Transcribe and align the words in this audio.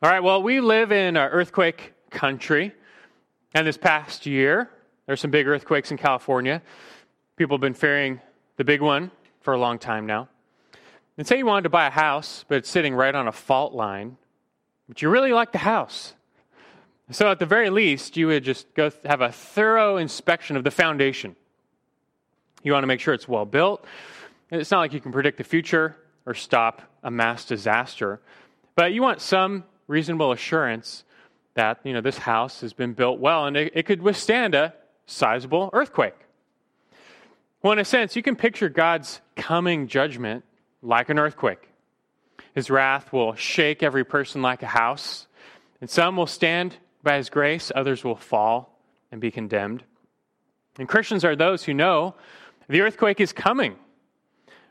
All 0.00 0.08
right, 0.08 0.22
well, 0.22 0.44
we 0.44 0.60
live 0.60 0.92
in 0.92 1.16
an 1.16 1.28
earthquake 1.28 1.92
country, 2.10 2.72
and 3.52 3.66
this 3.66 3.76
past 3.76 4.26
year, 4.26 4.70
there's 5.06 5.20
some 5.20 5.32
big 5.32 5.48
earthquakes 5.48 5.90
in 5.90 5.96
California. 5.96 6.62
People 7.34 7.56
have 7.56 7.60
been 7.60 7.74
fearing 7.74 8.20
the 8.58 8.62
big 8.62 8.80
one 8.80 9.10
for 9.40 9.54
a 9.54 9.58
long 9.58 9.76
time 9.76 10.06
now. 10.06 10.28
And 11.16 11.26
say 11.26 11.38
you 11.38 11.46
wanted 11.46 11.64
to 11.64 11.68
buy 11.68 11.88
a 11.88 11.90
house, 11.90 12.44
but 12.46 12.58
it's 12.58 12.70
sitting 12.70 12.94
right 12.94 13.12
on 13.12 13.26
a 13.26 13.32
fault 13.32 13.74
line, 13.74 14.16
but 14.86 15.02
you 15.02 15.08
really 15.08 15.32
like 15.32 15.50
the 15.50 15.58
house. 15.58 16.14
So, 17.10 17.28
at 17.32 17.40
the 17.40 17.46
very 17.46 17.68
least, 17.68 18.16
you 18.16 18.28
would 18.28 18.44
just 18.44 18.72
go 18.74 18.92
have 19.04 19.20
a 19.20 19.32
thorough 19.32 19.96
inspection 19.96 20.56
of 20.56 20.62
the 20.62 20.70
foundation. 20.70 21.34
You 22.62 22.70
want 22.70 22.84
to 22.84 22.86
make 22.88 23.00
sure 23.00 23.14
it's 23.14 23.26
well 23.26 23.46
built. 23.46 23.84
It's 24.52 24.70
not 24.70 24.78
like 24.78 24.92
you 24.92 25.00
can 25.00 25.10
predict 25.10 25.38
the 25.38 25.44
future 25.44 25.96
or 26.24 26.34
stop 26.34 26.82
a 27.02 27.10
mass 27.10 27.44
disaster, 27.44 28.20
but 28.76 28.92
you 28.92 29.02
want 29.02 29.20
some 29.20 29.64
reasonable 29.88 30.30
assurance 30.30 31.02
that 31.54 31.80
you 31.82 31.92
know 31.92 32.00
this 32.00 32.18
house 32.18 32.60
has 32.60 32.72
been 32.72 32.92
built 32.92 33.18
well 33.18 33.46
and 33.46 33.56
it, 33.56 33.72
it 33.74 33.82
could 33.84 34.00
withstand 34.00 34.54
a 34.54 34.72
sizable 35.06 35.70
earthquake. 35.72 36.14
Well, 37.62 37.72
in 37.72 37.80
a 37.80 37.84
sense, 37.84 38.14
you 38.14 38.22
can 38.22 38.36
picture 38.36 38.68
God's 38.68 39.20
coming 39.34 39.88
judgment 39.88 40.44
like 40.80 41.08
an 41.08 41.18
earthquake. 41.18 41.68
His 42.54 42.70
wrath 42.70 43.12
will 43.12 43.34
shake 43.34 43.82
every 43.82 44.04
person 44.04 44.42
like 44.42 44.62
a 44.62 44.66
house, 44.66 45.26
and 45.80 45.90
some 45.90 46.16
will 46.16 46.28
stand 46.28 46.76
by 47.02 47.16
his 47.16 47.30
grace, 47.30 47.72
others 47.74 48.04
will 48.04 48.16
fall 48.16 48.78
and 49.10 49.20
be 49.20 49.30
condemned. 49.30 49.82
And 50.78 50.88
Christians 50.88 51.24
are 51.24 51.34
those 51.34 51.64
who 51.64 51.74
know 51.74 52.14
the 52.68 52.82
earthquake 52.82 53.20
is 53.20 53.32
coming, 53.32 53.74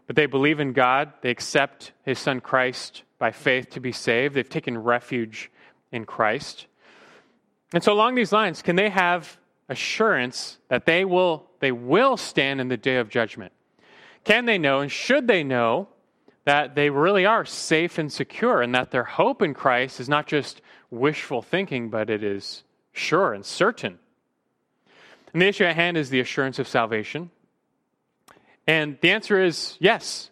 but 0.05 0.15
they 0.15 0.25
believe 0.25 0.61
in 0.61 0.71
God, 0.71 1.11
they 1.21 1.29
accept 1.29 1.91
his 2.03 2.19
son 2.19 2.39
Christ 2.39 3.03
by 3.19 3.31
faith 3.31 3.71
to 3.71 3.79
be 3.79 3.91
saved, 3.91 4.35
they've 4.35 4.47
taken 4.47 4.77
refuge 4.77 5.51
in 5.91 6.05
Christ. 6.05 6.67
And 7.73 7.83
so 7.83 7.91
along 7.93 8.15
these 8.15 8.31
lines, 8.31 8.61
can 8.61 8.75
they 8.75 8.89
have 8.89 9.37
assurance 9.69 10.57
that 10.69 10.85
they 10.85 11.03
will 11.03 11.45
they 11.59 11.71
will 11.71 12.17
stand 12.17 12.61
in 12.61 12.67
the 12.67 12.77
day 12.77 12.97
of 12.97 13.09
judgment? 13.09 13.51
Can 14.23 14.45
they 14.45 14.57
know 14.57 14.79
and 14.79 14.91
should 14.91 15.27
they 15.27 15.43
know 15.43 15.87
that 16.45 16.75
they 16.75 16.89
really 16.89 17.25
are 17.25 17.43
safe 17.43 17.97
and 17.97 18.11
secure 18.11 18.61
and 18.61 18.73
that 18.75 18.91
their 18.91 19.03
hope 19.03 19.41
in 19.41 19.53
Christ 19.53 19.99
is 19.99 20.07
not 20.07 20.27
just 20.27 20.61
wishful 20.91 21.41
thinking, 21.41 21.89
but 21.89 22.09
it 22.09 22.23
is 22.23 22.63
sure 22.93 23.33
and 23.33 23.45
certain? 23.45 23.99
And 25.33 25.41
the 25.41 25.47
issue 25.47 25.65
at 25.65 25.75
hand 25.75 25.97
is 25.97 26.09
the 26.09 26.19
assurance 26.19 26.59
of 26.59 26.67
salvation. 26.67 27.31
And 28.65 28.97
the 29.01 29.11
answer 29.11 29.41
is 29.41 29.77
yes. 29.79 30.29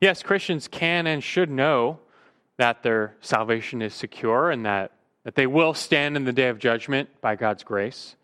Yes, 0.00 0.22
Christians 0.22 0.68
can 0.68 1.06
and 1.06 1.22
should 1.22 1.50
know 1.50 2.00
that 2.56 2.82
their 2.82 3.16
salvation 3.20 3.82
is 3.82 3.94
secure 3.94 4.50
and 4.50 4.64
that, 4.66 4.92
that 5.24 5.34
they 5.34 5.46
will 5.46 5.74
stand 5.74 6.16
in 6.16 6.24
the 6.24 6.32
day 6.32 6.48
of 6.48 6.58
judgment 6.58 7.08
by 7.20 7.36
God's 7.36 7.64
grace. 7.64 8.16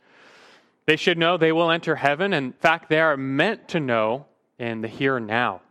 They 0.87 0.97
should 0.97 1.19
know 1.19 1.37
they 1.37 1.53
will 1.53 1.70
enter 1.70 1.97
heaven. 1.97 2.33
In 2.33 2.53
fact, 2.53 2.89
they 2.89 3.00
are 3.00 3.17
meant 3.17 3.69
to 3.69 3.81
know 3.81 4.27
in 4.59 4.81
the 4.81 4.89
here 4.89 5.17
and 5.17 5.27
now. 5.27 5.62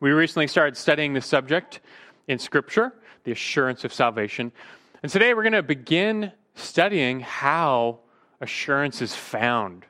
We 0.00 0.10
recently 0.10 0.46
started 0.46 0.76
studying 0.76 1.14
this 1.14 1.26
subject 1.26 1.80
in 2.28 2.38
Scripture, 2.38 2.92
the 3.24 3.32
assurance 3.32 3.84
of 3.84 3.92
salvation. 3.92 4.52
And 5.02 5.10
today 5.10 5.32
we're 5.32 5.42
going 5.42 5.52
to 5.52 5.62
begin 5.62 6.32
studying 6.54 7.20
how 7.20 8.00
assurance 8.40 9.00
is 9.00 9.14
found. 9.14 9.86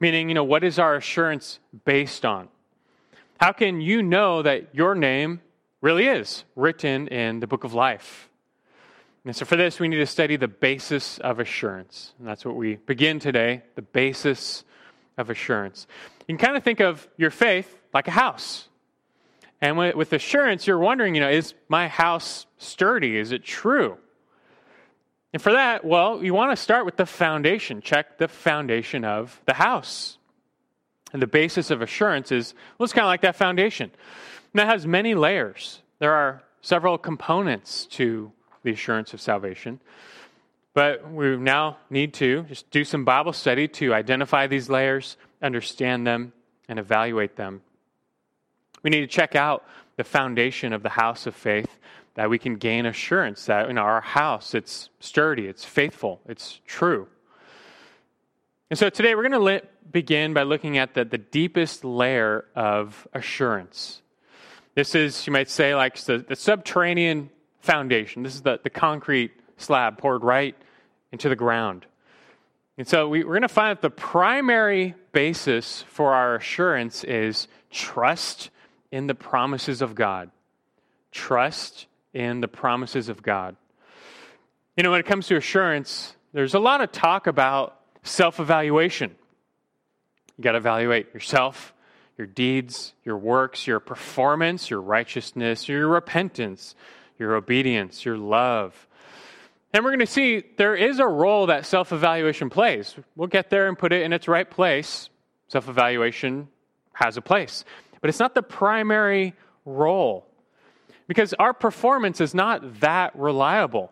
Meaning, 0.00 0.28
you 0.28 0.34
know, 0.34 0.44
what 0.44 0.64
is 0.64 0.78
our 0.78 0.96
assurance 0.96 1.60
based 1.84 2.24
on? 2.24 2.48
How 3.40 3.52
can 3.52 3.80
you 3.80 4.02
know 4.02 4.42
that 4.42 4.74
your 4.74 4.94
name 4.94 5.40
really 5.82 6.06
is 6.06 6.44
written 6.56 7.08
in 7.08 7.40
the 7.40 7.46
book 7.46 7.64
of 7.64 7.74
life? 7.74 8.30
And 9.24 9.36
so, 9.36 9.44
for 9.44 9.56
this, 9.56 9.78
we 9.78 9.88
need 9.88 9.98
to 9.98 10.06
study 10.06 10.36
the 10.36 10.48
basis 10.48 11.18
of 11.18 11.38
assurance. 11.38 12.14
And 12.18 12.26
that's 12.26 12.44
what 12.44 12.56
we 12.56 12.76
begin 12.76 13.18
today 13.18 13.62
the 13.74 13.82
basis 13.82 14.64
of 15.18 15.28
assurance. 15.28 15.86
You 16.26 16.36
can 16.36 16.46
kind 16.46 16.56
of 16.56 16.64
think 16.64 16.80
of 16.80 17.06
your 17.16 17.30
faith 17.30 17.78
like 17.92 18.08
a 18.08 18.12
house. 18.12 18.68
And 19.60 19.78
with 19.78 20.12
assurance, 20.12 20.66
you're 20.66 20.78
wondering, 20.78 21.14
you 21.14 21.20
know, 21.20 21.30
is 21.30 21.54
my 21.68 21.86
house 21.86 22.46
sturdy? 22.58 23.16
Is 23.16 23.30
it 23.30 23.44
true? 23.44 23.96
And 25.32 25.40
for 25.40 25.52
that, 25.52 25.84
well, 25.84 26.22
you 26.22 26.34
want 26.34 26.50
to 26.50 26.56
start 26.60 26.84
with 26.84 26.96
the 26.96 27.06
foundation. 27.06 27.80
Check 27.80 28.18
the 28.18 28.26
foundation 28.26 29.04
of 29.04 29.40
the 29.46 29.54
house. 29.54 30.18
And 31.12 31.22
the 31.22 31.28
basis 31.28 31.70
of 31.70 31.80
assurance 31.80 32.32
is, 32.32 32.54
well, 32.76 32.84
it's 32.84 32.92
kind 32.92 33.04
of 33.04 33.08
like 33.08 33.20
that 33.20 33.36
foundation. 33.36 33.92
And 34.52 34.60
that 34.60 34.68
has 34.68 34.86
many 34.86 35.14
layers. 35.14 35.80
There 35.98 36.12
are 36.12 36.42
several 36.60 36.98
components 36.98 37.86
to 37.86 38.32
the 38.62 38.72
assurance 38.72 39.14
of 39.14 39.20
salvation. 39.20 39.80
But 40.74 41.10
we 41.10 41.36
now 41.36 41.78
need 41.90 42.14
to 42.14 42.42
just 42.44 42.70
do 42.70 42.84
some 42.84 43.04
Bible 43.04 43.32
study 43.32 43.68
to 43.68 43.92
identify 43.92 44.46
these 44.46 44.70
layers, 44.70 45.16
understand 45.42 46.06
them, 46.06 46.32
and 46.68 46.78
evaluate 46.78 47.36
them. 47.36 47.62
We 48.82 48.90
need 48.90 49.00
to 49.00 49.06
check 49.06 49.36
out 49.36 49.64
the 49.96 50.04
foundation 50.04 50.72
of 50.72 50.82
the 50.82 50.88
house 50.88 51.26
of 51.26 51.34
faith 51.34 51.78
that 52.14 52.28
we 52.28 52.38
can 52.38 52.56
gain 52.56 52.86
assurance 52.86 53.46
that 53.46 53.70
in 53.70 53.78
our 53.78 54.00
house 54.00 54.54
it's 54.54 54.90
sturdy, 55.00 55.46
it's 55.46 55.64
faithful, 55.64 56.20
it's 56.26 56.60
true. 56.66 57.08
And 58.70 58.78
so 58.78 58.88
today 58.88 59.14
we're 59.14 59.28
going 59.28 59.60
to 59.60 59.66
begin 59.90 60.32
by 60.32 60.42
looking 60.42 60.78
at 60.78 60.94
the, 60.94 61.04
the 61.04 61.18
deepest 61.18 61.84
layer 61.84 62.46
of 62.54 63.06
assurance. 63.12 64.01
This 64.74 64.94
is, 64.94 65.26
you 65.26 65.32
might 65.32 65.50
say, 65.50 65.74
like 65.74 65.98
the, 65.98 66.18
the 66.18 66.36
subterranean 66.36 67.30
foundation. 67.60 68.22
This 68.22 68.34
is 68.34 68.42
the, 68.42 68.58
the 68.62 68.70
concrete 68.70 69.32
slab 69.56 69.98
poured 69.98 70.24
right 70.24 70.56
into 71.12 71.28
the 71.28 71.36
ground. 71.36 71.86
And 72.78 72.88
so 72.88 73.08
we, 73.08 73.22
we're 73.22 73.34
going 73.34 73.42
to 73.42 73.48
find 73.48 73.76
that 73.76 73.82
the 73.82 73.90
primary 73.90 74.94
basis 75.12 75.84
for 75.88 76.14
our 76.14 76.36
assurance 76.36 77.04
is 77.04 77.48
trust 77.70 78.50
in 78.90 79.06
the 79.06 79.14
promises 79.14 79.82
of 79.82 79.94
God. 79.94 80.30
Trust 81.10 81.86
in 82.14 82.40
the 82.40 82.48
promises 82.48 83.08
of 83.08 83.22
God. 83.22 83.56
You 84.76 84.82
know, 84.82 84.90
when 84.90 85.00
it 85.00 85.06
comes 85.06 85.26
to 85.26 85.36
assurance, 85.36 86.16
there's 86.32 86.54
a 86.54 86.58
lot 86.58 86.80
of 86.80 86.92
talk 86.92 87.26
about 87.26 87.78
self 88.02 88.40
evaluation. 88.40 89.14
You 90.38 90.44
got 90.44 90.52
to 90.52 90.58
evaluate 90.58 91.12
yourself, 91.12 91.74
your 92.18 92.26
deeds, 92.26 92.92
your 93.04 93.16
works, 93.16 93.66
your 93.66 93.80
performance, 93.80 94.70
your 94.70 94.80
righteousness, 94.80 95.68
your 95.68 95.88
repentance, 95.88 96.74
your 97.18 97.34
obedience, 97.34 98.04
your 98.04 98.18
love. 98.18 98.86
And 99.72 99.84
we're 99.84 99.90
going 99.90 100.00
to 100.00 100.06
see 100.06 100.42
there 100.56 100.74
is 100.74 100.98
a 100.98 101.06
role 101.06 101.46
that 101.46 101.64
self 101.64 101.92
evaluation 101.92 102.50
plays. 102.50 102.94
We'll 103.16 103.28
get 103.28 103.48
there 103.48 103.68
and 103.68 103.78
put 103.78 103.92
it 103.92 104.02
in 104.02 104.12
its 104.12 104.28
right 104.28 104.48
place. 104.48 105.08
Self 105.48 105.68
evaluation 105.68 106.48
has 106.92 107.16
a 107.16 107.22
place, 107.22 107.64
but 108.00 108.10
it's 108.10 108.18
not 108.18 108.34
the 108.34 108.42
primary 108.42 109.34
role 109.64 110.26
because 111.06 111.34
our 111.34 111.52
performance 111.52 112.20
is 112.20 112.34
not 112.34 112.80
that 112.80 113.16
reliable. 113.16 113.90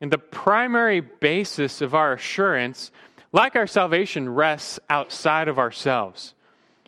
And 0.00 0.10
the 0.10 0.18
primary 0.18 1.00
basis 1.00 1.80
of 1.80 1.94
our 1.94 2.12
assurance, 2.12 2.90
like 3.32 3.56
our 3.56 3.66
salvation, 3.66 4.28
rests 4.28 4.78
outside 4.90 5.48
of 5.48 5.58
ourselves. 5.58 6.33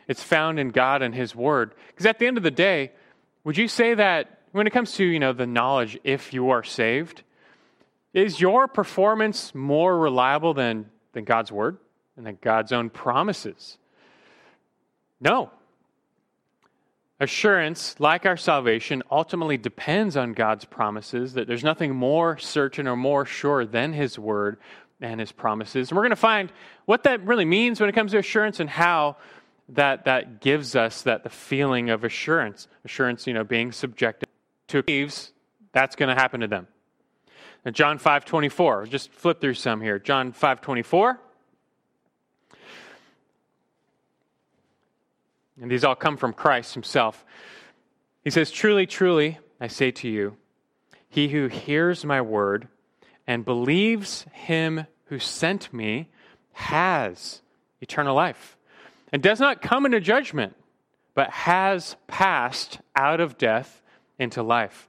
It's 0.08 0.22
found 0.22 0.58
in 0.58 0.70
God 0.70 1.02
and 1.02 1.14
His 1.14 1.34
Word. 1.34 1.74
Because 1.88 2.06
at 2.06 2.18
the 2.18 2.26
end 2.26 2.36
of 2.36 2.42
the 2.42 2.50
day, 2.50 2.92
would 3.44 3.56
you 3.56 3.68
say 3.68 3.94
that 3.94 4.40
when 4.52 4.66
it 4.66 4.70
comes 4.70 4.92
to, 4.94 5.04
you 5.04 5.20
know, 5.20 5.32
the 5.32 5.46
knowledge 5.46 5.98
if 6.04 6.32
you 6.32 6.50
are 6.50 6.62
saved, 6.62 7.22
is 8.14 8.40
your 8.40 8.66
performance 8.66 9.54
more 9.54 9.98
reliable 9.98 10.54
than, 10.54 10.86
than 11.12 11.24
God's 11.24 11.52
word 11.52 11.76
and 12.16 12.26
than 12.26 12.38
God's 12.40 12.72
own 12.72 12.88
promises? 12.88 13.76
No. 15.20 15.50
Assurance, 17.20 17.94
like 17.98 18.24
our 18.24 18.36
salvation, 18.36 19.02
ultimately 19.10 19.58
depends 19.58 20.16
on 20.16 20.32
God's 20.32 20.64
promises, 20.64 21.34
that 21.34 21.46
there's 21.46 21.64
nothing 21.64 21.94
more 21.94 22.38
certain 22.38 22.88
or 22.88 22.96
more 22.96 23.26
sure 23.26 23.66
than 23.66 23.92
His 23.92 24.18
word 24.18 24.58
and 25.00 25.20
His 25.20 25.32
promises. 25.32 25.90
And 25.90 25.96
we're 25.96 26.04
going 26.04 26.10
to 26.10 26.16
find 26.16 26.50
what 26.86 27.02
that 27.04 27.24
really 27.26 27.44
means 27.44 27.80
when 27.80 27.90
it 27.90 27.94
comes 27.94 28.12
to 28.12 28.18
assurance 28.18 28.60
and 28.60 28.70
how 28.70 29.16
that, 29.70 30.04
that 30.04 30.40
gives 30.40 30.76
us 30.76 31.02
that 31.02 31.22
the 31.22 31.30
feeling 31.30 31.90
of 31.90 32.04
assurance. 32.04 32.68
Assurance, 32.84 33.26
you 33.26 33.34
know, 33.34 33.44
being 33.44 33.72
subjected 33.72 34.28
to 34.68 34.82
believes, 34.82 35.32
that's 35.72 35.96
going 35.96 36.08
to 36.08 36.14
happen 36.14 36.40
to 36.40 36.46
them. 36.46 36.68
Now, 37.64 37.72
John 37.72 37.98
5 37.98 38.24
24, 38.24 38.86
just 38.86 39.12
flip 39.12 39.40
through 39.40 39.54
some 39.54 39.80
here. 39.80 39.98
John 39.98 40.32
5 40.32 40.60
24. 40.60 41.20
And 45.60 45.70
these 45.70 45.84
all 45.84 45.94
come 45.94 46.16
from 46.16 46.32
Christ 46.32 46.74
himself. 46.74 47.24
He 48.22 48.30
says, 48.30 48.50
Truly, 48.50 48.86
truly, 48.86 49.38
I 49.60 49.68
say 49.68 49.90
to 49.92 50.08
you, 50.08 50.36
he 51.08 51.28
who 51.28 51.48
hears 51.48 52.04
my 52.04 52.20
word 52.20 52.68
and 53.26 53.44
believes 53.44 54.26
him 54.32 54.86
who 55.06 55.18
sent 55.18 55.72
me 55.72 56.08
has 56.52 57.40
eternal 57.80 58.14
life 58.14 58.55
and 59.12 59.22
does 59.22 59.40
not 59.40 59.62
come 59.62 59.86
into 59.86 60.00
judgment, 60.00 60.54
but 61.14 61.30
has 61.30 61.96
passed 62.06 62.80
out 62.94 63.20
of 63.20 63.38
death 63.38 63.82
into 64.18 64.42
life. 64.42 64.88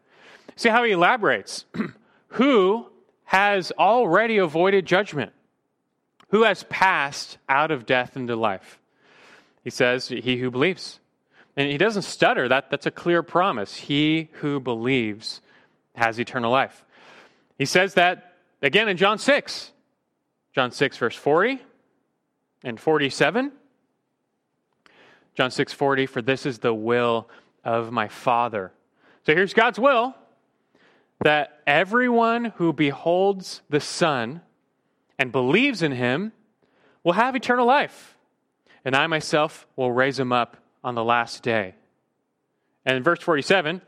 see 0.56 0.70
how 0.70 0.84
he 0.84 0.92
elaborates. 0.92 1.66
Who 2.30 2.88
has 3.26 3.72
already 3.74 4.38
avoided 4.38 4.86
judgment? 4.86 5.34
Who 6.30 6.44
has 6.44 6.64
passed 6.64 7.38
out 7.48 7.72
of 7.72 7.86
death 7.86 8.18
into 8.18 8.36
life? 8.36 8.80
He 9.64 9.70
says, 9.70 10.08
He 10.08 10.38
who 10.38 10.52
believes. 10.52 11.00
And 11.56 11.70
he 11.70 11.78
doesn't 11.78 12.04
stutter. 12.04 12.48
That, 12.48 12.70
that's 12.70 12.86
a 12.86 12.92
clear 12.92 13.24
promise. 13.24 13.76
He 13.76 14.30
who 14.34 14.60
believes 14.60 15.42
has 15.96 16.20
eternal 16.20 16.52
life. 16.52 16.86
He 17.58 17.66
says 17.66 17.96
that 17.96 18.36
again 18.62 18.88
in 18.88 18.98
John 18.98 19.18
6. 19.18 19.72
John 20.54 20.72
6, 20.72 20.98
verse 20.98 21.16
40 21.16 21.60
and 22.64 22.80
47. 22.80 23.52
John 25.38 25.52
6, 25.52 25.72
40, 25.72 26.08
for 26.08 26.24
this 26.24 26.48
is 26.48 26.58
the 26.58 26.74
will 26.74 27.30
of 27.64 27.92
my 27.92 28.08
Father. 28.08 28.72
So 29.24 29.36
here's 29.36 29.54
God's 29.54 29.80
will 29.80 30.16
that 31.24 31.62
everyone 31.68 32.46
who 32.56 32.74
beholds 32.74 33.62
the 33.70 33.80
Son 33.80 34.42
and 35.20 35.32
believes 35.32 35.84
in 35.84 35.92
him 35.92 36.32
will 37.04 37.14
have 37.14 37.36
eternal 37.36 37.68
life, 37.68 38.18
and 38.84 38.96
I 38.96 39.06
myself 39.06 39.68
will 39.76 39.92
raise 39.92 40.20
him 40.20 40.32
up 40.32 40.58
on 40.84 40.96
the 40.96 41.04
last 41.04 41.44
day. 41.44 41.76
And 42.84 42.98
in 42.98 43.04
verse 43.04 43.20
47, 43.20 43.84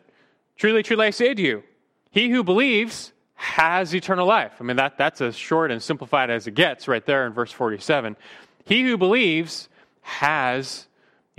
truly, 0.55 0.83
truly 0.83 1.07
I 1.07 1.09
say 1.09 1.33
to 1.33 1.41
you, 1.41 1.63
he 2.11 2.29
who 2.29 2.43
believes 2.43 3.11
has 3.33 3.95
eternal 3.95 4.27
life. 4.27 4.53
I 4.59 4.63
mean, 4.63 4.77
that, 4.77 4.99
that's 4.99 5.19
as 5.19 5.35
short 5.35 5.71
and 5.71 5.81
simplified 5.81 6.29
as 6.29 6.45
it 6.45 6.53
gets 6.53 6.87
right 6.87 7.05
there 7.05 7.25
in 7.25 7.33
verse 7.33 7.51
47. 7.51 8.17
He 8.65 8.83
who 8.83 8.97
believes 8.97 9.67
has 10.01 10.85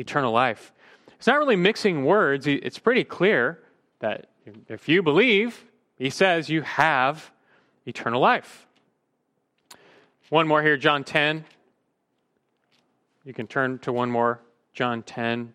eternal 0.01 0.33
life. 0.33 0.73
It's 1.17 1.27
not 1.27 1.39
really 1.39 1.57
mixing 1.57 2.05
words, 2.05 2.47
it's 2.47 2.79
pretty 2.79 3.05
clear 3.05 3.61
that 4.01 4.27
if 4.69 4.89
you 4.89 5.03
believe, 5.03 5.65
he 5.97 6.11
says 6.11 6.49
you 6.49 6.63
have 6.63 7.31
eternal 7.87 8.21
life. 8.21 8.67
One 10.31 10.49
more 10.49 10.63
here, 10.63 10.77
John 10.77 11.05
10. 11.05 11.45
You 13.25 13.35
can 13.35 13.47
turn 13.47 13.79
to 13.81 13.93
one 13.93 14.11
more, 14.11 14.41
John 14.73 15.03
10, 15.03 15.53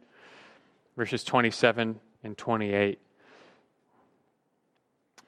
verses 0.96 1.24
27 1.24 2.00
and 2.24 2.38
28. 2.38 3.00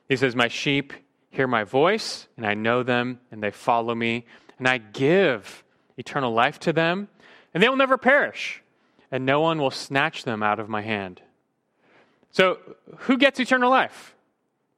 He 0.07 0.15
says, 0.15 0.35
My 0.35 0.47
sheep 0.47 0.93
hear 1.29 1.47
my 1.47 1.63
voice, 1.63 2.27
and 2.37 2.45
I 2.45 2.53
know 2.53 2.83
them, 2.83 3.19
and 3.31 3.41
they 3.41 3.51
follow 3.51 3.95
me, 3.95 4.25
and 4.59 4.67
I 4.67 4.77
give 4.77 5.63
eternal 5.97 6.31
life 6.31 6.59
to 6.59 6.73
them, 6.73 7.07
and 7.53 7.63
they 7.63 7.69
will 7.69 7.75
never 7.75 7.97
perish, 7.97 8.61
and 9.11 9.25
no 9.25 9.39
one 9.41 9.59
will 9.59 9.71
snatch 9.71 10.23
them 10.23 10.43
out 10.43 10.59
of 10.59 10.69
my 10.69 10.81
hand. 10.81 11.21
So, 12.31 12.59
who 12.97 13.17
gets 13.17 13.39
eternal 13.39 13.69
life? 13.69 14.15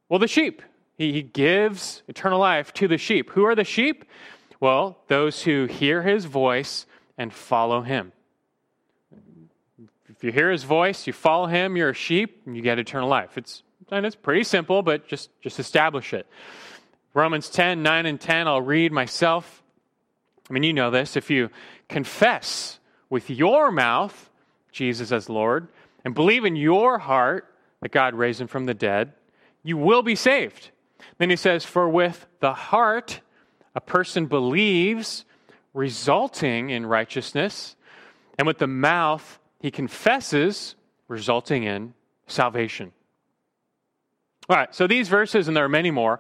Well, 0.07 0.19
the 0.19 0.27
sheep. 0.27 0.61
He, 0.97 1.13
he 1.13 1.21
gives 1.21 2.03
eternal 2.07 2.39
life 2.39 2.73
to 2.75 2.87
the 2.87 2.97
sheep. 2.97 3.31
Who 3.31 3.45
are 3.45 3.55
the 3.55 3.63
sheep? 3.63 4.05
Well, 4.59 4.97
those 5.07 5.43
who 5.43 5.65
hear 5.65 6.03
his 6.03 6.25
voice 6.25 6.85
and 7.17 7.33
follow 7.33 7.81
him. 7.81 8.11
If 10.09 10.23
you 10.23 10.31
hear 10.31 10.51
his 10.51 10.63
voice, 10.63 11.07
you 11.07 11.13
follow 11.13 11.47
him, 11.47 11.77
you're 11.77 11.89
a 11.89 11.93
sheep, 11.93 12.41
and 12.45 12.55
you 12.55 12.61
get 12.61 12.77
eternal 12.77 13.07
life. 13.07 13.37
It's, 13.37 13.63
and 13.89 14.05
it's 14.05 14.17
pretty 14.17 14.43
simple, 14.43 14.81
but 14.81 15.07
just, 15.07 15.29
just 15.41 15.59
establish 15.59 16.13
it. 16.13 16.27
Romans 17.13 17.49
10, 17.49 17.81
9 17.81 18.05
and 18.05 18.19
10, 18.19 18.47
I'll 18.47 18.61
read 18.61 18.91
myself. 18.91 19.63
I 20.49 20.53
mean, 20.53 20.63
you 20.63 20.73
know 20.73 20.91
this. 20.91 21.15
If 21.15 21.29
you 21.29 21.49
confess 21.87 22.78
with 23.09 23.29
your 23.29 23.71
mouth 23.71 24.29
Jesus 24.71 25.11
as 25.11 25.29
Lord 25.29 25.67
and 26.06 26.13
believe 26.13 26.45
in 26.45 26.56
your 26.56 27.00
heart 27.00 27.53
that 27.81 27.91
God 27.91 28.13
raised 28.13 28.41
him 28.41 28.47
from 28.47 28.65
the 28.65 28.73
dead, 28.73 29.13
you 29.63 29.77
will 29.77 30.03
be 30.03 30.15
saved. 30.15 30.71
Then 31.17 31.29
he 31.29 31.35
says, 31.35 31.65
For 31.65 31.89
with 31.89 32.27
the 32.39 32.53
heart 32.53 33.21
a 33.75 33.81
person 33.81 34.25
believes, 34.25 35.25
resulting 35.73 36.69
in 36.69 36.85
righteousness, 36.85 37.75
and 38.38 38.47
with 38.47 38.57
the 38.57 38.67
mouth 38.67 39.39
he 39.59 39.71
confesses, 39.71 40.75
resulting 41.07 41.63
in 41.63 41.94
salvation. 42.27 42.91
All 44.50 44.55
right, 44.55 44.73
so 44.73 44.88
these 44.88 45.09
verses, 45.09 45.47
and 45.47 45.55
there 45.55 45.65
are 45.65 45.69
many 45.69 45.91
more, 45.91 46.19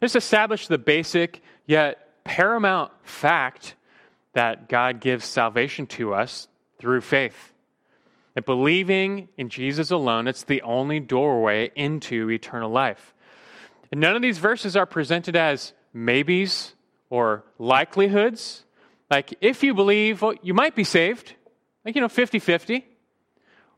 just 0.00 0.16
establish 0.16 0.66
the 0.66 0.78
basic 0.78 1.42
yet 1.66 2.24
paramount 2.24 2.92
fact 3.02 3.74
that 4.36 4.68
God 4.68 5.00
gives 5.00 5.24
salvation 5.24 5.86
to 5.86 6.12
us 6.12 6.46
through 6.78 7.00
faith. 7.00 7.54
That 8.34 8.44
believing 8.44 9.30
in 9.38 9.48
Jesus 9.48 9.90
alone, 9.90 10.28
it's 10.28 10.44
the 10.44 10.60
only 10.60 11.00
doorway 11.00 11.70
into 11.74 12.30
eternal 12.30 12.70
life. 12.70 13.14
And 13.90 13.98
none 13.98 14.14
of 14.14 14.20
these 14.20 14.36
verses 14.36 14.76
are 14.76 14.84
presented 14.84 15.36
as 15.36 15.72
maybes 15.94 16.74
or 17.08 17.44
likelihoods. 17.58 18.66
Like, 19.10 19.32
if 19.40 19.62
you 19.62 19.72
believe, 19.72 20.20
well, 20.20 20.34
you 20.42 20.52
might 20.52 20.76
be 20.76 20.84
saved, 20.84 21.32
like, 21.86 21.94
you 21.94 22.02
know, 22.02 22.08
50 22.08 22.38
50. 22.38 22.86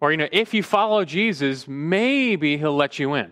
Or, 0.00 0.10
you 0.10 0.16
know, 0.16 0.28
if 0.32 0.54
you 0.54 0.64
follow 0.64 1.04
Jesus, 1.04 1.68
maybe 1.68 2.58
he'll 2.58 2.74
let 2.74 2.98
you 2.98 3.14
in. 3.14 3.30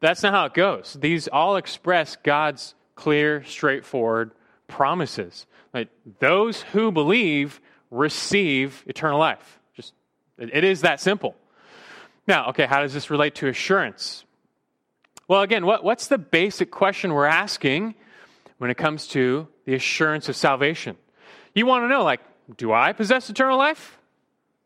That's 0.00 0.22
not 0.22 0.34
how 0.34 0.44
it 0.44 0.54
goes. 0.54 0.98
These 1.00 1.28
all 1.28 1.56
express 1.56 2.16
God's 2.16 2.74
clear, 2.94 3.42
straightforward 3.44 4.32
promises. 4.68 5.46
Those 6.18 6.62
who 6.62 6.92
believe 6.92 7.60
receive 7.90 8.82
eternal 8.86 9.18
life. 9.18 9.60
Just, 9.74 9.92
it 10.38 10.64
is 10.64 10.80
that 10.80 11.00
simple. 11.00 11.34
Now, 12.26 12.48
okay, 12.50 12.66
how 12.66 12.80
does 12.80 12.94
this 12.94 13.10
relate 13.10 13.34
to 13.36 13.48
assurance? 13.48 14.24
Well, 15.28 15.42
again, 15.42 15.66
what, 15.66 15.84
what's 15.84 16.08
the 16.08 16.18
basic 16.18 16.70
question 16.70 17.12
we're 17.12 17.26
asking 17.26 17.94
when 18.58 18.70
it 18.70 18.76
comes 18.76 19.06
to 19.08 19.48
the 19.64 19.74
assurance 19.74 20.28
of 20.28 20.36
salvation? 20.36 20.96
You 21.54 21.66
want 21.66 21.84
to 21.84 21.88
know, 21.88 22.02
like, 22.04 22.20
do 22.56 22.72
I 22.72 22.92
possess 22.92 23.28
eternal 23.28 23.58
life? 23.58 23.98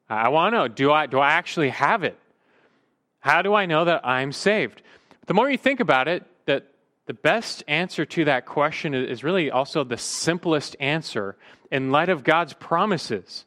I 0.09 0.29
want 0.29 0.53
to 0.55 0.59
know, 0.59 0.69
do 0.69 0.93
I, 0.93 1.07
do 1.07 1.19
I 1.19 1.33
actually 1.33 1.71
have 1.71 2.05
it? 2.05 2.19
How 3.21 3.43
do 3.43 3.55
I 3.55 3.67
know 3.67 3.85
that 3.85 4.07
I'm 4.07 4.33
saved? 4.33 4.83
The 5.27 5.35
more 5.35 5.51
you 5.51 5.59
think 5.59 5.81
about 5.81 6.07
it, 6.07 6.25
the 7.07 7.15
best 7.15 7.63
answer 7.69 8.05
to 8.05 8.25
that 8.25 8.47
question 8.47 8.93
is 8.93 9.23
really 9.23 9.51
also 9.51 9.85
the 9.85 9.97
simplest 9.97 10.77
answer 10.81 11.37
in 11.71 11.93
light 11.93 12.09
of 12.09 12.25
God's 12.25 12.53
promises. 12.53 13.45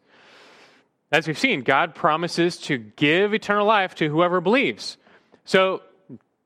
As 1.11 1.27
we've 1.27 1.37
seen, 1.37 1.61
God 1.61 1.93
promises 1.93 2.57
to 2.57 2.77
give 2.77 3.33
eternal 3.33 3.65
life 3.65 3.95
to 3.95 4.07
whoever 4.07 4.39
believes. 4.41 4.97
So, 5.43 5.81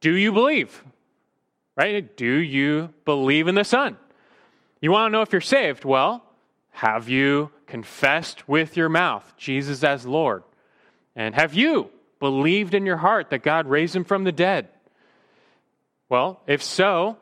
do 0.02 0.16
you 0.16 0.32
believe? 0.32 0.84
Right? 1.76 2.16
Do 2.16 2.26
you 2.26 2.94
believe 3.06 3.48
in 3.48 3.56
the 3.56 3.64
Son? 3.64 3.98
You 4.82 4.92
want 4.92 5.12
to 5.12 5.18
know 5.18 5.22
if 5.22 5.32
you're 5.32 5.42
saved? 5.42 5.86
Well, 5.86 6.24
have 6.72 7.10
you 7.10 7.52
confessed 7.68 8.48
with 8.48 8.76
your 8.76 8.90
mouth 8.90 9.34
Jesus 9.38 9.84
as 9.84 10.06
Lord? 10.06 10.44
And 11.16 11.36
have 11.36 11.54
you 11.54 11.90
believed 12.20 12.74
in 12.74 12.86
your 12.86 12.98
heart 12.98 13.30
that 13.30 13.44
God 13.44 13.68
raised 13.68 13.96
him 13.96 14.04
from 14.04 14.24
the 14.24 14.32
dead? 14.32 14.70
Well, 16.14 16.42
if 16.46 16.62
so, 16.62 17.18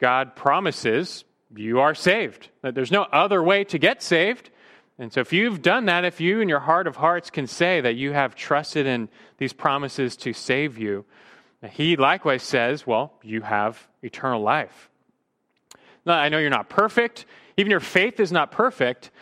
God 0.00 0.34
promises 0.34 1.22
you 1.54 1.78
are 1.78 1.94
saved. 1.94 2.48
That 2.62 2.74
there's 2.74 2.90
no 2.90 3.04
other 3.04 3.40
way 3.40 3.62
to 3.62 3.78
get 3.78 4.02
saved. 4.02 4.50
And 4.98 5.12
so, 5.12 5.20
if 5.20 5.32
you've 5.32 5.62
done 5.62 5.84
that, 5.84 6.04
if 6.04 6.20
you 6.20 6.40
in 6.40 6.48
your 6.48 6.58
heart 6.58 6.88
of 6.88 6.96
hearts 6.96 7.30
can 7.30 7.46
say 7.46 7.80
that 7.80 7.94
you 7.94 8.10
have 8.10 8.34
trusted 8.34 8.84
in 8.84 9.08
these 9.38 9.52
promises 9.52 10.16
to 10.16 10.32
save 10.32 10.76
you, 10.76 11.04
he 11.70 11.94
likewise 11.94 12.42
says, 12.42 12.84
well, 12.84 13.12
you 13.22 13.42
have 13.42 13.86
eternal 14.02 14.42
life. 14.42 14.90
Now, 16.04 16.14
I 16.14 16.28
know 16.28 16.38
you're 16.38 16.50
not 16.50 16.68
perfect. 16.68 17.26
Even 17.56 17.70
your 17.70 17.78
faith 17.78 18.18
is 18.18 18.32
not 18.32 18.50
perfect. 18.50 19.12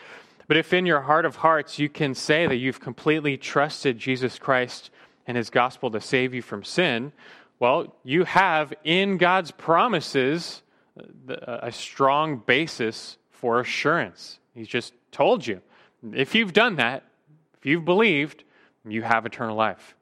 But 0.47 0.57
if 0.57 0.73
in 0.73 0.87
your 0.87 1.01
heart 1.01 1.25
of 1.25 1.35
hearts 1.35 1.77
you 1.77 1.89
can 1.89 2.15
say 2.15 2.47
that 2.47 2.55
you've 2.55 2.79
completely 2.79 3.37
trusted 3.37 3.99
Jesus 3.99 4.39
Christ 4.39 4.89
and 5.27 5.37
his 5.37 5.51
gospel 5.51 5.91
to 5.91 6.01
save 6.01 6.33
you 6.33 6.41
from 6.41 6.63
sin, 6.63 7.11
well, 7.61 7.95
you 8.03 8.23
have 8.23 8.73
in 8.83 9.17
God's 9.17 9.51
promises 9.51 10.63
a 11.29 11.71
strong 11.71 12.37
basis 12.37 13.17
for 13.29 13.59
assurance. 13.59 14.39
He's 14.55 14.67
just 14.67 14.93
told 15.11 15.45
you. 15.45 15.61
If 16.11 16.33
you've 16.33 16.53
done 16.53 16.77
that, 16.77 17.03
if 17.59 17.67
you've 17.67 17.85
believed, 17.85 18.43
you 18.83 19.03
have 19.03 19.27
eternal 19.27 19.55
life. 19.55 19.95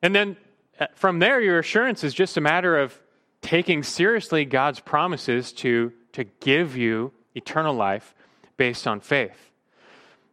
And 0.00 0.14
then 0.14 0.38
uh, 0.80 0.86
from 0.94 1.18
there, 1.18 1.42
your 1.42 1.58
assurance 1.58 2.02
is 2.02 2.14
just 2.14 2.38
a 2.38 2.40
matter 2.40 2.78
of 2.78 2.98
taking 3.42 3.82
seriously 3.82 4.46
God's 4.46 4.80
promises 4.80 5.52
to, 5.52 5.92
to 6.12 6.24
give 6.40 6.74
you 6.74 7.12
eternal 7.34 7.74
life 7.74 8.14
based 8.56 8.86
on 8.86 9.00
faith. 9.00 9.50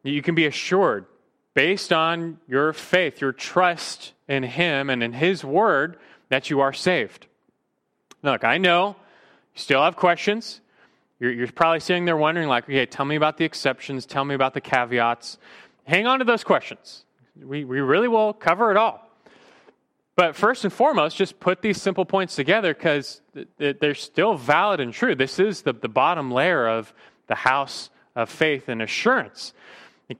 You 0.03 0.21
can 0.21 0.35
be 0.35 0.45
assured, 0.45 1.05
based 1.53 1.91
on 1.91 2.39
your 2.47 2.71
faith, 2.71 3.19
your 3.19 3.33
trust 3.33 4.13
in 4.31 4.43
Him 4.43 4.89
and 4.89 5.03
in 5.03 5.13
His 5.13 5.43
Word, 5.43 5.97
that 6.29 6.49
you 6.49 6.61
are 6.61 6.71
saved. 6.73 7.27
Look, 8.23 8.43
I 8.43 8.57
know 8.57 8.95
you 9.53 9.61
still 9.61 9.83
have 9.83 9.95
questions. 9.95 10.61
You're, 11.19 11.33
you're 11.33 11.51
probably 11.51 11.81
sitting 11.81 12.05
there 12.05 12.15
wondering, 12.15 12.47
like, 12.47 12.63
okay, 12.63 12.85
tell 12.85 13.05
me 13.05 13.17
about 13.17 13.37
the 13.37 13.45
exceptions, 13.45 14.05
tell 14.05 14.23
me 14.23 14.33
about 14.33 14.53
the 14.53 14.61
caveats. 14.61 15.37
Hang 15.83 16.07
on 16.07 16.19
to 16.19 16.25
those 16.25 16.43
questions. 16.43 17.03
We, 17.43 17.65
we 17.65 17.81
really 17.81 18.07
will 18.07 18.33
cover 18.33 18.71
it 18.71 18.77
all. 18.77 19.07
But 20.15 20.35
first 20.35 20.63
and 20.63 20.71
foremost, 20.71 21.17
just 21.17 21.39
put 21.39 21.61
these 21.61 21.81
simple 21.81 22.05
points 22.05 22.35
together 22.35 22.73
because 22.73 23.21
they're 23.57 23.95
still 23.95 24.35
valid 24.35 24.79
and 24.79 24.93
true. 24.93 25.15
This 25.15 25.39
is 25.39 25.63
the, 25.63 25.73
the 25.73 25.89
bottom 25.89 26.31
layer 26.31 26.67
of 26.67 26.93
the 27.27 27.35
house 27.35 27.89
of 28.15 28.29
faith 28.29 28.69
and 28.69 28.81
assurance. 28.81 29.53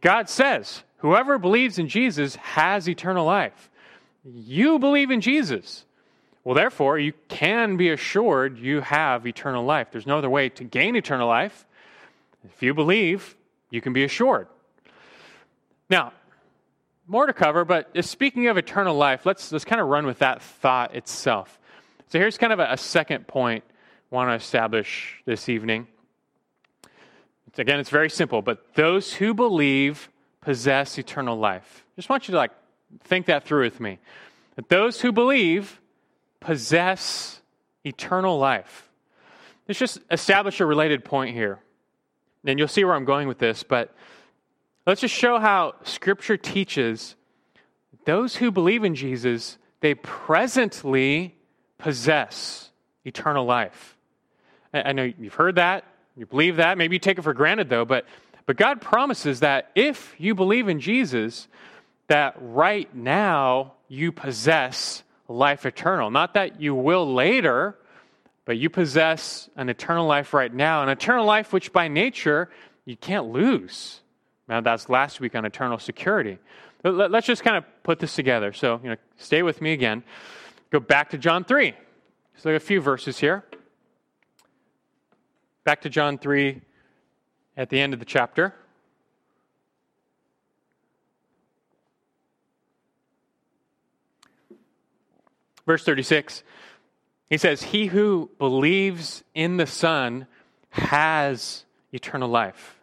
God 0.01 0.29
says, 0.29 0.83
whoever 0.97 1.37
believes 1.37 1.77
in 1.77 1.87
Jesus 1.87 2.35
has 2.37 2.87
eternal 2.87 3.25
life. 3.25 3.69
You 4.23 4.79
believe 4.79 5.11
in 5.11 5.21
Jesus. 5.21 5.85
Well, 6.43 6.55
therefore, 6.55 6.97
you 6.97 7.13
can 7.27 7.77
be 7.77 7.89
assured 7.89 8.57
you 8.57 8.81
have 8.81 9.27
eternal 9.27 9.63
life. 9.63 9.89
There's 9.91 10.07
no 10.07 10.17
other 10.17 10.29
way 10.29 10.49
to 10.49 10.63
gain 10.63 10.95
eternal 10.95 11.27
life. 11.27 11.65
If 12.43 12.63
you 12.63 12.73
believe, 12.73 13.35
you 13.69 13.81
can 13.81 13.93
be 13.93 14.03
assured. 14.03 14.47
Now, 15.89 16.13
more 17.07 17.25
to 17.25 17.33
cover, 17.33 17.65
but 17.65 17.91
speaking 18.03 18.47
of 18.47 18.57
eternal 18.57 18.95
life, 18.95 19.25
let's, 19.25 19.51
let's 19.51 19.65
kind 19.65 19.81
of 19.81 19.87
run 19.87 20.05
with 20.05 20.19
that 20.19 20.41
thought 20.41 20.95
itself. 20.95 21.59
So 22.09 22.19
here's 22.19 22.37
kind 22.37 22.53
of 22.53 22.59
a, 22.59 22.71
a 22.71 22.77
second 22.77 23.27
point 23.27 23.63
I 24.11 24.15
want 24.15 24.29
to 24.29 24.33
establish 24.33 25.21
this 25.25 25.49
evening. 25.49 25.87
Again, 27.57 27.79
it's 27.79 27.89
very 27.89 28.09
simple, 28.09 28.41
but 28.41 28.73
those 28.75 29.13
who 29.13 29.33
believe 29.33 30.09
possess 30.39 30.97
eternal 30.97 31.37
life. 31.37 31.85
Just 31.95 32.09
want 32.09 32.27
you 32.27 32.31
to 32.31 32.37
like 32.37 32.51
think 33.03 33.25
that 33.27 33.45
through 33.45 33.63
with 33.63 33.79
me. 33.79 33.99
That 34.55 34.69
those 34.69 35.01
who 35.01 35.11
believe 35.11 35.79
possess 36.39 37.41
eternal 37.83 38.37
life. 38.37 38.89
Let's 39.67 39.79
just 39.79 39.99
establish 40.09 40.59
a 40.59 40.65
related 40.65 41.05
point 41.05 41.35
here. 41.35 41.59
And 42.43 42.57
you'll 42.57 42.67
see 42.67 42.83
where 42.83 42.95
I'm 42.95 43.05
going 43.05 43.27
with 43.27 43.37
this, 43.37 43.63
but 43.63 43.93
let's 44.85 45.01
just 45.01 45.13
show 45.13 45.39
how 45.39 45.75
Scripture 45.83 46.37
teaches 46.37 47.15
those 48.05 48.35
who 48.35 48.51
believe 48.51 48.83
in 48.83 48.95
Jesus, 48.95 49.57
they 49.79 49.93
presently 49.93 51.35
possess 51.77 52.71
eternal 53.05 53.45
life. 53.45 53.95
I 54.73 54.93
know 54.93 55.03
you've 55.03 55.35
heard 55.35 55.55
that, 55.55 55.85
you 56.15 56.25
believe 56.25 56.57
that, 56.57 56.77
maybe 56.77 56.95
you 56.95 56.99
take 56.99 57.17
it 57.17 57.21
for 57.21 57.33
granted 57.33 57.69
though, 57.69 57.85
but, 57.85 58.05
but 58.45 58.57
God 58.57 58.81
promises 58.81 59.41
that 59.41 59.71
if 59.75 60.15
you 60.17 60.33
believe 60.33 60.67
in 60.67 60.79
Jesus, 60.79 61.47
that 62.11 62.35
right 62.41 62.93
now 62.93 63.71
you 63.87 64.11
possess 64.11 65.01
life 65.29 65.65
eternal. 65.65 66.11
Not 66.11 66.33
that 66.33 66.59
you 66.59 66.75
will 66.75 67.13
later, 67.13 67.77
but 68.43 68.57
you 68.57 68.69
possess 68.69 69.49
an 69.55 69.69
eternal 69.69 70.07
life 70.07 70.33
right 70.33 70.53
now, 70.53 70.83
an 70.83 70.89
eternal 70.89 71.25
life 71.25 71.53
which 71.53 71.71
by 71.71 71.87
nature 71.87 72.49
you 72.83 72.97
can't 72.97 73.27
lose. 73.27 74.01
Now, 74.49 74.59
that's 74.59 74.89
last 74.89 75.21
week 75.21 75.35
on 75.35 75.45
eternal 75.45 75.79
security. 75.79 76.37
Let's 76.83 77.27
just 77.27 77.45
kind 77.45 77.55
of 77.55 77.63
put 77.81 77.99
this 77.99 78.13
together. 78.13 78.51
So, 78.51 78.81
you 78.83 78.89
know, 78.89 78.97
stay 79.15 79.41
with 79.41 79.61
me 79.61 79.71
again. 79.71 80.03
Go 80.69 80.81
back 80.81 81.11
to 81.11 81.17
John 81.17 81.45
3. 81.45 81.73
So, 82.35 82.49
a 82.49 82.59
few 82.59 82.81
verses 82.81 83.19
here. 83.19 83.45
Back 85.63 85.79
to 85.83 85.89
John 85.89 86.17
3 86.17 86.59
at 87.55 87.69
the 87.69 87.79
end 87.79 87.93
of 87.93 87.99
the 87.99 88.05
chapter. 88.05 88.53
Verse 95.65 95.83
36. 95.83 96.43
He 97.29 97.37
says, 97.37 97.63
He 97.63 97.87
who 97.87 98.29
believes 98.37 99.23
in 99.33 99.57
the 99.57 99.67
Son 99.67 100.27
has 100.69 101.65
eternal 101.91 102.29
life. 102.29 102.79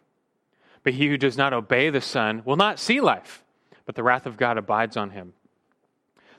But 0.83 0.93
he 0.93 1.07
who 1.07 1.17
does 1.17 1.37
not 1.37 1.53
obey 1.53 1.89
the 1.89 2.01
Son 2.01 2.41
will 2.45 2.55
not 2.55 2.79
see 2.79 3.01
life, 3.01 3.43
but 3.85 3.95
the 3.95 4.03
wrath 4.03 4.25
of 4.25 4.37
God 4.37 4.57
abides 4.57 4.97
on 4.97 5.11
him. 5.11 5.33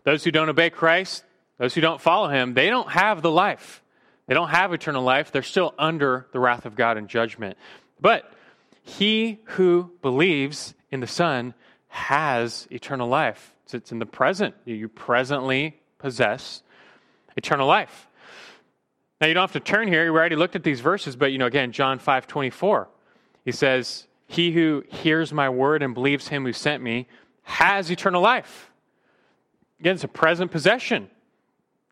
Those 0.05 0.25
who 0.25 0.31
don't 0.31 0.49
obey 0.49 0.71
Christ, 0.71 1.25
those 1.59 1.75
who 1.75 1.81
don't 1.81 2.01
follow 2.01 2.29
him, 2.29 2.55
they 2.55 2.69
don't 2.71 2.91
have 2.91 3.23
the 3.23 3.31
life. 3.31 3.83
They 4.27 4.35
don't 4.35 4.49
have 4.49 4.73
eternal 4.73 5.03
life. 5.03 5.31
They're 5.31 5.43
still 5.43 5.75
under 5.79 6.27
the 6.33 6.41
wrath 6.41 6.65
of 6.65 6.77
God 6.77 6.97
and 6.97 7.09
judgment. 7.09 7.59
But 8.01 8.33
he 8.83 9.41
who 9.45 9.93
believes 10.03 10.75
in 10.91 11.01
the 11.01 11.07
Son 11.07 11.55
has 11.89 12.67
eternal 12.71 13.09
life. 13.09 13.53
It's 13.73 13.93
in 13.93 13.99
the 13.99 14.07
present. 14.07 14.55
You 14.65 14.89
presently 14.89 15.80
possess 16.01 16.63
eternal 17.37 17.67
life. 17.67 18.09
Now 19.21 19.27
you 19.27 19.35
don't 19.35 19.43
have 19.43 19.53
to 19.53 19.61
turn 19.61 19.89
here. 19.89 20.11
We 20.13 20.19
already 20.19 20.37
looked 20.37 20.57
at 20.57 20.65
these 20.65 20.81
verses, 20.81 21.15
but 21.15 21.31
you 21.33 21.39
know, 21.39 21.47
again, 21.47 21.73
John 21.73 21.99
5 21.99 22.27
24. 22.27 22.89
He 23.45 23.53
says, 23.53 24.07
He 24.27 24.53
who 24.53 24.83
hears 24.89 25.33
my 25.33 25.49
word 25.49 25.83
and 25.83 25.95
believes 25.95 26.29
him 26.29 26.45
who 26.45 26.53
sent 26.53 26.83
me 26.83 27.07
has 27.43 27.91
eternal 27.91 28.23
life. 28.23 28.71
Again, 29.81 29.95
it's 29.95 30.05
a 30.05 30.09
present 30.09 30.51
possession. 30.51 31.11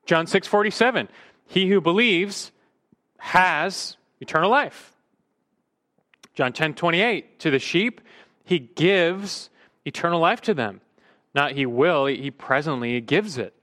John 0.06 0.26
6 0.26 0.46
47. 0.46 1.08
He 1.46 1.68
who 1.68 1.80
believes 1.80 2.52
has 3.18 3.96
eternal 4.20 4.50
life. 4.50 4.94
John 6.34 6.52
10 6.52 6.74
28. 6.74 7.40
To 7.40 7.50
the 7.50 7.58
sheep, 7.58 8.00
he 8.44 8.58
gives 8.58 9.50
eternal 9.84 10.20
life 10.20 10.40
to 10.42 10.54
them. 10.54 10.80
Not 11.34 11.52
he 11.52 11.66
will, 11.66 12.06
he 12.06 12.30
presently 12.30 13.00
gives 13.00 13.36
it. 13.36 13.54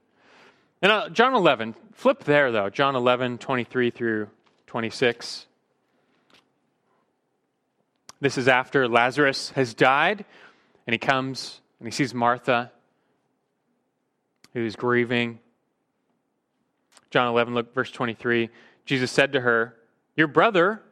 And 0.82 0.92
uh, 0.92 1.08
John 1.08 1.34
11, 1.34 1.74
flip 1.94 2.24
there 2.24 2.52
though, 2.52 2.68
John 2.68 2.96
11, 2.96 3.38
23 3.38 3.90
through 3.90 4.28
26. 4.66 5.46
This 8.20 8.38
is 8.38 8.48
after 8.48 8.88
Lazarus 8.88 9.50
has 9.50 9.74
died, 9.74 10.24
and 10.86 10.94
he 10.94 10.98
comes 10.98 11.60
and 11.78 11.86
he 11.86 11.92
sees 11.92 12.14
Martha, 12.14 12.72
who's 14.52 14.76
grieving. 14.76 15.38
John 17.10 17.28
11, 17.28 17.54
look, 17.54 17.74
verse 17.74 17.90
23. 17.90 18.50
Jesus 18.84 19.10
said 19.10 19.32
to 19.32 19.40
her, 19.40 19.76
Your 20.16 20.26
brother 20.26 20.82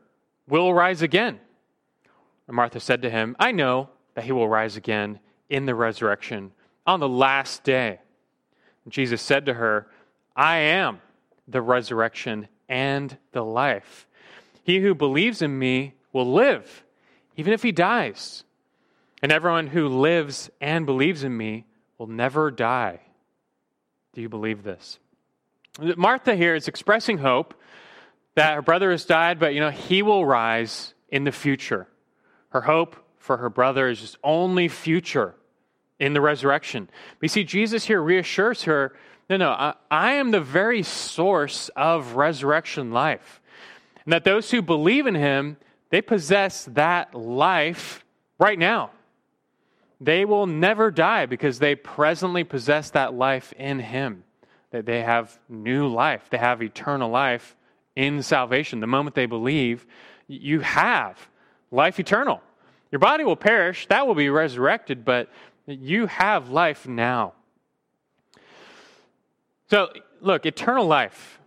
will 0.49 0.75
rise 0.75 1.03
again. 1.03 1.41
And 2.47 2.57
Martha 2.57 2.81
said 2.81 3.03
to 3.03 3.11
him, 3.11 3.37
I 3.39 3.53
know 3.53 3.89
that 4.15 4.25
he 4.25 4.33
will 4.33 4.49
rise 4.49 4.77
again 4.77 5.21
in 5.49 5.67
the 5.67 5.75
resurrection 5.75 6.53
on 6.87 7.01
the 7.01 7.09
last 7.09 7.65
day. 7.65 8.01
Jesus 8.89 9.23
said 9.23 9.47
to 9.47 9.55
her, 9.55 9.87
I 10.37 10.57
am 10.57 11.01
the 11.49 11.63
resurrection 11.63 12.49
and 12.69 13.17
the 13.33 13.45
life. 13.45 14.07
He 14.63 14.81
who 14.81 14.95
believes 14.95 15.43
in 15.43 15.59
me 15.59 15.95
will 16.13 16.33
live, 16.33 16.85
even 17.37 17.53
if 17.53 17.63
he 17.63 17.73
dies. 17.73 18.45
And 19.23 19.33
everyone 19.33 19.69
who 19.69 19.89
lives 19.89 20.51
and 20.61 20.87
believes 20.87 21.25
in 21.25 21.37
me 21.37 21.67
will 21.99 22.07
never 22.07 22.51
die. 22.51 23.01
Do 24.13 24.21
you 24.21 24.29
believe 24.29 24.63
this? 24.63 24.99
Martha 25.97 26.37
here 26.37 26.55
is 26.55 26.69
expressing 26.69 27.19
hope 27.19 27.55
that 28.35 28.55
her 28.55 28.63
brother 28.63 28.91
has 28.91 29.05
died, 29.05 29.39
but 29.39 29.55
you 29.55 29.61
know, 29.61 29.71
he 29.71 30.03
will 30.03 30.27
rise 30.27 30.95
in 31.09 31.25
the 31.25 31.33
future. 31.33 31.89
Her 32.51 32.61
hope 32.61 32.97
for 33.19 33.39
her 33.39 33.51
brother 33.51 33.89
is 33.89 34.01
just 34.01 34.19
only 34.23 34.69
future 34.69 35.35
in 35.99 36.13
the 36.13 36.21
resurrection. 36.21 36.89
We 37.21 37.29
see 37.29 37.45
Jesus 37.45 37.85
here 37.87 38.03
reassures 38.03 38.65
her 38.65 38.95
no, 39.29 39.39
no, 39.39 39.51
I, 39.51 39.75
I, 39.91 40.13
am 40.15 40.33
the 40.33 40.41
very 40.41 40.83
source 40.83 41.71
of 41.71 42.15
resurrection 42.15 42.93
life. 42.93 43.41
And 44.05 44.13
that 44.13 44.25
those 44.25 44.51
who 44.51 44.61
believe 44.61 45.07
in 45.07 45.15
him, 45.15 45.57
they 45.91 46.03
possess 46.03 46.67
that 46.73 47.15
life 47.15 48.05
right 48.39 48.59
now. 48.59 48.91
They 50.01 50.27
will 50.27 50.47
never 50.47 50.91
die 50.91 51.25
because 51.25 51.59
they 51.59 51.75
presently 51.75 52.45
possess 52.45 52.91
that 52.91 53.15
life 53.15 53.55
in 53.57 53.79
him. 53.79 54.25
That 54.73 54.85
they 54.85 55.03
have 55.03 55.39
new 55.49 55.89
life, 55.89 56.29
they 56.31 56.39
have 56.39 56.63
eternal 56.63 57.09
life 57.09 57.57
in 57.97 58.23
salvation. 58.23 58.81
The 58.81 58.87
moment 58.87 59.15
they 59.15 59.27
believe, 59.27 59.87
you 60.27 60.61
have 60.61 61.31
life 61.71 61.99
eternal. 61.99 62.43
Your 62.91 62.99
body 62.99 63.25
will 63.25 63.37
perish, 63.37 63.87
that 63.87 64.07
will 64.07 64.15
be 64.15 64.29
resurrected, 64.29 65.05
but 65.05 65.31
you 65.67 66.07
have 66.07 66.51
life 66.51 66.87
now. 66.87 67.35
So, 69.71 69.89
look, 70.21 70.47
eternal 70.47 70.87
life. 70.87 71.41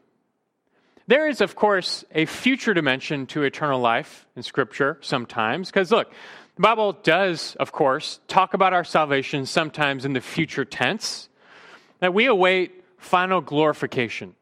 There 1.07 1.29
is, 1.29 1.39
of 1.39 1.55
course, 1.55 2.03
a 2.13 2.25
future 2.25 2.73
dimension 2.73 3.27
to 3.27 3.43
eternal 3.43 3.79
life 3.79 4.25
in 4.35 4.43
Scripture 4.43 4.97
sometimes, 5.01 5.69
because 5.69 5.91
look, 5.91 6.11
the 6.55 6.61
Bible 6.61 6.93
does, 6.93 7.55
of 7.59 7.71
course, 7.71 8.19
talk 8.27 8.53
about 8.53 8.73
our 8.73 8.83
salvation 8.83 9.45
sometimes 9.45 10.03
in 10.03 10.13
the 10.13 10.21
future 10.21 10.65
tense, 10.65 11.29
that 11.99 12.13
we 12.13 12.25
await 12.25 12.83
final 12.97 13.39
glorification. 13.39 14.35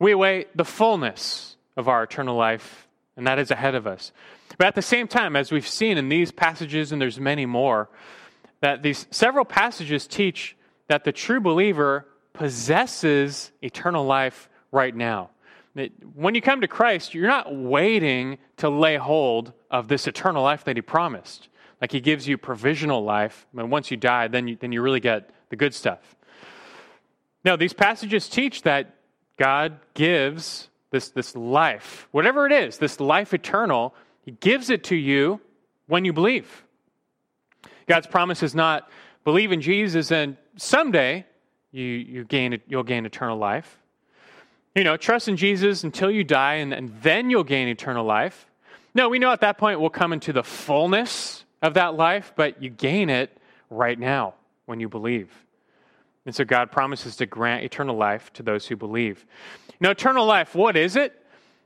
We 0.00 0.12
await 0.12 0.56
the 0.56 0.64
fullness 0.64 1.56
of 1.76 1.86
our 1.86 2.02
eternal 2.02 2.36
life, 2.36 2.88
and 3.16 3.26
that 3.26 3.38
is 3.38 3.50
ahead 3.50 3.74
of 3.74 3.86
us. 3.86 4.10
But 4.58 4.66
at 4.66 4.74
the 4.74 4.82
same 4.82 5.06
time, 5.06 5.36
as 5.36 5.52
we've 5.52 5.68
seen 5.68 5.98
in 5.98 6.08
these 6.08 6.32
passages, 6.32 6.90
and 6.90 7.00
there's 7.00 7.20
many 7.20 7.46
more, 7.46 7.88
that 8.62 8.82
these 8.82 9.06
several 9.10 9.44
passages 9.44 10.06
teach 10.06 10.56
that 10.86 11.04
the 11.04 11.12
true 11.12 11.40
believer 11.40 12.06
possesses 12.32 13.50
eternal 13.60 14.06
life 14.06 14.48
right 14.70 14.94
now. 14.94 15.30
That 15.74 15.90
When 16.14 16.34
you 16.34 16.40
come 16.40 16.60
to 16.62 16.68
Christ, 16.68 17.12
you're 17.12 17.26
not 17.26 17.54
waiting 17.54 18.38
to 18.58 18.70
lay 18.70 18.96
hold 18.96 19.52
of 19.70 19.88
this 19.88 20.06
eternal 20.06 20.42
life 20.42 20.64
that 20.64 20.76
He 20.76 20.82
promised. 20.82 21.48
Like 21.80 21.92
He 21.92 22.00
gives 22.00 22.26
you 22.26 22.38
provisional 22.38 23.02
life, 23.02 23.46
and 23.56 23.70
once 23.70 23.90
you 23.90 23.96
die, 23.96 24.28
then 24.28 24.48
you, 24.48 24.56
then 24.56 24.70
you 24.70 24.80
really 24.80 25.00
get 25.00 25.30
the 25.50 25.56
good 25.56 25.74
stuff. 25.74 26.16
No, 27.44 27.56
these 27.56 27.72
passages 27.72 28.28
teach 28.28 28.62
that 28.62 28.94
God 29.36 29.80
gives 29.94 30.68
this, 30.90 31.10
this 31.10 31.34
life, 31.34 32.06
whatever 32.12 32.46
it 32.46 32.52
is, 32.52 32.78
this 32.78 33.00
life 33.00 33.34
eternal, 33.34 33.92
He 34.24 34.30
gives 34.30 34.70
it 34.70 34.84
to 34.84 34.96
you 34.96 35.40
when 35.88 36.04
you 36.04 36.12
believe. 36.12 36.64
God's 37.92 38.06
promise 38.06 38.42
is 38.42 38.54
not 38.54 38.88
believe 39.22 39.52
in 39.52 39.60
Jesus 39.60 40.10
and 40.10 40.38
someday 40.56 41.26
you, 41.72 41.84
you 41.84 42.24
gain, 42.24 42.58
you'll 42.66 42.84
gain 42.84 43.04
eternal 43.04 43.36
life. 43.36 43.78
You 44.74 44.82
know, 44.82 44.96
trust 44.96 45.28
in 45.28 45.36
Jesus 45.36 45.84
until 45.84 46.10
you 46.10 46.24
die 46.24 46.54
and, 46.54 46.72
and 46.72 46.90
then 47.02 47.28
you'll 47.28 47.44
gain 47.44 47.68
eternal 47.68 48.06
life. 48.06 48.46
No, 48.94 49.10
we 49.10 49.18
know 49.18 49.30
at 49.30 49.42
that 49.42 49.58
point 49.58 49.78
we'll 49.78 49.90
come 49.90 50.14
into 50.14 50.32
the 50.32 50.42
fullness 50.42 51.44
of 51.60 51.74
that 51.74 51.94
life, 51.94 52.32
but 52.34 52.62
you 52.62 52.70
gain 52.70 53.10
it 53.10 53.36
right 53.68 53.98
now 53.98 54.36
when 54.64 54.80
you 54.80 54.88
believe. 54.88 55.28
And 56.24 56.34
so 56.34 56.46
God 56.46 56.72
promises 56.72 57.16
to 57.16 57.26
grant 57.26 57.62
eternal 57.62 57.94
life 57.94 58.32
to 58.32 58.42
those 58.42 58.66
who 58.66 58.74
believe. 58.74 59.26
Now, 59.80 59.90
eternal 59.90 60.24
life, 60.24 60.54
what 60.54 60.78
is 60.78 60.96
it? 60.96 61.12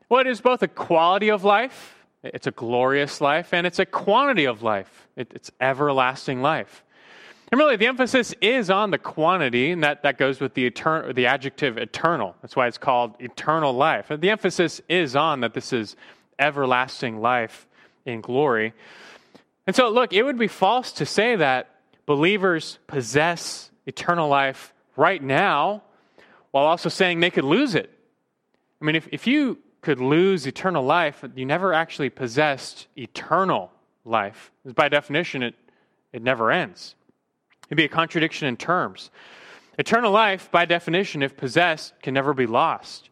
Well, 0.09 0.23
it 0.23 0.27
is 0.27 0.41
both 0.41 0.65
a 0.65 0.69
quality 0.69 1.31
of 1.31 1.45
life, 1.45 1.96
it's 2.35 2.47
a 2.47 2.51
glorious 2.51 3.21
life, 3.21 3.53
and 3.53 3.67
it's 3.67 3.79
a 3.79 3.87
quantity 3.87 4.47
of 4.47 4.63
life. 4.63 5.09
It, 5.17 5.33
it's 5.35 5.51
everlasting 5.61 6.43
life. 6.43 6.85
And 7.53 7.59
really, 7.61 7.77
the 7.77 7.87
emphasis 7.87 8.35
is 8.41 8.71
on 8.71 8.91
the 8.91 8.99
quantity, 8.99 9.71
and 9.71 9.85
that, 9.85 10.03
that 10.03 10.19
goes 10.19 10.41
with 10.41 10.55
the, 10.55 10.69
etern- 10.69 11.15
the 11.15 11.27
adjective 11.27 11.79
eternal. 11.79 12.35
That's 12.43 12.57
why 12.57 12.67
it's 12.67 12.79
called 12.79 13.15
eternal 13.21 13.73
life. 13.73 14.11
The 14.11 14.31
emphasis 14.31 14.81
is 14.89 15.15
on 15.15 15.41
that 15.41 15.55
this 15.55 15.73
is 15.73 15.95
everlasting 16.39 17.21
life 17.21 17.67
in 18.05 18.21
glory. 18.21 18.75
And 19.67 19.77
so, 19.77 19.89
look, 19.91 20.13
it 20.13 20.23
would 20.23 20.39
be 20.39 20.49
false 20.49 20.93
to 20.93 21.07
say 21.07 21.37
that 21.37 21.71
believers 22.05 22.79
possess 22.87 23.71
eternal 23.87 24.29
life 24.29 24.73
right 24.97 25.23
now 25.23 25.83
while 26.51 26.67
also 26.67 26.89
saying 26.89 27.21
they 27.21 27.31
could 27.31 27.45
lose 27.45 27.75
it. 27.75 27.91
I 28.81 28.85
mean, 28.85 28.97
if, 28.97 29.09
if 29.13 29.27
you 29.27 29.59
could 29.87 30.01
lose 30.01 30.49
eternal 30.49 30.83
life, 30.83 31.25
you 31.37 31.47
never 31.47 31.73
actually 31.73 32.11
possessed 32.11 32.89
eternal 32.99 33.71
life. 34.05 34.51
By 34.65 34.89
definition, 34.89 35.45
it, 35.45 35.55
it 36.13 36.25
never 36.25 36.51
ends. 36.51 36.97
It'd 37.69 37.77
be 37.77 37.85
a 37.85 37.89
contradiction 37.89 38.49
in 38.49 38.57
terms. 38.57 39.13
Eternal 39.79 40.11
life, 40.11 40.51
by 40.51 40.65
definition, 40.65 41.23
if 41.23 41.37
possessed, 41.37 41.95
can 42.03 42.15
never 42.15 42.35
be 42.35 42.47
lost. 42.47 43.11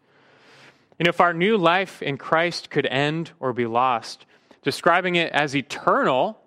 And 0.98 1.06
if 1.06 1.20
our 1.20 1.32
new 1.32 1.56
life 1.56 2.02
in 2.02 2.18
Christ 2.18 2.70
could 2.70 2.86
end 2.86 3.30
or 3.38 3.52
be 3.52 3.66
lost, 3.66 4.26
describing 4.62 5.14
it 5.14 5.30
as 5.30 5.54
eternal 5.54 6.40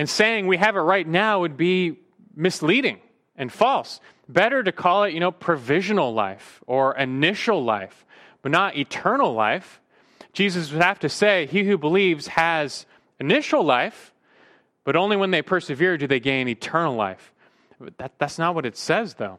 and 0.00 0.10
saying 0.10 0.48
we 0.48 0.56
have 0.56 0.74
it 0.74 0.80
right 0.80 1.06
now 1.06 1.42
would 1.42 1.56
be 1.56 1.96
misleading 2.34 2.98
and 3.36 3.52
false. 3.52 4.00
Better 4.28 4.64
to 4.64 4.72
call 4.72 5.04
it, 5.04 5.14
you 5.14 5.20
know, 5.20 5.30
provisional 5.30 6.12
life 6.12 6.60
or 6.66 6.96
initial 6.96 7.62
life, 7.62 8.04
but 8.42 8.52
not 8.52 8.76
eternal 8.76 9.32
life. 9.32 9.80
Jesus 10.32 10.72
would 10.72 10.82
have 10.82 11.00
to 11.00 11.08
say, 11.08 11.46
He 11.46 11.64
who 11.64 11.78
believes 11.78 12.28
has 12.28 12.86
initial 13.18 13.64
life, 13.64 14.12
but 14.84 14.96
only 14.96 15.16
when 15.16 15.30
they 15.30 15.42
persevere 15.42 15.96
do 15.96 16.06
they 16.06 16.20
gain 16.20 16.48
eternal 16.48 16.94
life. 16.94 17.32
That, 17.98 18.12
that's 18.18 18.38
not 18.38 18.54
what 18.54 18.66
it 18.66 18.76
says, 18.76 19.14
though. 19.14 19.38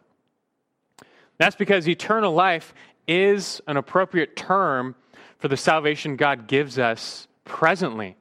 That's 1.37 1.55
because 1.55 1.87
eternal 1.87 2.33
life 2.33 2.73
is 3.07 3.61
an 3.67 3.77
appropriate 3.77 4.35
term 4.35 4.95
for 5.39 5.47
the 5.47 5.57
salvation 5.57 6.15
God 6.15 6.47
gives 6.47 6.77
us 6.77 7.27
presently. 7.45 8.15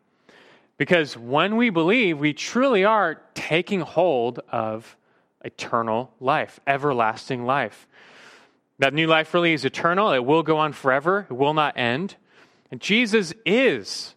Because 0.79 1.17
when 1.17 1.57
we 1.57 1.69
believe, 1.69 2.19
we 2.19 2.33
truly 2.33 2.85
are 2.85 3.21
taking 3.35 3.81
hold 3.81 4.41
of 4.51 4.97
eternal 5.45 6.11
life, 6.21 6.59
everlasting 6.67 7.45
life. 7.45 7.87
That 8.81 8.95
new 8.95 9.07
life 9.07 9.35
really 9.35 9.53
is 9.53 9.67
eternal. 9.67 10.13
It 10.13 10.25
will 10.25 10.43
go 10.43 10.57
on 10.57 10.73
forever, 10.73 11.27
it 11.31 11.35
will 11.35 11.55
not 11.55 11.77
end. 11.77 12.17
And 12.71 12.81
Jesus 12.81 13.35
is 13.45 14.15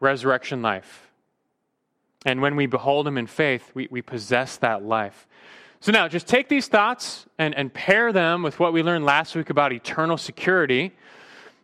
resurrection 0.00 0.62
life. 0.62 1.10
And 2.24 2.40
when 2.40 2.54
we 2.56 2.66
behold 2.66 3.06
him 3.06 3.18
in 3.18 3.26
faith, 3.26 3.70
we, 3.74 3.88
we 3.90 4.02
possess 4.02 4.56
that 4.58 4.84
life. 4.84 5.26
So 5.80 5.92
now, 5.92 6.08
just 6.08 6.26
take 6.26 6.48
these 6.48 6.68
thoughts 6.68 7.26
and, 7.38 7.54
and 7.54 7.72
pair 7.72 8.12
them 8.12 8.42
with 8.42 8.58
what 8.58 8.72
we 8.72 8.82
learned 8.82 9.04
last 9.04 9.34
week 9.34 9.50
about 9.50 9.72
eternal 9.72 10.16
security 10.16 10.92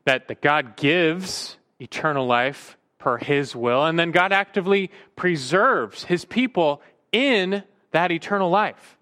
that, 0.05 0.29
that 0.29 0.41
God 0.41 0.77
gives 0.77 1.57
eternal 1.81 2.27
life 2.27 2.77
per 2.99 3.19
his 3.19 3.55
will, 3.55 3.85
and 3.85 3.99
then 3.99 4.11
God 4.11 4.33
actively 4.33 4.91
preserves 5.17 6.05
his 6.05 6.25
people 6.25 6.83
in 7.13 7.63
that 7.93 8.11
eternal 8.13 8.51
life. 8.51 8.97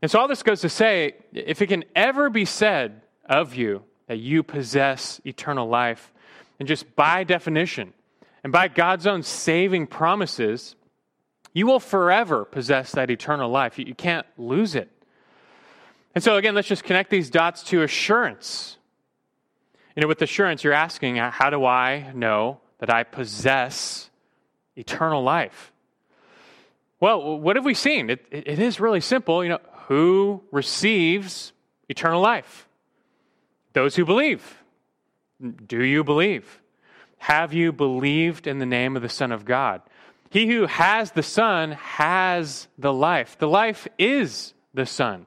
And 0.00 0.10
so 0.10 0.20
all 0.20 0.28
this 0.28 0.42
goes 0.42 0.60
to 0.60 0.68
say 0.68 1.14
if 1.32 1.60
it 1.60 1.66
can 1.66 1.84
ever 1.94 2.30
be 2.30 2.44
said 2.44 3.02
of 3.24 3.54
you 3.54 3.82
that 4.06 4.18
you 4.18 4.42
possess 4.42 5.20
eternal 5.24 5.68
life, 5.68 6.12
and 6.58 6.66
just 6.66 6.94
by 6.96 7.24
definition, 7.24 7.92
and 8.42 8.52
by 8.52 8.68
God's 8.68 9.06
own 9.06 9.22
saving 9.22 9.86
promises, 9.86 10.76
you 11.52 11.66
will 11.66 11.80
forever 11.80 12.44
possess 12.44 12.92
that 12.92 13.10
eternal 13.10 13.50
life. 13.50 13.78
You 13.78 13.94
can't 13.94 14.26
lose 14.36 14.74
it. 14.74 14.90
And 16.14 16.24
so, 16.24 16.36
again, 16.36 16.54
let's 16.54 16.68
just 16.68 16.84
connect 16.84 17.10
these 17.10 17.30
dots 17.30 17.62
to 17.64 17.82
assurance. 17.82 18.76
You 19.94 20.02
know, 20.02 20.08
with 20.08 20.22
assurance, 20.22 20.64
you're 20.64 20.72
asking, 20.72 21.18
uh, 21.18 21.30
how 21.30 21.50
do 21.50 21.64
I 21.64 22.12
know 22.14 22.60
that 22.78 22.92
I 22.92 23.02
possess 23.02 24.10
eternal 24.76 25.22
life? 25.22 25.72
Well, 27.00 27.38
what 27.38 27.56
have 27.56 27.64
we 27.64 27.74
seen? 27.74 28.10
It, 28.10 28.24
it, 28.30 28.48
it 28.48 28.58
is 28.58 28.80
really 28.80 29.00
simple. 29.00 29.42
You 29.42 29.50
know, 29.50 29.58
who 29.88 30.42
receives 30.52 31.52
eternal 31.88 32.20
life? 32.20 32.68
Those 33.72 33.96
who 33.96 34.04
believe. 34.04 34.62
Do 35.66 35.82
you 35.82 36.04
believe? 36.04 36.60
Have 37.16 37.54
you 37.54 37.72
believed 37.72 38.46
in 38.46 38.58
the 38.58 38.66
name 38.66 38.96
of 38.96 39.02
the 39.02 39.08
Son 39.08 39.32
of 39.32 39.46
God? 39.46 39.80
He 40.30 40.46
who 40.46 40.66
has 40.66 41.12
the 41.12 41.22
Son 41.22 41.72
has 41.72 42.68
the 42.76 42.92
life. 42.92 43.38
The 43.38 43.48
life 43.48 43.88
is 43.98 44.52
the 44.74 44.84
Son. 44.84 45.24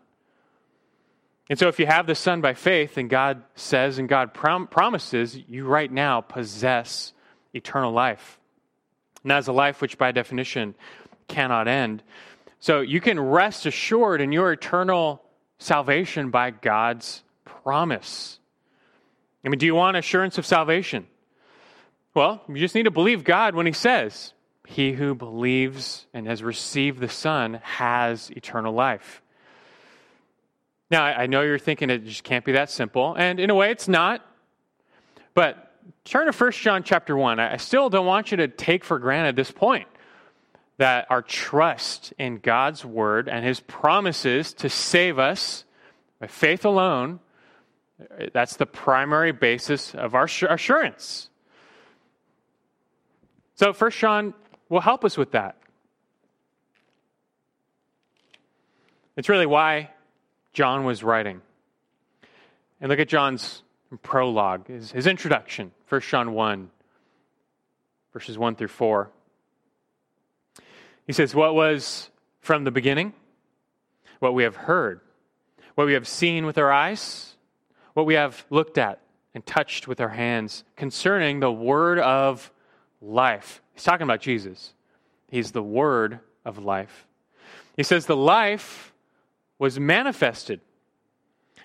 And 1.50 1.58
so, 1.58 1.68
if 1.68 1.80
you 1.80 1.88
have 1.88 2.06
the 2.06 2.16
Son 2.16 2.40
by 2.40 2.54
faith, 2.54 2.98
and 2.98 3.10
God 3.10 3.44
says 3.56 3.98
and 3.98 4.08
God 4.08 4.32
prom- 4.32 4.68
promises, 4.68 5.38
you 5.50 5.66
right 5.66 5.92
now 5.92 6.22
possess 6.22 7.14
eternal 7.54 7.92
life. 7.92 8.40
And 9.24 9.32
that 9.32 9.40
is 9.40 9.48
a 9.48 9.54
life 9.54 9.82
which, 9.82 9.98
by 9.98 10.12
definition, 10.12 10.76
cannot 11.28 11.68
end. 11.68 12.04
So 12.62 12.82
you 12.82 13.02
can 13.02 13.20
rest 13.20 13.66
assured 13.66 14.22
in 14.22 14.32
your 14.32 14.54
eternal 14.54 15.24
salvation 15.58 16.30
by 16.30 16.52
God's 16.52 17.24
promise. 17.44 18.40
I 19.44 19.50
mean, 19.50 19.58
do 19.58 19.66
you 19.66 19.74
want 19.74 19.98
assurance 19.98 20.38
of 20.38 20.46
salvation? 20.46 21.08
Well, 22.14 22.44
you 22.48 22.58
just 22.58 22.76
need 22.76 22.84
to 22.84 22.92
believe 22.92 23.24
God 23.24 23.56
when 23.56 23.66
He 23.66 23.72
says, 23.72 24.34
He 24.68 24.94
who 24.94 25.16
believes 25.16 26.06
and 26.14 26.28
has 26.28 26.44
received 26.44 27.00
the 27.00 27.10
Son 27.10 27.60
has 27.64 28.30
eternal 28.30 28.74
life. 28.74 29.24
Now, 30.92 31.04
I 31.04 31.26
know 31.26 31.42
you're 31.42 31.58
thinking 31.58 31.90
it 31.90 32.06
just 32.06 32.24
can't 32.24 32.46
be 32.46 32.52
that 32.52 32.70
simple, 32.70 33.16
and 33.16 33.40
in 33.40 33.50
a 33.50 33.56
way, 33.56 33.72
it's 33.72 33.88
not. 33.88 34.24
But 35.34 35.74
turn 36.04 36.32
to 36.32 36.38
1 36.38 36.52
John 36.52 36.84
chapter 36.84 37.18
1. 37.18 37.40
I 37.40 37.58
still 37.58 37.90
don't 37.90 38.06
want 38.06 38.30
you 38.30 38.38
to 38.38 38.48
take 38.48 38.84
for 38.84 39.00
granted 39.00 39.36
this 39.36 39.50
point 39.50 39.88
that 40.82 41.06
our 41.12 41.22
trust 41.22 42.12
in 42.18 42.40
God's 42.40 42.84
word 42.84 43.30
and 43.30 43.46
his 43.46 43.60
promises 43.60 44.52
to 44.56 44.68
save 44.68 45.20
us 45.20 45.64
by 46.20 46.26
faith 46.26 46.66
alone, 46.66 47.20
that's 48.34 48.56
the 48.56 48.66
primary 48.66 49.32
basis 49.32 49.94
of 49.94 50.16
our 50.16 50.24
assurance. 50.24 51.30
So, 53.54 53.74
First 53.74 54.00
John 54.00 54.34
will 54.70 54.82
help 54.82 55.06
us 55.06 55.20
with 55.20 55.34
that. 55.34 55.56
It's 59.16 59.30
really 59.30 59.46
why 59.46 59.92
John 60.52 60.84
was 60.84 61.04
writing. 61.04 61.42
And 62.80 62.90
look 62.90 62.98
at 62.98 63.08
John's 63.08 63.62
prologue, 64.02 64.66
his, 64.66 64.92
his 64.92 65.06
introduction, 65.06 65.74
1 65.90 66.02
John 66.02 66.34
1, 66.34 66.72
verses 68.14 68.36
1 68.36 68.56
through 68.56 68.70
4. 68.70 69.12
He 71.12 71.14
says, 71.14 71.36
What 71.36 71.56
was 71.56 72.10
from 72.40 72.64
the 72.64 72.72
beginning? 72.72 73.12
What 74.20 74.34
we 74.34 74.44
have 74.44 74.56
heard, 74.56 75.02
what 75.76 75.86
we 75.86 75.92
have 75.92 76.08
seen 76.08 76.46
with 76.46 76.58
our 76.58 76.72
eyes, 76.72 77.36
what 77.96 78.06
we 78.06 78.14
have 78.14 78.46
looked 78.50 78.78
at 78.78 79.02
and 79.34 79.46
touched 79.46 79.90
with 79.90 80.00
our 80.00 80.08
hands 80.08 80.64
concerning 80.78 81.42
the 81.42 81.52
word 81.52 82.00
of 82.00 82.50
life. 83.02 83.62
He's 83.74 83.84
talking 83.84 84.06
about 84.06 84.22
Jesus. 84.22 84.74
He's 85.28 85.52
the 85.52 85.62
word 85.62 86.22
of 86.46 86.60
life. 86.60 87.06
He 87.76 87.84
says, 87.84 88.06
The 88.06 88.16
life 88.16 88.94
was 89.60 89.78
manifested. 89.78 90.62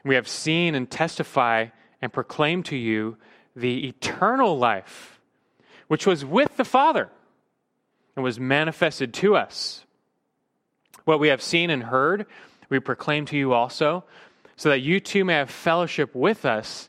We 0.04 0.16
have 0.16 0.26
seen 0.26 0.74
and 0.74 0.90
testify 0.90 1.66
and 2.02 2.12
proclaim 2.12 2.64
to 2.64 2.76
you 2.76 3.16
the 3.54 3.86
eternal 3.86 4.58
life, 4.58 5.20
which 5.86 6.04
was 6.04 6.24
with 6.24 6.56
the 6.56 6.64
Father 6.64 7.12
and 8.16 8.24
was 8.24 8.40
manifested 8.40 9.14
to 9.14 9.36
us. 9.36 9.84
What 11.04 11.20
we 11.20 11.28
have 11.28 11.42
seen 11.42 11.70
and 11.70 11.84
heard, 11.84 12.26
we 12.68 12.80
proclaim 12.80 13.26
to 13.26 13.36
you 13.36 13.52
also, 13.52 14.04
so 14.56 14.70
that 14.70 14.80
you 14.80 14.98
too 14.98 15.24
may 15.24 15.34
have 15.34 15.50
fellowship 15.50 16.14
with 16.14 16.44
us. 16.44 16.88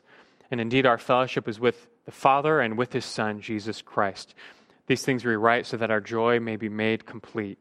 And 0.50 0.60
indeed, 0.60 0.86
our 0.86 0.98
fellowship 0.98 1.46
is 1.46 1.60
with 1.60 1.86
the 2.06 2.10
Father 2.10 2.60
and 2.60 2.78
with 2.78 2.92
his 2.94 3.04
Son, 3.04 3.40
Jesus 3.40 3.82
Christ. 3.82 4.34
These 4.86 5.04
things 5.04 5.24
we 5.24 5.36
write 5.36 5.66
so 5.66 5.76
that 5.76 5.90
our 5.90 6.00
joy 6.00 6.40
may 6.40 6.56
be 6.56 6.70
made 6.70 7.04
complete. 7.04 7.58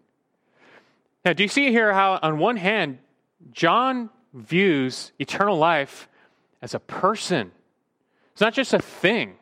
Now, 1.26 1.34
do 1.34 1.44
you 1.44 1.50
see 1.50 1.72
here 1.72 1.92
how, 1.92 2.18
on 2.22 2.40
one 2.40 2.56
hand, 2.56 3.00
John 3.52 4.10
views 4.34 5.12
eternal 5.20 5.58
life 5.58 6.08
as 6.62 6.74
a 6.74 6.80
person? 6.80 7.52
It's 8.32 8.42
not 8.42 8.54
just 8.54 8.74
a 8.74 8.80
thing, 8.80 9.34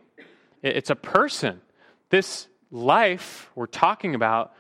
it's 0.64 0.90
a 0.90 0.96
person. 0.96 1.62
This 2.10 2.48
life 2.72 3.50
we're 3.56 3.66
talking 3.66 4.16
about 4.16 4.54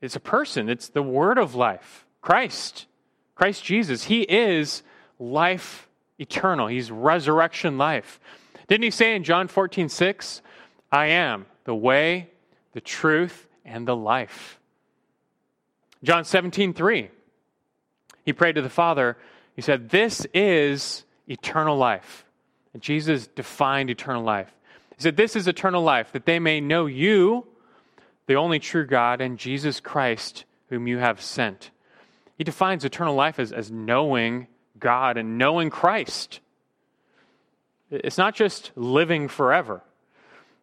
is 0.00 0.16
a 0.16 0.20
person, 0.20 0.68
it's 0.68 0.88
the 0.88 1.02
word 1.02 1.38
of 1.38 1.54
life, 1.54 2.06
Christ. 2.22 2.86
Christ 3.34 3.64
Jesus. 3.64 4.04
He 4.04 4.20
is 4.22 4.82
life 5.18 5.88
eternal, 6.18 6.66
He's 6.66 6.90
resurrection 6.90 7.78
life. 7.78 8.20
Didn't 8.68 8.84
He 8.84 8.90
say 8.90 9.14
in 9.14 9.24
John 9.24 9.48
14, 9.48 9.88
6, 9.88 10.42
I 10.92 11.06
am 11.06 11.46
the 11.64 11.74
way, 11.74 12.28
the 12.72 12.80
truth, 12.80 13.46
and 13.64 13.88
the 13.88 13.96
life? 13.96 14.60
John 16.02 16.24
17, 16.24 16.74
3, 16.74 17.10
he 18.24 18.32
prayed 18.32 18.56
to 18.56 18.62
the 18.62 18.68
Father. 18.68 19.16
He 19.56 19.62
said, 19.62 19.88
This 19.88 20.26
is 20.32 21.04
eternal 21.26 21.76
life. 21.76 22.24
And 22.72 22.82
Jesus 22.82 23.26
defined 23.26 23.90
eternal 23.90 24.22
life. 24.22 24.54
He 25.00 25.04
said, 25.04 25.16
This 25.16 25.34
is 25.34 25.48
eternal 25.48 25.82
life, 25.82 26.12
that 26.12 26.26
they 26.26 26.38
may 26.38 26.60
know 26.60 26.84
you, 26.84 27.46
the 28.26 28.34
only 28.34 28.58
true 28.58 28.84
God, 28.84 29.22
and 29.22 29.38
Jesus 29.38 29.80
Christ, 29.80 30.44
whom 30.68 30.86
you 30.86 30.98
have 30.98 31.22
sent. 31.22 31.70
He 32.36 32.44
defines 32.44 32.84
eternal 32.84 33.14
life 33.14 33.38
as, 33.38 33.50
as 33.50 33.70
knowing 33.70 34.46
God 34.78 35.16
and 35.16 35.38
knowing 35.38 35.70
Christ. 35.70 36.40
It's 37.90 38.18
not 38.18 38.34
just 38.34 38.72
living 38.76 39.28
forever. 39.28 39.82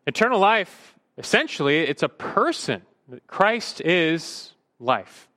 Eternal 0.06 0.38
life, 0.40 0.94
essentially, 1.18 1.80
it's 1.80 2.04
a 2.04 2.10
person. 2.10 2.84
Christ 3.26 3.82
is 3.82 4.54
life. 4.80 5.28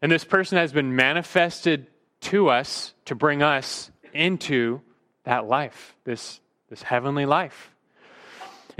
And 0.00 0.12
this 0.12 0.22
person 0.22 0.58
has 0.58 0.72
been 0.72 0.94
manifested 0.94 1.88
to 2.20 2.50
us 2.50 2.94
to 3.06 3.16
bring 3.16 3.42
us 3.42 3.90
into 4.14 4.80
that 5.24 5.48
life, 5.48 5.96
this, 6.04 6.40
this 6.70 6.84
heavenly 6.84 7.26
life. 7.26 7.71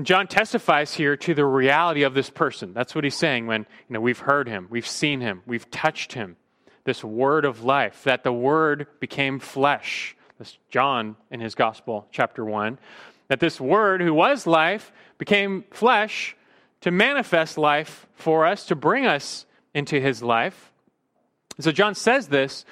And 0.03 0.07
John 0.09 0.27
testifies 0.27 0.93
here 0.93 1.17
to 1.19 1.33
the 1.33 1.45
reality 1.45 2.03
of 2.03 2.12
this 2.12 2.29
person. 2.29 2.75
That's 2.75 2.93
what 2.93 3.05
he's 3.05 3.15
saying 3.15 3.47
when 3.47 3.61
you 3.88 3.95
know, 3.95 4.01
we've 4.01 4.19
heard 4.19 4.49
him, 4.49 4.67
we've 4.69 4.85
seen 4.85 5.21
him, 5.21 5.43
we've 5.47 5.71
touched 5.71 6.15
him. 6.15 6.37
This 6.83 7.05
word 7.05 7.45
of 7.45 7.62
life, 7.62 8.03
that 8.03 8.25
the 8.25 8.33
word 8.33 8.88
became 8.99 9.38
flesh. 9.38 10.17
This 10.41 10.59
John 10.71 11.15
in 11.31 11.38
his 11.38 11.55
gospel, 11.55 12.09
chapter 12.11 12.45
1. 12.45 12.81
That 13.29 13.38
this 13.38 13.61
word, 13.61 14.01
who 14.01 14.12
was 14.12 14.45
life, 14.45 14.91
became 15.19 15.62
flesh 15.71 16.35
to 16.81 16.91
manifest 16.91 17.57
life 17.57 18.09
for 18.15 18.45
us, 18.45 18.67
to 18.67 18.75
bring 18.75 19.07
us 19.07 19.47
into 19.73 20.01
his 20.01 20.21
life. 20.21 20.73
So 21.61 21.71
John 21.71 21.95
says 21.95 22.27
this 22.27 22.65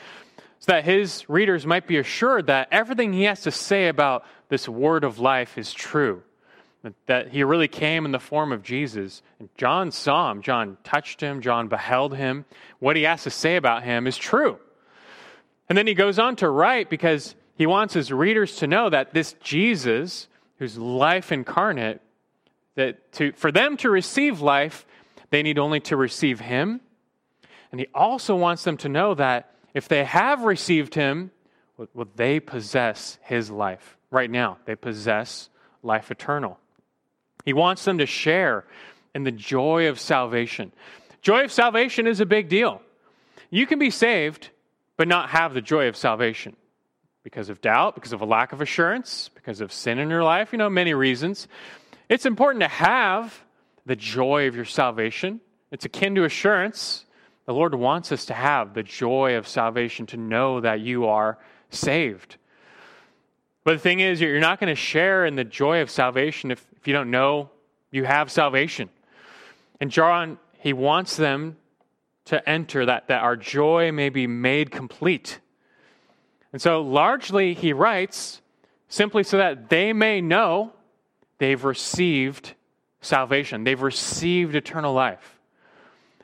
so 0.58 0.72
that 0.72 0.84
his 0.84 1.30
readers 1.30 1.64
might 1.64 1.86
be 1.86 1.98
assured 1.98 2.48
that 2.48 2.66
everything 2.72 3.12
he 3.12 3.22
has 3.22 3.42
to 3.42 3.52
say 3.52 3.86
about 3.86 4.24
this 4.48 4.68
word 4.68 5.04
of 5.04 5.20
life 5.20 5.56
is 5.56 5.72
true. 5.72 6.24
That 7.06 7.28
he 7.28 7.44
really 7.44 7.68
came 7.68 8.04
in 8.06 8.12
the 8.12 8.18
form 8.18 8.52
of 8.52 8.62
Jesus. 8.62 9.22
And 9.38 9.48
John 9.56 9.90
saw 9.90 10.30
him, 10.30 10.42
John 10.42 10.78
touched 10.82 11.20
him, 11.20 11.42
John 11.42 11.68
beheld 11.68 12.16
him. 12.16 12.46
What 12.78 12.96
he 12.96 13.02
has 13.02 13.22
to 13.24 13.30
say 13.30 13.56
about 13.56 13.82
him 13.82 14.06
is 14.06 14.16
true. 14.16 14.58
And 15.68 15.76
then 15.76 15.86
he 15.86 15.94
goes 15.94 16.18
on 16.18 16.36
to 16.36 16.48
write 16.48 16.88
because 16.88 17.34
he 17.54 17.66
wants 17.66 17.94
his 17.94 18.10
readers 18.10 18.56
to 18.56 18.66
know 18.66 18.88
that 18.88 19.12
this 19.12 19.34
Jesus, 19.40 20.26
who's 20.58 20.78
life 20.78 21.32
incarnate, 21.32 22.00
that 22.76 23.12
to, 23.12 23.32
for 23.32 23.52
them 23.52 23.76
to 23.78 23.90
receive 23.90 24.40
life, 24.40 24.86
they 25.28 25.42
need 25.42 25.58
only 25.58 25.80
to 25.80 25.96
receive 25.96 26.40
him 26.40 26.80
and 27.70 27.80
he 27.80 27.88
also 27.94 28.34
wants 28.34 28.64
them 28.64 28.76
to 28.78 28.88
know 28.88 29.14
that 29.14 29.54
if 29.74 29.88
they 29.88 30.04
have 30.04 30.42
received 30.42 30.94
him, 30.94 31.30
well, 31.76 32.08
they 32.16 32.40
possess 32.40 33.18
his 33.22 33.50
life. 33.50 33.96
Right 34.10 34.30
now, 34.30 34.58
they 34.64 34.74
possess 34.74 35.48
life 35.82 36.10
eternal. 36.10 36.58
He 37.50 37.54
wants 37.54 37.84
them 37.84 37.98
to 37.98 38.06
share 38.06 38.64
in 39.12 39.24
the 39.24 39.32
joy 39.32 39.88
of 39.88 39.98
salvation. 39.98 40.70
Joy 41.20 41.42
of 41.42 41.50
salvation 41.50 42.06
is 42.06 42.20
a 42.20 42.24
big 42.24 42.48
deal. 42.48 42.80
You 43.50 43.66
can 43.66 43.80
be 43.80 43.90
saved, 43.90 44.50
but 44.96 45.08
not 45.08 45.30
have 45.30 45.52
the 45.52 45.60
joy 45.60 45.88
of 45.88 45.96
salvation 45.96 46.54
because 47.24 47.48
of 47.48 47.60
doubt, 47.60 47.96
because 47.96 48.12
of 48.12 48.20
a 48.20 48.24
lack 48.24 48.52
of 48.52 48.60
assurance, 48.60 49.30
because 49.34 49.60
of 49.60 49.72
sin 49.72 49.98
in 49.98 50.10
your 50.10 50.22
life, 50.22 50.52
you 50.52 50.58
know, 50.58 50.70
many 50.70 50.94
reasons. 50.94 51.48
It's 52.08 52.24
important 52.24 52.60
to 52.62 52.68
have 52.68 53.42
the 53.84 53.96
joy 53.96 54.46
of 54.46 54.54
your 54.54 54.64
salvation. 54.64 55.40
It's 55.72 55.84
akin 55.84 56.14
to 56.14 56.22
assurance. 56.22 57.04
The 57.46 57.52
Lord 57.52 57.74
wants 57.74 58.12
us 58.12 58.26
to 58.26 58.34
have 58.34 58.74
the 58.74 58.84
joy 58.84 59.34
of 59.34 59.48
salvation, 59.48 60.06
to 60.06 60.16
know 60.16 60.60
that 60.60 60.78
you 60.78 61.06
are 61.06 61.36
saved. 61.68 62.36
But 63.64 63.72
the 63.72 63.80
thing 63.80 63.98
is, 63.98 64.20
you're 64.20 64.38
not 64.38 64.60
going 64.60 64.72
to 64.72 64.80
share 64.80 65.26
in 65.26 65.34
the 65.34 65.42
joy 65.42 65.82
of 65.82 65.90
salvation 65.90 66.52
if, 66.52 66.64
if 66.80 66.88
you 66.88 66.92
don't 66.92 67.10
know 67.10 67.50
you 67.90 68.04
have 68.04 68.30
salvation. 68.30 68.88
And 69.80 69.90
John, 69.90 70.38
he 70.58 70.72
wants 70.72 71.16
them 71.16 71.56
to 72.26 72.48
enter 72.48 72.86
that, 72.86 73.08
that 73.08 73.22
our 73.22 73.36
joy 73.36 73.90
may 73.92 74.08
be 74.08 74.26
made 74.26 74.70
complete. 74.70 75.40
And 76.52 76.60
so, 76.60 76.82
largely, 76.82 77.54
he 77.54 77.72
writes 77.72 78.40
simply 78.88 79.22
so 79.22 79.38
that 79.38 79.70
they 79.70 79.92
may 79.92 80.20
know 80.20 80.72
they've 81.38 81.62
received 81.62 82.54
salvation, 83.00 83.64
they've 83.64 83.80
received 83.80 84.54
eternal 84.54 84.92
life. 84.92 85.38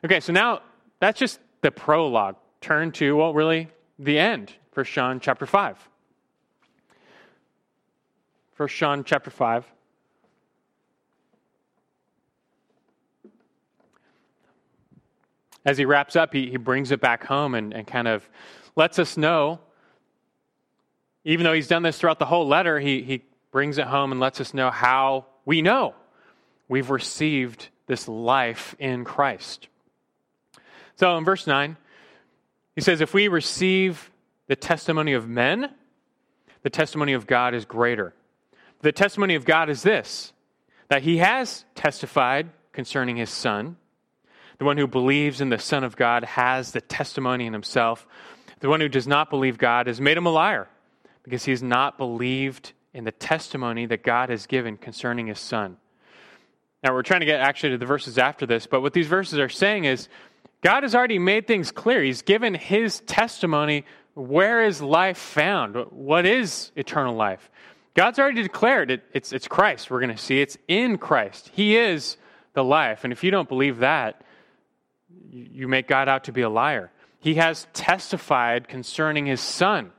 Okay, 0.04 0.20
so 0.20 0.32
now 0.32 0.60
that's 1.00 1.18
just 1.18 1.40
the 1.62 1.70
prologue. 1.70 2.36
Turn 2.60 2.92
to, 2.92 3.16
well, 3.16 3.32
really, 3.32 3.68
the 3.98 4.18
end. 4.18 4.52
1 4.74 4.84
John 4.86 5.20
chapter 5.20 5.46
5. 5.46 5.88
1 8.56 8.68
John 8.68 9.04
chapter 9.04 9.30
5. 9.30 9.64
As 15.66 15.76
he 15.76 15.84
wraps 15.84 16.14
up, 16.14 16.32
he, 16.32 16.48
he 16.48 16.56
brings 16.56 16.92
it 16.92 17.00
back 17.00 17.24
home 17.24 17.54
and, 17.54 17.74
and 17.74 17.86
kind 17.86 18.06
of 18.06 18.26
lets 18.76 19.00
us 19.00 19.16
know, 19.16 19.58
even 21.24 21.42
though 21.42 21.52
he's 21.52 21.66
done 21.66 21.82
this 21.82 21.98
throughout 21.98 22.20
the 22.20 22.24
whole 22.24 22.46
letter, 22.46 22.78
he, 22.78 23.02
he 23.02 23.24
brings 23.50 23.76
it 23.76 23.86
home 23.86 24.12
and 24.12 24.20
lets 24.20 24.40
us 24.40 24.54
know 24.54 24.70
how 24.70 25.26
we 25.44 25.62
know 25.62 25.94
we've 26.68 26.90
received 26.90 27.68
this 27.86 28.06
life 28.06 28.76
in 28.78 29.04
Christ. 29.04 29.68
So 30.94 31.18
in 31.18 31.24
verse 31.24 31.48
9, 31.48 31.76
he 32.76 32.80
says, 32.80 33.00
If 33.00 33.12
we 33.12 33.26
receive 33.26 34.10
the 34.46 34.56
testimony 34.56 35.14
of 35.14 35.28
men, 35.28 35.72
the 36.62 36.70
testimony 36.70 37.12
of 37.12 37.26
God 37.26 37.54
is 37.54 37.64
greater. 37.64 38.14
The 38.82 38.92
testimony 38.92 39.34
of 39.34 39.44
God 39.44 39.68
is 39.68 39.82
this 39.82 40.32
that 40.88 41.02
he 41.02 41.16
has 41.16 41.64
testified 41.74 42.48
concerning 42.72 43.16
his 43.16 43.30
Son. 43.30 43.76
The 44.58 44.64
one 44.64 44.78
who 44.78 44.86
believes 44.86 45.40
in 45.40 45.50
the 45.50 45.58
Son 45.58 45.84
of 45.84 45.96
God 45.96 46.24
has 46.24 46.72
the 46.72 46.80
testimony 46.80 47.46
in 47.46 47.52
himself. 47.52 48.06
The 48.60 48.68
one 48.68 48.80
who 48.80 48.88
does 48.88 49.06
not 49.06 49.30
believe 49.30 49.58
God 49.58 49.86
has 49.86 50.00
made 50.00 50.16
him 50.16 50.26
a 50.26 50.30
liar 50.30 50.68
because 51.22 51.44
he 51.44 51.50
has 51.50 51.62
not 51.62 51.98
believed 51.98 52.72
in 52.94 53.04
the 53.04 53.12
testimony 53.12 53.84
that 53.86 54.02
God 54.02 54.30
has 54.30 54.46
given 54.46 54.76
concerning 54.76 55.26
his 55.26 55.38
Son. 55.38 55.76
Now, 56.82 56.94
we're 56.94 57.02
trying 57.02 57.20
to 57.20 57.26
get 57.26 57.40
actually 57.40 57.70
to 57.70 57.78
the 57.78 57.86
verses 57.86 58.16
after 58.16 58.46
this, 58.46 58.66
but 58.66 58.80
what 58.80 58.92
these 58.92 59.08
verses 59.08 59.38
are 59.38 59.48
saying 59.48 59.84
is 59.84 60.08
God 60.62 60.82
has 60.82 60.94
already 60.94 61.18
made 61.18 61.46
things 61.46 61.70
clear. 61.70 62.02
He's 62.02 62.22
given 62.22 62.54
his 62.54 63.00
testimony. 63.00 63.84
Where 64.14 64.62
is 64.64 64.80
life 64.80 65.18
found? 65.18 65.76
What 65.90 66.24
is 66.24 66.70
eternal 66.76 67.14
life? 67.14 67.50
God's 67.94 68.18
already 68.18 68.42
declared 68.42 68.90
it, 68.90 69.02
it's, 69.12 69.32
it's 69.32 69.48
Christ. 69.48 69.90
We're 69.90 70.00
going 70.00 70.14
to 70.14 70.22
see 70.22 70.40
it's 70.40 70.56
in 70.68 70.98
Christ. 70.98 71.50
He 71.54 71.76
is 71.76 72.16
the 72.52 72.64
life. 72.64 73.04
And 73.04 73.12
if 73.12 73.24
you 73.24 73.30
don't 73.30 73.48
believe 73.48 73.78
that, 73.78 74.22
you 75.30 75.68
make 75.68 75.88
God 75.88 76.08
out 76.08 76.24
to 76.24 76.32
be 76.32 76.42
a 76.42 76.48
liar. 76.48 76.90
He 77.20 77.34
has 77.34 77.66
testified 77.72 78.68
concerning 78.68 79.26
his 79.26 79.40
Son. 79.40 79.92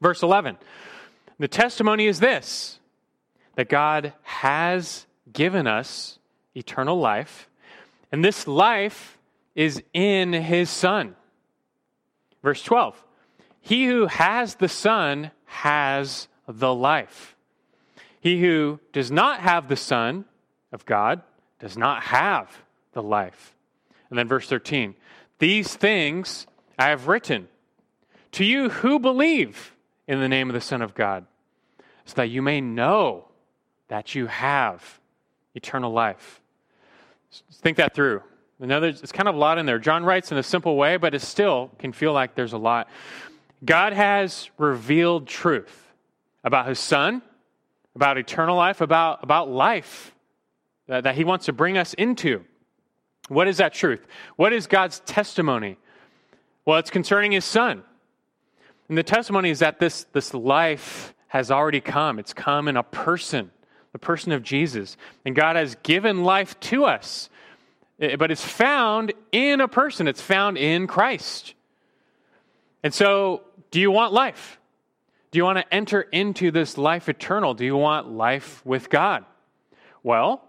Verse 0.00 0.22
11 0.22 0.56
The 1.38 1.48
testimony 1.48 2.06
is 2.06 2.20
this 2.20 2.78
that 3.56 3.68
God 3.68 4.12
has 4.22 5.06
given 5.32 5.66
us 5.66 6.18
eternal 6.54 6.98
life, 6.98 7.48
and 8.12 8.24
this 8.24 8.46
life 8.46 9.18
is 9.54 9.82
in 9.92 10.32
his 10.32 10.70
Son. 10.70 11.16
Verse 12.42 12.62
12 12.62 13.02
He 13.60 13.86
who 13.86 14.06
has 14.06 14.56
the 14.56 14.68
Son 14.68 15.30
has 15.46 16.28
the 16.46 16.72
life. 16.72 17.34
He 18.20 18.40
who 18.40 18.80
does 18.92 19.10
not 19.10 19.40
have 19.40 19.68
the 19.68 19.76
Son 19.76 20.24
of 20.72 20.84
God 20.84 21.22
does 21.58 21.76
not 21.76 22.02
have 22.04 22.64
the 22.92 23.02
life. 23.02 23.54
And 24.10 24.18
then 24.18 24.28
verse 24.28 24.48
13 24.48 24.94
These 25.38 25.74
things 25.76 26.46
I 26.78 26.88
have 26.88 27.08
written 27.08 27.48
to 28.32 28.44
you 28.44 28.68
who 28.68 28.98
believe 28.98 29.74
in 30.06 30.20
the 30.20 30.28
name 30.28 30.48
of 30.48 30.54
the 30.54 30.60
Son 30.60 30.82
of 30.82 30.94
God, 30.94 31.26
so 32.04 32.14
that 32.16 32.28
you 32.28 32.42
may 32.42 32.60
know 32.60 33.26
that 33.88 34.14
you 34.14 34.26
have 34.26 35.00
eternal 35.54 35.92
life. 35.92 36.40
Think 37.52 37.76
that 37.76 37.94
through. 37.94 38.22
Another, 38.60 38.88
it's 38.88 39.12
kind 39.12 39.28
of 39.28 39.34
a 39.34 39.38
lot 39.38 39.58
in 39.58 39.66
there. 39.66 39.78
John 39.78 40.04
writes 40.04 40.32
in 40.32 40.38
a 40.38 40.42
simple 40.42 40.76
way, 40.76 40.96
but 40.96 41.14
it 41.14 41.20
still 41.20 41.70
can 41.78 41.92
feel 41.92 42.12
like 42.12 42.34
there's 42.34 42.54
a 42.54 42.58
lot. 42.58 42.88
God 43.64 43.92
has 43.92 44.50
revealed 44.58 45.26
truth 45.26 45.92
about 46.42 46.66
his 46.66 46.78
son, 46.78 47.22
about 47.94 48.18
eternal 48.18 48.56
life, 48.56 48.80
about, 48.80 49.22
about 49.22 49.48
life 49.48 50.14
that, 50.86 51.04
that 51.04 51.14
he 51.14 51.24
wants 51.24 51.46
to 51.46 51.52
bring 51.52 51.76
us 51.76 51.94
into. 51.94 52.44
What 53.28 53.48
is 53.48 53.58
that 53.58 53.74
truth? 53.74 54.06
What 54.36 54.52
is 54.52 54.66
God's 54.66 55.00
testimony? 55.00 55.76
Well, 56.64 56.78
it's 56.78 56.90
concerning 56.90 57.32
his 57.32 57.44
son. 57.44 57.82
And 58.88 58.96
the 58.96 59.02
testimony 59.02 59.50
is 59.50 59.58
that 59.60 59.78
this, 59.78 60.04
this 60.12 60.34
life 60.34 61.14
has 61.28 61.50
already 61.50 61.80
come. 61.80 62.18
It's 62.18 62.32
come 62.32 62.68
in 62.68 62.76
a 62.76 62.82
person, 62.82 63.50
the 63.92 63.98
person 63.98 64.32
of 64.32 64.42
Jesus. 64.42 64.96
And 65.24 65.36
God 65.36 65.56
has 65.56 65.76
given 65.82 66.24
life 66.24 66.58
to 66.60 66.86
us. 66.86 67.28
Eh, 68.00 68.16
but 68.16 68.30
it's 68.30 68.44
found 68.44 69.12
in 69.32 69.60
a 69.60 69.68
person, 69.68 70.08
it's 70.08 70.22
found 70.22 70.56
in 70.56 70.86
Christ. 70.86 71.54
And 72.82 72.94
so, 72.94 73.42
do 73.70 73.80
you 73.80 73.90
want 73.90 74.12
life? 74.12 74.58
Do 75.30 75.38
you 75.38 75.44
want 75.44 75.58
to 75.58 75.74
enter 75.74 76.00
into 76.00 76.50
this 76.50 76.78
life 76.78 77.08
eternal? 77.08 77.52
Do 77.52 77.64
you 77.64 77.76
want 77.76 78.10
life 78.10 78.64
with 78.64 78.88
God? 78.88 79.26
Well, 80.02 80.42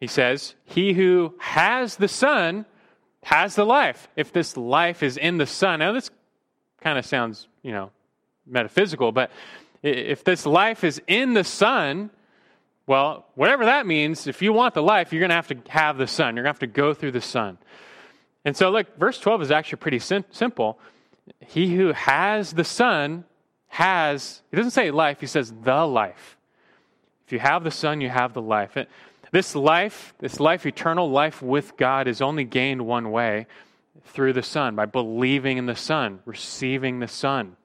he 0.00 0.06
says, 0.06 0.54
He 0.64 0.92
who 0.92 1.34
has 1.38 1.96
the 1.96 2.08
Son 2.08 2.66
has 3.22 3.54
the 3.54 3.64
life. 3.66 4.08
If 4.16 4.32
this 4.32 4.56
life 4.56 5.02
is 5.02 5.16
in 5.16 5.38
the 5.38 5.46
Son, 5.46 5.80
now 5.80 5.92
this 5.92 6.10
kind 6.80 6.98
of 6.98 7.04
sounds, 7.04 7.48
you 7.62 7.72
know, 7.72 7.90
metaphysical, 8.46 9.12
but 9.12 9.30
if 9.82 10.24
this 10.24 10.46
life 10.46 10.84
is 10.84 11.00
in 11.06 11.34
the 11.34 11.44
Son, 11.44 12.10
well, 12.86 13.26
whatever 13.34 13.66
that 13.66 13.86
means, 13.86 14.26
if 14.26 14.40
you 14.40 14.52
want 14.52 14.74
the 14.74 14.82
life, 14.82 15.12
you're 15.12 15.20
going 15.20 15.30
to 15.30 15.36
have 15.36 15.48
to 15.48 15.58
have 15.68 15.98
the 15.98 16.06
Son. 16.06 16.34
You're 16.34 16.44
going 16.44 16.54
to 16.54 16.60
have 16.60 16.72
to 16.72 16.74
go 16.74 16.94
through 16.94 17.12
the 17.12 17.20
Son. 17.20 17.58
And 18.44 18.56
so, 18.56 18.70
look, 18.70 18.96
verse 18.98 19.18
12 19.18 19.42
is 19.42 19.50
actually 19.50 19.76
pretty 19.76 19.98
sim- 19.98 20.24
simple. 20.30 20.78
He 21.46 21.76
who 21.76 21.92
has 21.92 22.52
the 22.52 22.64
Son 22.64 23.24
has, 23.68 24.42
he 24.50 24.56
doesn't 24.56 24.70
say 24.70 24.90
life, 24.90 25.20
he 25.20 25.26
says 25.26 25.52
the 25.62 25.84
life. 25.84 26.36
If 27.26 27.32
you 27.32 27.38
have 27.40 27.62
the 27.62 27.70
Son, 27.70 28.00
you 28.00 28.08
have 28.08 28.32
the 28.32 28.40
life. 28.40 28.76
This 29.30 29.54
life, 29.54 30.14
this 30.18 30.40
life, 30.40 30.64
eternal 30.66 31.10
life 31.10 31.42
with 31.42 31.76
God, 31.76 32.08
is 32.08 32.20
only 32.22 32.44
gained 32.44 32.86
one 32.86 33.10
way 33.10 33.46
through 34.06 34.32
the 34.32 34.42
Son, 34.42 34.74
by 34.74 34.86
believing 34.86 35.58
in 35.58 35.66
the 35.66 35.76
Son, 35.76 36.20
receiving 36.24 37.00
the 37.00 37.08
Son. 37.08 37.56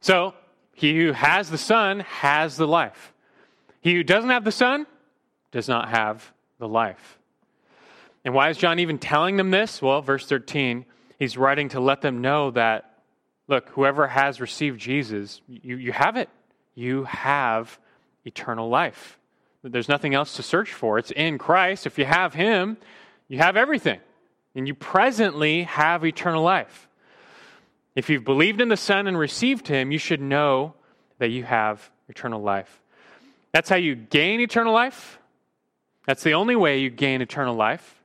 So, 0.00 0.34
he 0.74 0.96
who 0.96 1.12
has 1.12 1.50
the 1.50 1.58
Son 1.58 2.00
has 2.00 2.56
the 2.56 2.66
life. 2.66 3.12
He 3.80 3.94
who 3.94 4.02
doesn't 4.02 4.30
have 4.30 4.44
the 4.44 4.52
Son 4.52 4.86
does 5.52 5.68
not 5.68 5.90
have 5.90 6.32
the 6.58 6.68
life. 6.68 7.18
And 8.24 8.34
why 8.34 8.48
is 8.48 8.56
John 8.56 8.78
even 8.78 8.98
telling 8.98 9.36
them 9.36 9.50
this? 9.50 9.82
Well, 9.82 10.00
verse 10.00 10.26
13, 10.26 10.86
he's 11.18 11.36
writing 11.36 11.68
to 11.70 11.80
let 11.80 12.00
them 12.00 12.22
know 12.22 12.50
that, 12.52 12.98
look, 13.46 13.68
whoever 13.70 14.06
has 14.06 14.40
received 14.40 14.80
Jesus, 14.80 15.42
you, 15.46 15.76
you 15.76 15.92
have 15.92 16.16
it. 16.16 16.30
You 16.74 17.04
have 17.04 17.78
eternal 18.24 18.68
life. 18.68 19.18
There's 19.64 19.88
nothing 19.88 20.14
else 20.14 20.36
to 20.36 20.42
search 20.42 20.72
for. 20.72 20.98
It's 20.98 21.10
in 21.10 21.38
Christ. 21.38 21.86
If 21.86 21.98
you 21.98 22.04
have 22.04 22.34
Him, 22.34 22.76
you 23.28 23.38
have 23.38 23.56
everything. 23.56 23.98
And 24.54 24.68
you 24.68 24.74
presently 24.74 25.62
have 25.62 26.04
eternal 26.04 26.42
life. 26.42 26.88
If 27.96 28.10
you've 28.10 28.24
believed 28.24 28.60
in 28.60 28.68
the 28.68 28.76
Son 28.76 29.06
and 29.06 29.18
received 29.18 29.66
Him, 29.66 29.90
you 29.90 29.98
should 29.98 30.20
know 30.20 30.74
that 31.18 31.30
you 31.30 31.44
have 31.44 31.90
eternal 32.08 32.42
life. 32.42 32.82
That's 33.52 33.70
how 33.70 33.76
you 33.76 33.94
gain 33.94 34.40
eternal 34.40 34.74
life. 34.74 35.18
That's 36.06 36.22
the 36.22 36.34
only 36.34 36.56
way 36.56 36.78
you 36.78 36.90
gain 36.90 37.22
eternal 37.22 37.54
life. 37.54 38.02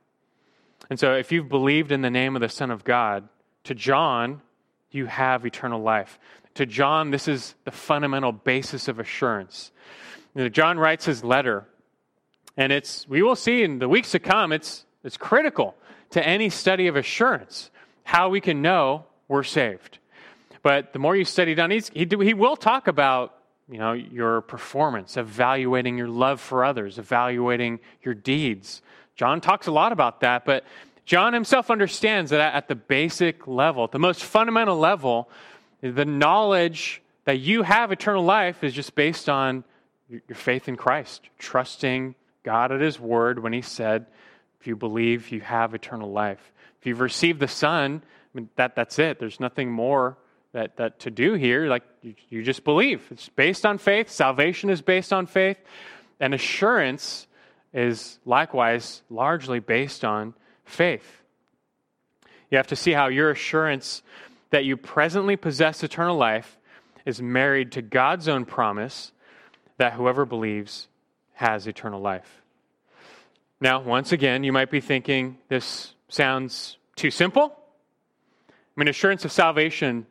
And 0.88 0.98
so, 0.98 1.14
if 1.14 1.30
you've 1.30 1.48
believed 1.48 1.92
in 1.92 2.02
the 2.02 2.10
name 2.10 2.34
of 2.34 2.40
the 2.40 2.48
Son 2.48 2.70
of 2.70 2.82
God, 2.84 3.28
to 3.64 3.74
John, 3.74 4.40
you 4.90 5.06
have 5.06 5.44
eternal 5.44 5.82
life. 5.82 6.18
To 6.54 6.66
John, 6.66 7.10
this 7.10 7.28
is 7.28 7.54
the 7.64 7.70
fundamental 7.70 8.32
basis 8.32 8.88
of 8.88 8.98
assurance. 8.98 9.70
You 10.34 10.42
know, 10.42 10.48
John 10.48 10.78
writes 10.78 11.04
his 11.04 11.24
letter, 11.24 11.66
and 12.56 12.72
it's 12.72 13.08
we 13.08 13.22
will 13.22 13.36
see 13.36 13.62
in 13.62 13.78
the 13.78 13.88
weeks 13.88 14.12
to 14.12 14.18
come. 14.18 14.52
It's 14.52 14.84
it's 15.02 15.16
critical 15.16 15.74
to 16.10 16.26
any 16.26 16.50
study 16.50 16.86
of 16.86 16.96
assurance 16.96 17.70
how 18.04 18.28
we 18.28 18.40
can 18.40 18.62
know 18.62 19.04
we're 19.28 19.42
saved. 19.42 19.98
But 20.62 20.92
the 20.92 20.98
more 20.98 21.16
you 21.16 21.24
study 21.24 21.54
John, 21.54 21.70
he, 21.70 21.82
he 21.94 22.34
will 22.34 22.56
talk 22.56 22.86
about 22.86 23.34
you 23.68 23.78
know 23.78 23.92
your 23.92 24.42
performance, 24.42 25.16
evaluating 25.16 25.98
your 25.98 26.08
love 26.08 26.40
for 26.40 26.64
others, 26.64 26.98
evaluating 26.98 27.80
your 28.02 28.14
deeds. 28.14 28.82
John 29.16 29.40
talks 29.40 29.66
a 29.66 29.72
lot 29.72 29.92
about 29.92 30.20
that, 30.20 30.44
but 30.44 30.64
John 31.04 31.32
himself 31.32 31.70
understands 31.70 32.30
that 32.30 32.54
at 32.54 32.68
the 32.68 32.76
basic 32.76 33.48
level, 33.48 33.88
the 33.88 33.98
most 33.98 34.22
fundamental 34.22 34.78
level, 34.78 35.28
the 35.80 36.04
knowledge 36.04 37.02
that 37.24 37.40
you 37.40 37.62
have 37.62 37.90
eternal 37.90 38.22
life 38.22 38.62
is 38.62 38.72
just 38.72 38.94
based 38.94 39.28
on 39.28 39.64
your 40.10 40.36
faith 40.36 40.68
in 40.68 40.76
Christ, 40.76 41.28
trusting 41.38 42.14
God 42.42 42.72
at 42.72 42.80
His 42.80 42.98
word 42.98 43.38
when 43.38 43.52
He 43.52 43.62
said, 43.62 44.06
if 44.60 44.66
you 44.66 44.76
believe, 44.76 45.30
you 45.30 45.40
have 45.40 45.74
eternal 45.74 46.10
life. 46.10 46.52
If 46.80 46.86
you've 46.86 47.00
received 47.00 47.40
the 47.40 47.48
Son, 47.48 48.02
I 48.04 48.38
mean, 48.38 48.48
that, 48.56 48.76
that's 48.76 48.98
it. 48.98 49.18
There's 49.18 49.40
nothing 49.40 49.70
more 49.70 50.18
that, 50.52 50.76
that 50.76 51.00
to 51.00 51.10
do 51.10 51.34
here. 51.34 51.66
Like, 51.66 51.84
you, 52.02 52.14
you 52.28 52.42
just 52.42 52.64
believe. 52.64 53.06
It's 53.10 53.28
based 53.28 53.64
on 53.64 53.78
faith. 53.78 54.10
Salvation 54.10 54.70
is 54.70 54.82
based 54.82 55.12
on 55.12 55.26
faith. 55.26 55.56
And 56.18 56.34
assurance 56.34 57.26
is 57.72 58.18
likewise 58.24 59.02
largely 59.08 59.60
based 59.60 60.04
on 60.04 60.34
faith. 60.64 61.22
You 62.50 62.56
have 62.56 62.66
to 62.68 62.76
see 62.76 62.92
how 62.92 63.08
your 63.08 63.30
assurance 63.30 64.02
that 64.50 64.64
you 64.64 64.76
presently 64.76 65.36
possess 65.36 65.82
eternal 65.82 66.16
life 66.16 66.58
is 67.06 67.22
married 67.22 67.72
to 67.72 67.82
God's 67.82 68.28
own 68.28 68.44
promise 68.44 69.12
that 69.80 69.94
whoever 69.94 70.26
believes 70.26 70.88
has 71.32 71.66
eternal 71.66 72.02
life. 72.02 72.42
Now, 73.62 73.80
once 73.80 74.12
again, 74.12 74.44
you 74.44 74.52
might 74.52 74.70
be 74.70 74.82
thinking 74.82 75.38
this 75.48 75.94
sounds 76.10 76.76
too 76.96 77.10
simple. 77.10 77.56
I 78.50 78.52
mean, 78.76 78.88
assurance 78.88 79.24
of 79.24 79.32
salvation, 79.32 80.06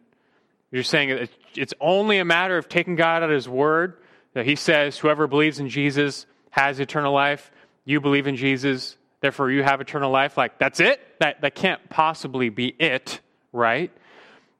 you're 0.71 0.81
saying 0.81 1.27
it's 1.53 1.75
only 1.79 2.17
a 2.17 2.25
matter 2.25 2.57
of 2.57 2.67
taking 2.67 2.95
God 2.95 3.21
at 3.21 3.29
His 3.29 3.47
word, 3.47 3.97
that 4.33 4.47
He 4.47 4.55
says, 4.55 4.97
whoever 4.97 5.27
believes 5.27 5.59
in 5.59 5.69
Jesus 5.69 6.25
has 6.49 6.79
eternal 6.79 7.13
life. 7.13 7.51
You 7.85 8.01
believe 8.01 8.25
in 8.25 8.37
Jesus, 8.37 8.97
therefore 9.21 9.51
you 9.51 9.61
have 9.61 9.81
eternal 9.81 10.09
life. 10.09 10.35
Like, 10.35 10.57
that's 10.57 10.79
it? 10.79 10.99
That, 11.19 11.41
that 11.41 11.53
can't 11.53 11.91
possibly 11.91 12.49
be 12.49 12.73
it, 12.79 13.19
right? 13.53 13.91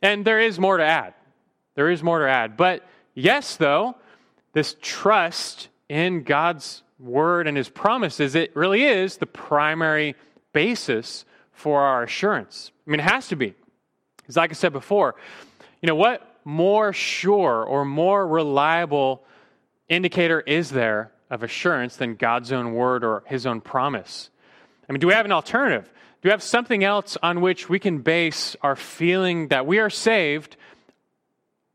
And 0.03 0.23
there 0.23 0.39
is 0.39 0.59
more 0.59 0.77
to 0.77 0.85
add. 0.85 1.15
There 1.73 1.89
is 1.89 2.03
more 2.03 2.19
to 2.19 2.29
add. 2.29 2.57
But 2.57 2.87
yes, 3.15 3.55
though, 3.55 3.95
this 4.53 4.75
trust 4.81 5.69
in 5.87 6.23
God's 6.23 6.83
word 6.99 7.47
and 7.47 7.55
his 7.55 7.69
promises, 7.69 8.35
it 8.35 8.55
really 8.55 8.83
is 8.83 9.17
the 9.17 9.25
primary 9.25 10.15
basis 10.53 11.25
for 11.51 11.81
our 11.81 12.03
assurance. 12.03 12.71
I 12.87 12.91
mean, 12.91 12.99
it 12.99 13.03
has 13.03 13.27
to 13.29 13.35
be. 13.35 13.53
Because, 14.17 14.37
like 14.37 14.51
I 14.51 14.53
said 14.53 14.73
before, 14.73 15.15
you 15.81 15.87
know, 15.87 15.95
what 15.95 16.37
more 16.45 16.93
sure 16.93 17.63
or 17.63 17.85
more 17.85 18.27
reliable 18.27 19.23
indicator 19.87 20.41
is 20.41 20.69
there 20.69 21.11
of 21.29 21.43
assurance 21.43 21.95
than 21.95 22.15
God's 22.15 22.51
own 22.51 22.73
word 22.73 23.03
or 23.03 23.23
his 23.25 23.45
own 23.45 23.61
promise? 23.61 24.29
I 24.87 24.91
mean, 24.91 24.99
do 24.99 25.07
we 25.07 25.13
have 25.13 25.25
an 25.25 25.31
alternative? 25.31 25.85
Do 26.21 26.27
we 26.27 26.31
have 26.31 26.43
something 26.43 26.83
else 26.83 27.17
on 27.23 27.41
which 27.41 27.69
we 27.69 27.79
can 27.79 27.99
base 27.99 28.55
our 28.61 28.75
feeling 28.75 29.49
that 29.49 29.65
we 29.65 29.79
are 29.79 29.89
saved 29.89 30.57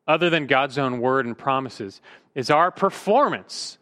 other 0.06 0.30
than 0.30 0.46
God's 0.46 0.78
own 0.78 1.00
word 1.00 1.26
and 1.26 1.36
promises? 1.36 2.00
Is 2.34 2.50
our 2.50 2.70
performance 2.70 3.78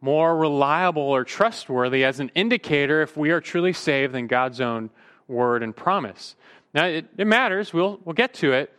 more 0.00 0.36
reliable 0.36 1.02
or 1.02 1.24
trustworthy 1.24 2.04
as 2.04 2.20
an 2.20 2.30
indicator 2.34 3.02
if 3.02 3.16
we 3.16 3.30
are 3.30 3.40
truly 3.40 3.72
saved 3.72 4.14
than 4.14 4.26
God's 4.26 4.60
own 4.60 4.90
word 5.28 5.62
and 5.62 5.74
promise? 5.74 6.36
Now, 6.74 6.86
it, 6.86 7.06
it 7.16 7.26
matters. 7.26 7.72
We'll, 7.72 8.00
we'll 8.04 8.14
get 8.14 8.34
to 8.34 8.52
it. 8.52 8.72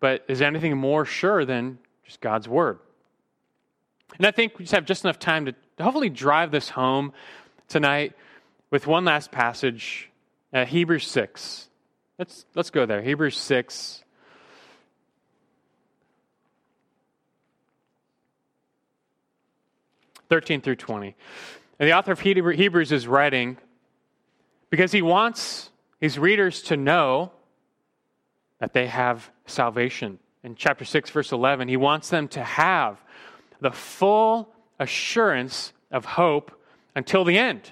But 0.00 0.24
is 0.26 0.42
anything 0.42 0.76
more 0.76 1.04
sure 1.04 1.44
than 1.44 1.78
just 2.04 2.20
God's 2.20 2.48
word? 2.48 2.78
And 4.18 4.26
I 4.26 4.30
think 4.30 4.58
we 4.58 4.64
just 4.64 4.74
have 4.74 4.84
just 4.84 5.04
enough 5.04 5.18
time 5.18 5.46
to 5.46 5.54
hopefully 5.80 6.10
drive 6.10 6.50
this 6.50 6.68
home 6.68 7.12
tonight 7.68 8.14
with 8.70 8.86
one 8.86 9.04
last 9.04 9.30
passage, 9.30 10.10
uh, 10.52 10.64
Hebrews 10.64 11.06
6. 11.06 11.68
Let's, 12.18 12.44
let's 12.54 12.70
go 12.70 12.84
there. 12.84 13.00
Hebrews 13.00 13.38
6, 13.38 14.02
13 20.32 20.62
through 20.62 20.76
20. 20.76 21.14
And 21.78 21.86
the 21.86 21.92
author 21.92 22.12
of 22.12 22.20
Hebrews 22.20 22.90
is 22.90 23.06
writing 23.06 23.58
because 24.70 24.90
he 24.90 25.02
wants 25.02 25.68
his 26.00 26.18
readers 26.18 26.62
to 26.62 26.76
know 26.78 27.32
that 28.58 28.72
they 28.72 28.86
have 28.86 29.30
salvation 29.44 30.18
in 30.42 30.54
chapter 30.56 30.86
6, 30.86 31.10
verse 31.10 31.32
11, 31.32 31.68
he 31.68 31.76
wants 31.76 32.08
them 32.08 32.28
to 32.28 32.42
have 32.42 32.98
the 33.60 33.72
full 33.72 34.48
assurance 34.80 35.74
of 35.90 36.06
hope 36.06 36.50
until 36.96 37.24
the 37.24 37.36
end. 37.36 37.70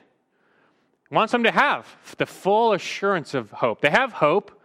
He 1.09 1.15
wants 1.15 1.33
them 1.33 1.45
to 1.45 1.51
have 1.51 1.87
the 2.19 2.27
full 2.27 2.75
assurance 2.75 3.33
of 3.33 3.51
hope. 3.53 3.81
They 3.81 3.89
have 3.89 4.13
hope, 4.13 4.61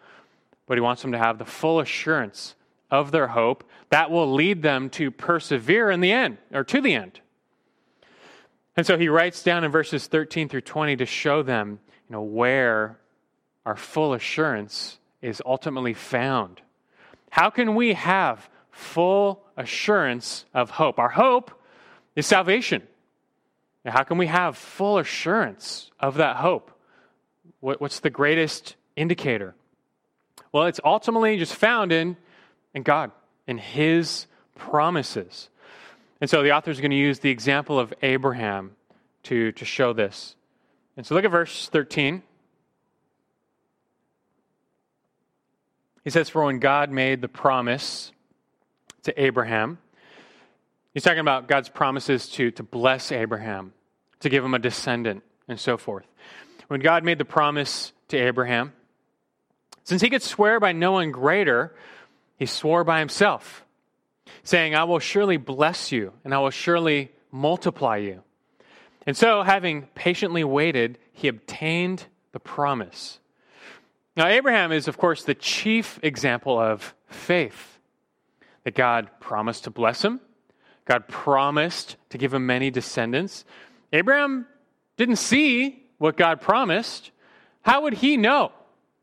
but 0.68 0.76
he 0.76 0.82
wants 0.82 1.02
them 1.02 1.14
to 1.14 1.18
have 1.18 1.38
the 1.38 1.46
full 1.46 1.80
assurance 1.80 2.56
of 2.92 3.12
their 3.12 3.28
hope 3.28 3.64
that 3.90 4.12
will 4.12 4.34
lead 4.34 4.64
them 4.64 4.90
to 4.90 5.12
persevere 5.12 5.90
in 5.90 6.02
the 6.02 6.12
end, 6.12 6.40
or 6.54 6.66
to 6.66 6.82
the 6.82 6.94
end. 6.94 7.22
And 8.78 8.86
so 8.86 8.98
he 8.98 9.08
writes 9.08 9.44
down 9.44 9.64
in 9.64 9.72
verses 9.72 10.08
13 10.08 10.50
through 10.50 10.62
20 10.62 10.98
to 10.98 11.06
show 11.06 11.44
them, 11.44 11.80
you 12.10 12.14
know, 12.14 12.22
where 12.22 13.00
our 13.66 13.76
full 13.76 14.14
assurance 14.14 15.00
is 15.22 15.42
ultimately 15.46 15.94
found. 15.94 16.62
How 17.30 17.50
can 17.50 17.76
we 17.76 17.94
have 17.94 18.50
full 18.72 19.44
assurance 19.58 20.46
of 20.54 20.70
hope? 20.70 21.00
Our 21.00 21.10
hope 21.10 21.52
is 22.16 22.26
salvation. 22.26 22.84
Now, 23.84 23.92
how 23.92 24.04
can 24.04 24.18
we 24.18 24.28
have 24.28 24.58
full 24.58 24.98
assurance 24.98 25.92
of 26.00 26.16
that 26.16 26.38
hope? 26.38 26.72
what's 27.62 28.00
the 28.02 28.12
greatest 28.12 28.76
indicator? 28.96 29.56
Well, 30.52 30.68
it's 30.68 30.80
ultimately 30.86 31.38
just 31.38 31.56
found 31.56 31.92
in, 31.92 32.16
in 32.76 32.84
God, 32.84 33.12
in 33.48 33.58
His 33.58 34.28
promises. 34.56 35.50
And 36.22 36.30
so 36.30 36.44
the 36.44 36.52
author 36.52 36.72
is 36.72 36.80
going 36.80 36.92
to 36.92 36.98
use 36.98 37.20
the 37.20 37.30
example 37.30 37.80
of 37.80 37.94
Abraham 38.02 38.76
to, 39.24 39.52
to 39.54 39.66
show 39.66 39.94
this. 39.94 40.36
And 40.96 41.06
so 41.06 41.16
look 41.16 41.26
at 41.26 41.32
verse 41.32 41.68
13. 41.70 42.24
He 46.04 46.10
says, 46.10 46.30
For 46.30 46.46
when 46.46 46.60
God 46.60 46.92
made 46.92 47.22
the 47.22 47.28
promise 47.28 48.12
to 49.04 49.22
Abraham, 49.22 49.80
he's 50.94 51.04
talking 51.04 51.20
about 51.20 51.48
God's 51.48 51.68
promises 51.68 52.30
to, 52.30 52.52
to 52.52 52.64
bless 52.64 53.12
Abraham, 53.12 53.74
to 54.22 54.30
give 54.30 54.46
him 54.46 54.54
a 54.54 54.60
descendant, 54.60 55.24
and 55.48 55.60
so 55.60 55.78
forth. 55.78 56.06
When 56.68 56.80
God 56.80 57.04
made 57.04 57.18
the 57.18 57.26
promise 57.26 57.92
to 58.10 58.18
Abraham, 58.18 58.74
since 59.84 60.02
he 60.02 60.10
could 60.10 60.24
swear 60.24 60.60
by 60.60 60.72
no 60.72 60.94
one 60.94 61.12
greater, 61.12 61.76
he 62.38 62.46
swore 62.46 62.84
by 62.84 63.00
himself, 63.00 63.65
saying, 64.44 64.76
I 64.76 64.84
will 64.84 65.00
surely 65.00 65.38
bless 65.38 65.92
you, 65.92 66.14
and 66.24 66.34
I 66.34 66.40
will 66.40 66.50
surely 66.50 67.12
multiply 67.32 67.98
you. 67.98 68.24
And 69.08 69.16
so, 69.16 69.44
having 69.44 69.84
patiently 69.94 70.44
waited, 70.44 70.98
he 71.12 71.28
obtained 71.28 72.06
the 72.32 72.40
promise. 72.40 73.20
Now, 74.18 74.28
Abraham 74.28 74.72
is, 74.72 74.88
of 74.88 74.98
course, 74.98 75.24
the 75.24 75.36
chief 75.36 76.00
example 76.02 76.60
of 76.60 76.96
faith 77.08 77.80
that 78.64 78.74
God 78.74 79.10
promised 79.20 79.66
to 79.66 79.72
bless 79.72 80.04
him, 80.04 80.22
God 80.86 81.08
promised 81.08 81.98
to 82.10 82.18
give 82.18 82.34
him 82.34 82.46
many 82.46 82.72
descendants. 82.72 83.46
Abraham 83.92 84.48
didn't 84.98 85.18
see 85.18 85.84
what 85.98 86.18
God 86.18 86.42
promised. 86.42 87.12
How 87.62 87.82
would 87.84 87.96
he 87.96 88.18
know 88.18 88.52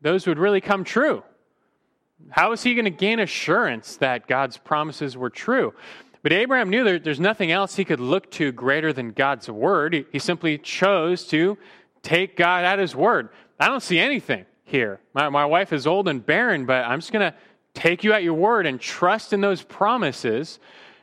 those 0.01 0.25
would 0.27 0.39
really 0.39 0.61
come 0.61 0.83
true? 0.83 1.23
How 2.29 2.51
is 2.51 2.63
he 2.63 2.73
going 2.73 2.85
to 2.85 2.91
gain 2.91 3.19
assurance 3.19 3.97
that 3.97 4.27
God's 4.27 4.57
promises 4.57 5.17
were 5.17 5.29
true? 5.29 5.73
But 6.21 6.31
Abraham 6.31 6.69
knew 6.69 6.83
there, 6.83 6.99
there's 6.99 7.19
nothing 7.19 7.51
else 7.51 7.75
he 7.75 7.85
could 7.85 7.99
look 7.99 8.31
to 8.31 8.51
greater 8.51 8.93
than 8.93 9.11
God's 9.11 9.49
word. 9.49 9.93
He, 9.93 10.05
he 10.13 10.19
simply 10.19 10.57
chose 10.57 11.27
to 11.27 11.57
take 12.01 12.37
God 12.37 12.63
at 12.63 12.79
his 12.79 12.95
word. 12.95 13.29
I 13.59 13.67
don't 13.67 13.83
see 13.83 13.99
anything 13.99 14.45
here. 14.63 14.99
My, 15.13 15.29
my 15.29 15.45
wife 15.45 15.73
is 15.73 15.85
old 15.85 16.07
and 16.07 16.25
barren, 16.25 16.65
but 16.65 16.85
I'm 16.85 16.99
just 16.99 17.11
going 17.11 17.31
to 17.31 17.37
take 17.73 18.03
you 18.03 18.13
at 18.13 18.23
your 18.23 18.33
word 18.35 18.65
and 18.65 18.79
trust 18.79 19.33
in 19.33 19.41
those 19.41 19.63
promises. 19.63 20.59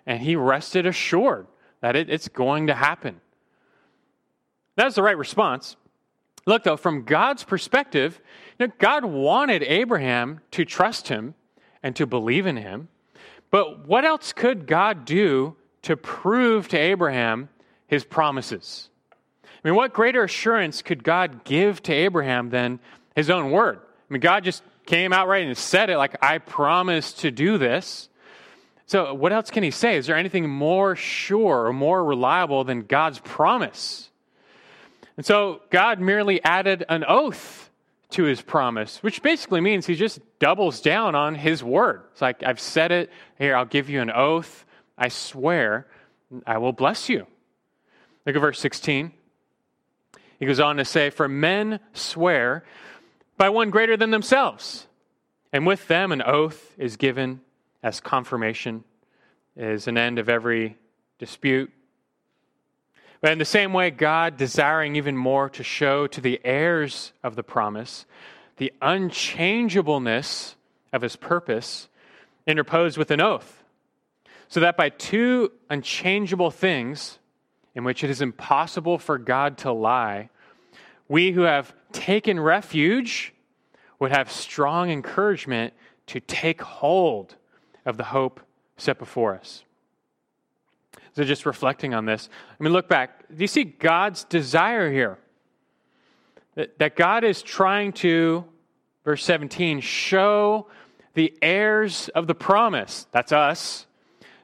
And 0.07 0.23
he 0.23 0.37
rested 0.37 0.87
assured 0.87 1.47
that 1.83 1.97
it, 1.97 2.09
it's 2.09 2.29
going 2.29 2.69
to 2.69 2.75
happen. 2.75 3.21
That's 4.77 4.95
the 4.95 5.03
right 5.03 5.19
response. 5.19 5.77
Look, 6.47 6.65
though, 6.65 6.79
from 6.79 7.05
God's 7.05 7.45
perspective, 7.45 8.21
know, 8.67 8.73
God 8.79 9.05
wanted 9.05 9.63
Abraham 9.63 10.41
to 10.53 10.65
trust 10.65 11.09
him 11.09 11.35
and 11.83 11.97
to 11.97 12.07
believe 12.07 12.47
in 12.47 12.57
him. 12.57 12.89
But 13.51 13.87
what 13.87 14.05
else 14.05 14.33
could 14.33 14.67
God 14.67 15.05
do 15.05 15.57
to 15.83 15.97
prove 15.97 16.69
to 16.69 16.79
Abraham 16.79 17.49
his 17.87 18.05
promises? 18.05 18.89
I 19.45 19.69
mean, 19.69 19.75
what 19.75 19.93
greater 19.93 20.25
assurance 20.25 20.83
could 20.83 21.05
God 21.05 21.45
give 21.45 21.83
to 21.85 21.93
Abraham 21.93 22.51
than 22.51 22.81
his 23.15 23.29
own 23.29 23.51
word? 23.51 23.79
I 23.79 24.13
mean, 24.13 24.21
God 24.21 24.45
just 24.45 24.63
came 24.87 25.13
out 25.13 25.29
right 25.29 25.47
and 25.47 25.57
said 25.57 25.91
it 25.91 25.99
like, 25.99 26.17
I 26.23 26.39
promise 26.39 27.13
to 27.15 27.31
do 27.31 27.59
this. 27.59 28.09
So, 28.87 29.15
what 29.15 29.33
else 29.33 29.51
can 29.51 29.63
he 29.63 29.71
say? 29.71 29.97
Is 29.97 30.07
there 30.07 30.17
anything 30.17 30.49
more 30.49 30.97
sure 30.97 31.67
or 31.67 31.73
more 31.73 32.05
reliable 32.05 32.65
than 32.65 32.83
God's 32.83 33.21
promise? 33.21 34.11
And 35.17 35.25
so, 35.25 35.61
God 35.71 36.01
merely 36.01 36.43
added 36.43 36.85
an 36.89 37.05
oath 37.07 37.70
to 38.13 38.25
his 38.25 38.43
promise, 38.43 39.03
which 39.03 39.23
basically 39.23 39.61
means 39.61 39.87
he 39.87 39.95
just 39.95 40.21
doubles 40.39 40.81
down 40.81 41.15
on 41.15 41.35
his 41.35 41.63
word. 41.63 42.03
It's 42.13 42.21
like, 42.21 42.43
I've 42.43 42.61
said 42.61 42.93
it. 42.93 43.11
Here, 43.39 43.57
I'll 43.57 43.65
give 43.65 43.89
you 43.89 44.01
an 44.01 44.11
oath. 44.11 44.65
I 44.99 45.09
swear 45.09 45.87
I 46.47 46.59
will 46.59 46.73
bless 46.73 47.09
you. 47.09 47.27
Look 48.27 48.37
at 48.37 48.41
verse 48.41 48.61
16. 48.61 49.13
He 50.39 50.47
goes 50.47 50.61
on 50.61 50.77
to 50.77 50.85
say, 50.85 51.11
For 51.11 51.29
men 51.29 51.81
swear 51.93 52.65
by 53.37 53.49
one 53.49 53.71
greater 53.71 53.97
than 53.97 54.11
themselves, 54.11 54.87
and 55.53 55.67
with 55.67 55.87
them 55.89 56.13
an 56.13 56.23
oath 56.23 56.75
is 56.79 56.97
given 56.97 57.41
as 57.83 58.01
confirmation, 58.01 58.85
is 59.57 59.87
an 59.87 59.99
end 59.99 60.19
of 60.19 60.29
every 60.29 60.77
dispute. 61.19 61.73
But 63.21 63.33
in 63.33 63.39
the 63.39 63.45
same 63.45 63.73
way, 63.73 63.91
God, 63.91 64.37
desiring 64.37 64.97
even 64.97 65.17
more 65.17 65.51
to 65.51 65.63
show 65.63 66.07
to 66.07 66.21
the 66.21 66.41
heirs 66.45 67.13
of 67.23 67.37
the 67.37 67.43
promise 67.43 68.07
the 68.57 68.73
unchangeableness 68.83 70.55
of 70.93 71.01
his 71.01 71.17
purpose, 71.17 71.89
interposed 72.47 72.99
with 72.99 73.11
an 73.11 73.21
oath, 73.21 73.65
so 74.49 74.61
that 74.61 74.77
by 74.77 74.91
two 74.91 75.51
unchangeable 75.71 76.51
things, 76.51 77.19
in 77.75 77.85
which 77.85 78.05
it 78.05 78.11
is 78.11 78.21
impossible 78.21 78.99
for 78.99 79.17
God 79.17 79.57
to 79.59 79.73
lie, 79.73 80.29
we 81.09 81.33
who 81.33 81.43
have 81.43 81.73
taken 81.93 82.39
refuge 82.39 83.33
would 83.99 84.13
have 84.13 84.31
strong 84.31 84.91
encouragement 84.91 85.73
to 86.07 86.21
take 86.21 86.61
hold 86.61 87.37
of 87.87 87.97
the 87.97 88.05
hope 88.05 88.41
set 88.77 88.99
before 88.99 89.35
us. 89.35 89.65
So, 91.15 91.25
just 91.25 91.45
reflecting 91.45 91.93
on 91.93 92.05
this, 92.05 92.29
I 92.59 92.63
mean, 92.63 92.73
look 92.73 92.89
back. 92.89 93.29
Do 93.29 93.43
you 93.43 93.49
see 93.49 93.65
God's 93.65 94.25
desire 94.25 94.91
here? 94.91 95.19
That, 96.55 96.79
that 96.79 96.97
God 96.97 97.25
is 97.25 97.43
trying 97.43 97.93
to, 97.95 98.45
verse 99.05 99.25
17, 99.25 99.81
show 99.81 100.67
the 101.15 101.35
heirs 101.43 102.09
of 102.11 102.27
the 102.27 102.35
promise, 102.35 103.07
that's 103.13 103.33
us, 103.33 103.87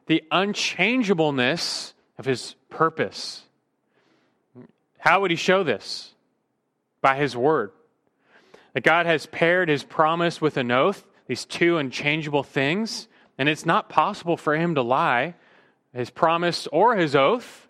the 0.07 0.23
unchangeableness 0.31 1.95
of 2.19 2.25
his 2.25 2.55
purpose. 2.71 3.43
How 4.99 5.21
would 5.21 5.31
he 5.31 5.37
show 5.37 5.63
this? 5.63 6.13
By 7.01 7.17
his 7.17 7.37
word. 7.37 7.73
That 8.73 8.83
God 8.83 9.07
has 9.07 9.27
paired 9.27 9.69
his 9.69 9.85
promise 9.85 10.41
with 10.41 10.57
an 10.57 10.71
oath, 10.71 11.05
these 11.29 11.45
two 11.45 11.79
unchangeable 11.79 12.43
things, 12.43 13.09
and 13.39 13.49
it's 13.49 13.67
not 13.67 13.89
possible 13.89 14.37
for 14.37 14.57
him 14.57 14.75
to 14.75 14.83
lie 14.83 15.35
his 15.97 16.11
promise 16.11 16.67
or 16.69 16.97
his 16.97 17.15
oath. 17.17 17.69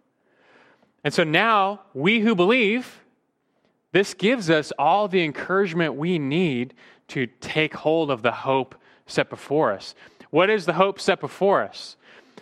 And 1.04 1.14
so 1.14 1.24
now, 1.24 1.82
we 1.94 2.20
who 2.20 2.34
believe, 2.34 3.00
this 3.92 4.14
gives 4.14 4.50
us 4.50 4.72
all 4.78 5.08
the 5.08 5.24
encouragement 5.24 5.94
we 5.94 6.18
need 6.18 6.74
to 7.08 7.26
take 7.40 7.74
hold 7.74 8.10
of 8.10 8.22
the 8.22 8.32
hope 8.32 8.74
set 9.06 9.30
before 9.30 9.72
us. 9.72 9.94
What 10.30 10.50
is 10.50 10.66
the 10.66 10.72
hope 10.72 11.00
set 11.00 11.20
before 11.20 11.62
us? 11.62 11.96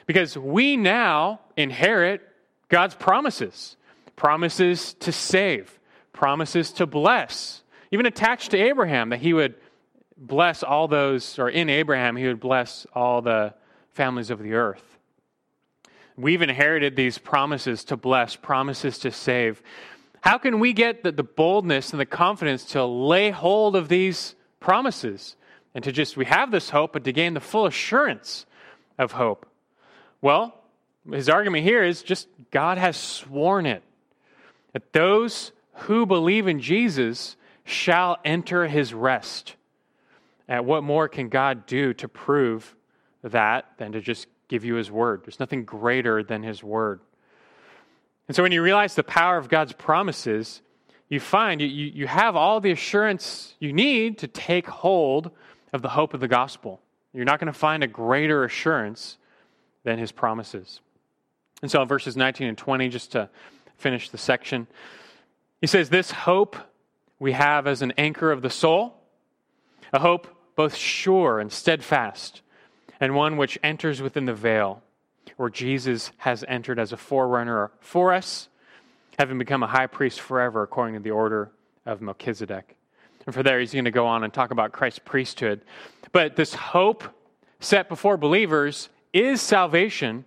Because 0.06 0.36
we 0.36 0.76
now 0.76 1.40
inherit 1.56 2.22
God's 2.68 2.94
promises 2.94 3.76
promises 4.16 4.94
to 4.94 5.12
save, 5.12 5.78
promises 6.12 6.72
to 6.72 6.86
bless, 6.86 7.62
even 7.90 8.06
attached 8.06 8.50
to 8.52 8.58
Abraham, 8.58 9.10
that 9.10 9.20
he 9.20 9.32
would 9.32 9.54
bless 10.16 10.62
all 10.62 10.88
those, 10.88 11.38
or 11.38 11.48
in 11.48 11.68
Abraham, 11.68 12.16
he 12.16 12.26
would 12.26 12.40
bless 12.40 12.86
all 12.94 13.22
the 13.22 13.54
families 13.92 14.30
of 14.30 14.40
the 14.40 14.54
earth. 14.54 14.93
We've 16.16 16.42
inherited 16.42 16.94
these 16.94 17.18
promises 17.18 17.84
to 17.84 17.96
bless, 17.96 18.36
promises 18.36 18.98
to 19.00 19.10
save. 19.10 19.62
How 20.20 20.38
can 20.38 20.60
we 20.60 20.72
get 20.72 21.02
the, 21.02 21.12
the 21.12 21.24
boldness 21.24 21.92
and 21.92 22.00
the 22.00 22.06
confidence 22.06 22.64
to 22.66 22.84
lay 22.84 23.30
hold 23.30 23.76
of 23.76 23.88
these 23.88 24.34
promises 24.60 25.36
and 25.74 25.82
to 25.84 25.92
just, 25.92 26.16
we 26.16 26.24
have 26.26 26.50
this 26.50 26.70
hope, 26.70 26.92
but 26.92 27.04
to 27.04 27.12
gain 27.12 27.34
the 27.34 27.40
full 27.40 27.66
assurance 27.66 28.46
of 28.96 29.12
hope? 29.12 29.46
Well, 30.22 30.54
his 31.10 31.28
argument 31.28 31.64
here 31.64 31.82
is 31.82 32.02
just 32.02 32.28
God 32.50 32.78
has 32.78 32.96
sworn 32.96 33.66
it 33.66 33.82
that 34.72 34.92
those 34.92 35.52
who 35.74 36.06
believe 36.06 36.46
in 36.46 36.60
Jesus 36.60 37.36
shall 37.64 38.18
enter 38.24 38.66
his 38.66 38.94
rest. 38.94 39.56
And 40.46 40.66
what 40.66 40.82
more 40.84 41.08
can 41.08 41.28
God 41.28 41.66
do 41.66 41.94
to 41.94 42.08
prove 42.08 42.74
that 43.22 43.66
than 43.78 43.92
to 43.92 44.00
just 44.00 44.26
give 44.48 44.64
you 44.64 44.74
his 44.74 44.90
word. 44.90 45.22
There's 45.24 45.40
nothing 45.40 45.64
greater 45.64 46.22
than 46.22 46.42
his 46.42 46.62
word. 46.62 47.00
And 48.28 48.36
so 48.36 48.42
when 48.42 48.52
you 48.52 48.62
realize 48.62 48.94
the 48.94 49.02
power 49.02 49.36
of 49.36 49.48
God's 49.48 49.72
promises, 49.72 50.62
you 51.08 51.20
find 51.20 51.60
you, 51.60 51.68
you 51.68 52.06
have 52.06 52.36
all 52.36 52.60
the 52.60 52.70
assurance 52.70 53.54
you 53.58 53.72
need 53.72 54.18
to 54.18 54.28
take 54.28 54.66
hold 54.66 55.30
of 55.72 55.82
the 55.82 55.90
hope 55.90 56.14
of 56.14 56.20
the 56.20 56.28
gospel. 56.28 56.80
You're 57.12 57.24
not 57.24 57.38
going 57.38 57.52
to 57.52 57.58
find 57.58 57.84
a 57.84 57.86
greater 57.86 58.44
assurance 58.44 59.18
than 59.84 59.98
his 59.98 60.10
promises. 60.10 60.80
And 61.62 61.70
so 61.70 61.82
in 61.82 61.88
verses 61.88 62.16
19 62.16 62.48
and 62.48 62.58
20, 62.58 62.88
just 62.88 63.12
to 63.12 63.28
finish 63.76 64.10
the 64.10 64.18
section, 64.18 64.66
he 65.60 65.66
says, 65.66 65.90
This 65.90 66.10
hope 66.10 66.56
we 67.18 67.32
have 67.32 67.66
as 67.66 67.82
an 67.82 67.92
anchor 67.96 68.32
of 68.32 68.42
the 68.42 68.50
soul, 68.50 68.94
a 69.92 69.98
hope 69.98 70.26
both 70.56 70.74
sure 70.74 71.40
and 71.40 71.52
steadfast, 71.52 72.42
and 73.00 73.14
one 73.14 73.36
which 73.36 73.58
enters 73.62 74.00
within 74.00 74.24
the 74.24 74.34
veil, 74.34 74.82
where 75.36 75.50
Jesus 75.50 76.12
has 76.18 76.44
entered 76.46 76.78
as 76.78 76.92
a 76.92 76.96
forerunner 76.96 77.70
for 77.80 78.12
us, 78.12 78.48
having 79.18 79.38
become 79.38 79.62
a 79.62 79.66
high 79.66 79.86
priest 79.86 80.20
forever 80.20 80.62
according 80.62 80.94
to 80.94 81.00
the 81.00 81.10
order 81.10 81.50
of 81.86 82.00
Melchizedek. 82.00 82.76
And 83.26 83.34
for 83.34 83.42
there, 83.42 83.60
he's 83.60 83.72
going 83.72 83.86
to 83.86 83.90
go 83.90 84.06
on 84.06 84.24
and 84.24 84.32
talk 84.32 84.50
about 84.50 84.72
Christ's 84.72 85.00
priesthood. 85.00 85.62
But 86.12 86.36
this 86.36 86.54
hope 86.54 87.04
set 87.60 87.88
before 87.88 88.16
believers 88.16 88.88
is 89.12 89.40
salvation, 89.40 90.24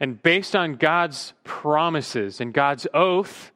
and 0.00 0.22
based 0.22 0.54
on 0.54 0.74
God's 0.74 1.32
promises 1.42 2.40
and 2.40 2.52
God's 2.52 2.86
oath, 2.94 3.50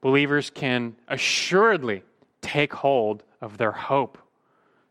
believers 0.00 0.50
can 0.50 0.96
assuredly 1.08 2.02
take 2.40 2.72
hold 2.72 3.22
of 3.40 3.58
their 3.58 3.72
hope. 3.72 4.18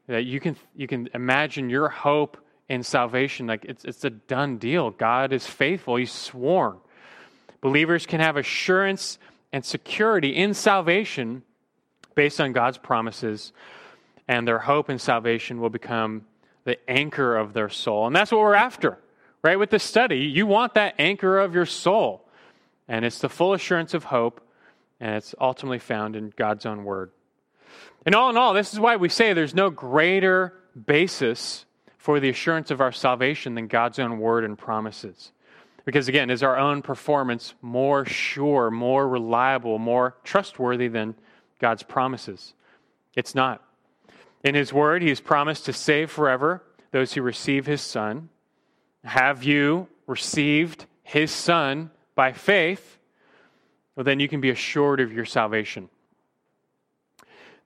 That 0.08 0.26
you 0.26 0.40
can, 0.40 0.56
you 0.76 0.88
can 0.88 1.10
imagine 1.14 1.70
your 1.70 1.90
hope 1.90 2.38
in 2.70 2.84
salvation 2.84 3.48
like 3.48 3.66
it's, 3.66 3.86
it's 3.86 4.04
a 4.04 4.10
done 4.10 4.58
deal. 4.58 4.92
God 4.92 5.34
is 5.34 5.46
faithful, 5.46 5.96
He's 5.96 6.12
sworn. 6.12 6.78
Believers 7.62 8.06
can 8.06 8.20
have 8.20 8.38
assurance 8.38 9.18
and 9.52 9.64
security 9.64 10.36
in 10.36 10.54
salvation 10.54 11.44
based 12.16 12.42
on 12.42 12.52
God's 12.52 12.78
promises, 12.78 13.54
and 14.28 14.48
their 14.48 14.60
hope 14.60 14.90
in 14.90 15.00
salvation 15.00 15.60
will 15.60 15.70
become 15.70 16.26
the 16.64 16.78
anchor 16.90 17.36
of 17.36 17.54
their 17.54 17.70
soul. 17.70 18.08
And 18.08 18.16
that's 18.16 18.32
what 18.32 18.42
we're 18.42 18.54
after, 18.54 18.98
right? 19.42 19.58
With 19.58 19.70
this 19.70 19.84
study, 19.84 20.20
you 20.20 20.46
want 20.46 20.76
that 20.76 20.96
anchor 21.00 21.40
of 21.40 21.54
your 21.54 21.66
soul. 21.66 22.28
And 22.88 23.06
it's 23.06 23.20
the 23.20 23.30
full 23.30 23.54
assurance 23.54 23.94
of 23.94 24.06
hope, 24.06 24.42
and 25.00 25.16
it's 25.16 25.34
ultimately 25.40 25.80
found 25.80 26.16
in 26.16 26.34
God's 26.36 26.66
own 26.66 26.84
word. 26.84 27.12
And 28.06 28.14
all 28.16 28.30
in 28.30 28.38
all, 28.38 28.54
this 28.54 28.74
is 28.74 28.80
why 28.80 28.98
we 28.98 29.10
say 29.10 29.34
there's 29.34 29.56
no 29.56 29.70
greater 29.70 30.54
basis 30.86 31.66
for 32.04 32.20
the 32.20 32.28
assurance 32.28 32.70
of 32.70 32.82
our 32.82 32.92
salvation 32.92 33.56
than 33.56 33.66
God's 33.66 33.98
own 33.98 34.20
word 34.20 34.44
and 34.44 34.58
promises. 34.58 35.32
Because 35.86 36.10
again, 36.10 36.30
is 36.30 36.44
our 36.44 36.58
own 36.58 36.82
performance 36.82 37.54
more 37.62 38.04
sure, 38.04 38.70
more 38.70 39.08
reliable, 39.08 39.80
more 39.80 40.18
trustworthy 40.26 40.90
than 40.90 41.16
God's 41.60 41.82
promises? 41.82 42.56
It's 43.16 43.34
not. 43.34 43.64
In 44.44 44.54
His 44.54 44.74
word, 44.74 45.02
He 45.02 45.08
has 45.08 45.22
promised 45.22 45.64
to 45.68 45.72
save 45.72 46.12
forever 46.12 46.62
those 46.92 47.14
who 47.14 47.22
receive 47.22 47.66
His 47.66 47.80
Son. 47.80 48.28
Have 49.06 49.46
you 49.46 49.88
received 50.06 50.86
His 51.04 51.32
Son 51.32 51.90
by 52.16 52.34
faith? 52.34 52.98
Well, 53.96 54.04
then 54.04 54.20
you 54.20 54.28
can 54.28 54.42
be 54.42 54.50
assured 54.50 55.00
of 55.00 55.14
your 55.14 55.24
salvation. 55.24 55.88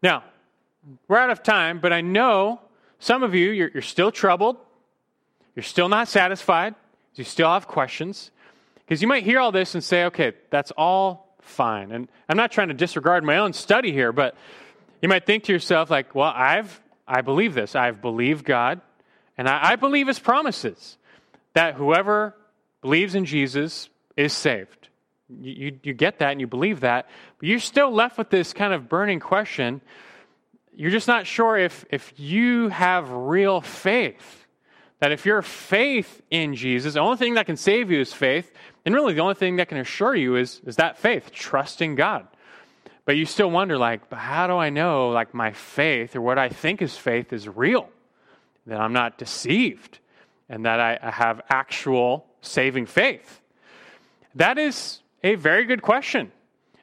Now, 0.03 0.23
we're 1.07 1.17
out 1.17 1.31
of 1.31 1.41
time, 1.41 1.79
but 1.79 1.91
I 1.91 2.01
know 2.01 2.61
some 2.99 3.23
of 3.23 3.35
you, 3.35 3.51
you're, 3.51 3.69
you're 3.73 3.81
still 3.81 4.11
troubled. 4.11 4.57
You're 5.55 5.63
still 5.63 5.89
not 5.89 6.07
satisfied. 6.07 6.75
You 7.15 7.23
still 7.23 7.49
have 7.49 7.67
questions. 7.67 8.31
Because 8.77 9.01
you 9.01 9.07
might 9.07 9.23
hear 9.23 9.39
all 9.39 9.51
this 9.51 9.75
and 9.75 9.83
say, 9.83 10.05
okay, 10.05 10.33
that's 10.49 10.71
all 10.71 11.35
fine. 11.41 11.91
And 11.91 12.07
I'm 12.29 12.37
not 12.37 12.51
trying 12.51 12.67
to 12.69 12.73
disregard 12.73 13.23
my 13.23 13.37
own 13.37 13.53
study 13.53 13.91
here, 13.91 14.11
but 14.11 14.35
you 15.01 15.09
might 15.09 15.25
think 15.25 15.45
to 15.45 15.53
yourself, 15.53 15.89
like, 15.89 16.15
well, 16.15 16.31
I've 16.35 16.81
I 17.07 17.21
believe 17.21 17.53
this. 17.53 17.75
I've 17.75 18.01
believed 18.01 18.43
God, 18.43 18.81
and 19.37 19.47
I, 19.47 19.71
I 19.71 19.75
believe 19.77 20.07
his 20.07 20.19
promises 20.19 20.97
that 21.53 21.75
whoever 21.75 22.35
believes 22.81 23.15
in 23.15 23.25
Jesus 23.25 23.89
is 24.17 24.33
saved. 24.33 24.89
You, 25.29 25.51
you, 25.51 25.79
you 25.83 25.93
get 25.93 26.19
that 26.19 26.31
and 26.31 26.41
you 26.41 26.47
believe 26.47 26.81
that, 26.81 27.07
but 27.39 27.47
you're 27.47 27.59
still 27.59 27.91
left 27.91 28.17
with 28.17 28.29
this 28.29 28.51
kind 28.53 28.73
of 28.73 28.89
burning 28.89 29.19
question 29.19 29.81
you're 30.77 30.91
just 30.91 31.07
not 31.07 31.25
sure 31.25 31.57
if, 31.57 31.85
if 31.89 32.13
you 32.17 32.69
have 32.69 33.09
real 33.09 33.61
faith. 33.61 34.45
That 34.99 35.11
if 35.11 35.25
your 35.25 35.41
faith 35.41 36.21
in 36.29 36.53
Jesus, 36.53 36.93
the 36.93 36.99
only 36.99 37.17
thing 37.17 37.33
that 37.33 37.47
can 37.47 37.57
save 37.57 37.89
you 37.89 37.99
is 37.99 38.13
faith, 38.13 38.51
and 38.85 38.93
really 38.93 39.13
the 39.13 39.21
only 39.21 39.33
thing 39.33 39.55
that 39.55 39.69
can 39.69 39.79
assure 39.79 40.15
you 40.15 40.35
is, 40.35 40.61
is 40.65 40.75
that 40.75 40.99
faith, 40.99 41.31
trusting 41.31 41.95
God. 41.95 42.27
But 43.05 43.15
you 43.17 43.25
still 43.25 43.49
wonder, 43.49 43.77
like, 43.77 44.09
but 44.09 44.19
how 44.19 44.47
do 44.47 44.53
I 44.53 44.69
know, 44.69 45.09
like, 45.09 45.33
my 45.33 45.51
faith 45.51 46.15
or 46.15 46.21
what 46.21 46.37
I 46.37 46.49
think 46.49 46.81
is 46.81 46.95
faith 46.95 47.33
is 47.33 47.47
real? 47.47 47.89
That 48.67 48.79
I'm 48.79 48.93
not 48.93 49.17
deceived 49.17 49.99
and 50.47 50.65
that 50.65 50.79
I, 50.79 50.99
I 51.01 51.09
have 51.09 51.41
actual 51.49 52.27
saving 52.41 52.85
faith? 52.85 53.41
That 54.35 54.57
is 54.59 55.01
a 55.23 55.35
very 55.35 55.65
good 55.65 55.81
question. 55.81 56.31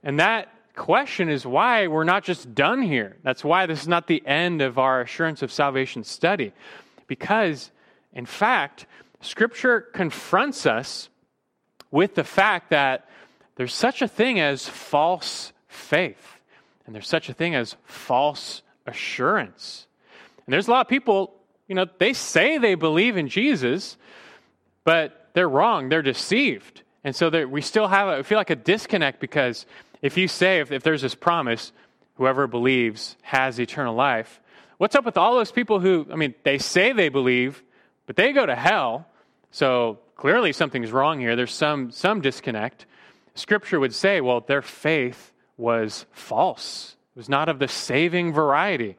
And 0.02 0.18
that 0.18 0.53
question 0.74 1.28
is 1.28 1.46
why 1.46 1.86
we're 1.86 2.04
not 2.04 2.24
just 2.24 2.54
done 2.54 2.82
here. 2.82 3.16
That's 3.22 3.44
why 3.44 3.66
this 3.66 3.82
is 3.82 3.88
not 3.88 4.06
the 4.06 4.24
end 4.26 4.60
of 4.62 4.78
our 4.78 5.00
assurance 5.00 5.42
of 5.42 5.52
salvation 5.52 6.04
study. 6.04 6.52
Because, 7.06 7.70
in 8.12 8.26
fact, 8.26 8.86
Scripture 9.20 9.80
confronts 9.80 10.66
us 10.66 11.08
with 11.90 12.14
the 12.14 12.24
fact 12.24 12.70
that 12.70 13.08
there's 13.56 13.72
such 13.72 14.02
a 14.02 14.08
thing 14.08 14.40
as 14.40 14.68
false 14.68 15.52
faith, 15.68 16.40
and 16.86 16.94
there's 16.94 17.08
such 17.08 17.28
a 17.28 17.34
thing 17.34 17.54
as 17.54 17.76
false 17.84 18.62
assurance. 18.86 19.86
And 20.46 20.52
there's 20.52 20.68
a 20.68 20.70
lot 20.72 20.80
of 20.82 20.88
people, 20.88 21.34
you 21.68 21.74
know, 21.74 21.86
they 21.98 22.12
say 22.12 22.58
they 22.58 22.74
believe 22.74 23.16
in 23.16 23.28
Jesus, 23.28 23.96
but 24.84 25.30
they're 25.34 25.48
wrong, 25.48 25.88
they're 25.88 26.02
deceived. 26.02 26.82
And 27.04 27.14
so 27.14 27.46
we 27.46 27.60
still 27.60 27.88
have, 27.88 28.08
a, 28.08 28.24
feel 28.24 28.38
like 28.38 28.50
a 28.50 28.56
disconnect 28.56 29.20
because 29.20 29.66
if 30.04 30.18
you 30.18 30.28
say, 30.28 30.60
if, 30.60 30.70
if 30.70 30.82
there's 30.82 31.00
this 31.00 31.14
promise, 31.14 31.72
whoever 32.16 32.46
believes 32.46 33.16
has 33.22 33.58
eternal 33.58 33.94
life, 33.94 34.38
what's 34.76 34.94
up 34.94 35.06
with 35.06 35.16
all 35.16 35.34
those 35.34 35.50
people 35.50 35.80
who, 35.80 36.06
I 36.12 36.16
mean, 36.16 36.34
they 36.42 36.58
say 36.58 36.92
they 36.92 37.08
believe, 37.08 37.62
but 38.04 38.14
they 38.14 38.34
go 38.34 38.44
to 38.44 38.54
hell. 38.54 39.08
So 39.50 39.98
clearly 40.14 40.52
something's 40.52 40.92
wrong 40.92 41.20
here. 41.20 41.36
There's 41.36 41.54
some, 41.54 41.90
some 41.90 42.20
disconnect. 42.20 42.84
Scripture 43.34 43.80
would 43.80 43.94
say, 43.94 44.20
well, 44.20 44.40
their 44.40 44.60
faith 44.60 45.32
was 45.56 46.04
false, 46.12 46.96
it 47.16 47.18
was 47.18 47.30
not 47.30 47.48
of 47.48 47.58
the 47.58 47.68
saving 47.68 48.34
variety. 48.34 48.98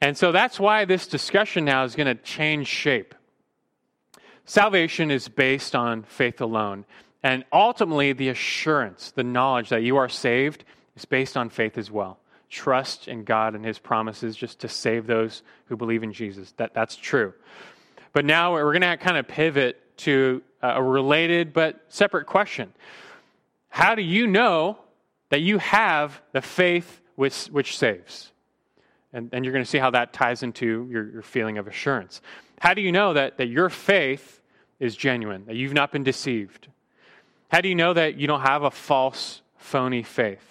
And 0.00 0.16
so 0.16 0.30
that's 0.30 0.60
why 0.60 0.84
this 0.84 1.08
discussion 1.08 1.64
now 1.64 1.82
is 1.82 1.96
going 1.96 2.06
to 2.06 2.22
change 2.22 2.68
shape. 2.68 3.12
Salvation 4.44 5.10
is 5.10 5.26
based 5.26 5.74
on 5.74 6.04
faith 6.04 6.40
alone. 6.40 6.84
And 7.26 7.44
ultimately, 7.52 8.12
the 8.12 8.28
assurance, 8.28 9.10
the 9.10 9.24
knowledge 9.24 9.70
that 9.70 9.82
you 9.82 9.96
are 9.96 10.08
saved 10.08 10.62
is 10.94 11.04
based 11.04 11.36
on 11.36 11.48
faith 11.48 11.76
as 11.76 11.90
well. 11.90 12.20
Trust 12.50 13.08
in 13.08 13.24
God 13.24 13.56
and 13.56 13.64
His 13.64 13.80
promises 13.80 14.36
just 14.36 14.60
to 14.60 14.68
save 14.68 15.08
those 15.08 15.42
who 15.64 15.76
believe 15.76 16.04
in 16.04 16.12
Jesus. 16.12 16.54
That, 16.56 16.72
that's 16.72 16.94
true. 16.94 17.34
But 18.12 18.26
now 18.26 18.52
we're 18.52 18.72
going 18.72 18.82
to 18.82 18.96
kind 18.96 19.16
of 19.16 19.26
pivot 19.26 19.96
to 20.04 20.40
uh, 20.62 20.74
a 20.76 20.82
related 20.84 21.52
but 21.52 21.84
separate 21.88 22.26
question. 22.26 22.72
How 23.70 23.96
do 23.96 24.02
you 24.02 24.28
know 24.28 24.78
that 25.30 25.40
you 25.40 25.58
have 25.58 26.22
the 26.30 26.40
faith 26.40 27.00
which, 27.16 27.46
which 27.46 27.76
saves? 27.76 28.30
And, 29.12 29.30
and 29.32 29.44
you're 29.44 29.52
going 29.52 29.64
to 29.64 29.70
see 29.70 29.78
how 29.78 29.90
that 29.90 30.12
ties 30.12 30.44
into 30.44 30.86
your, 30.92 31.10
your 31.10 31.22
feeling 31.22 31.58
of 31.58 31.66
assurance. 31.66 32.20
How 32.60 32.72
do 32.72 32.82
you 32.82 32.92
know 32.92 33.14
that, 33.14 33.38
that 33.38 33.48
your 33.48 33.68
faith 33.68 34.40
is 34.78 34.94
genuine, 34.94 35.46
that 35.46 35.56
you've 35.56 35.74
not 35.74 35.90
been 35.90 36.04
deceived? 36.04 36.68
How 37.48 37.60
do 37.60 37.68
you 37.68 37.74
know 37.74 37.94
that 37.94 38.16
you 38.16 38.26
don't 38.26 38.40
have 38.40 38.62
a 38.62 38.70
false, 38.70 39.40
phony 39.56 40.02
faith? 40.02 40.42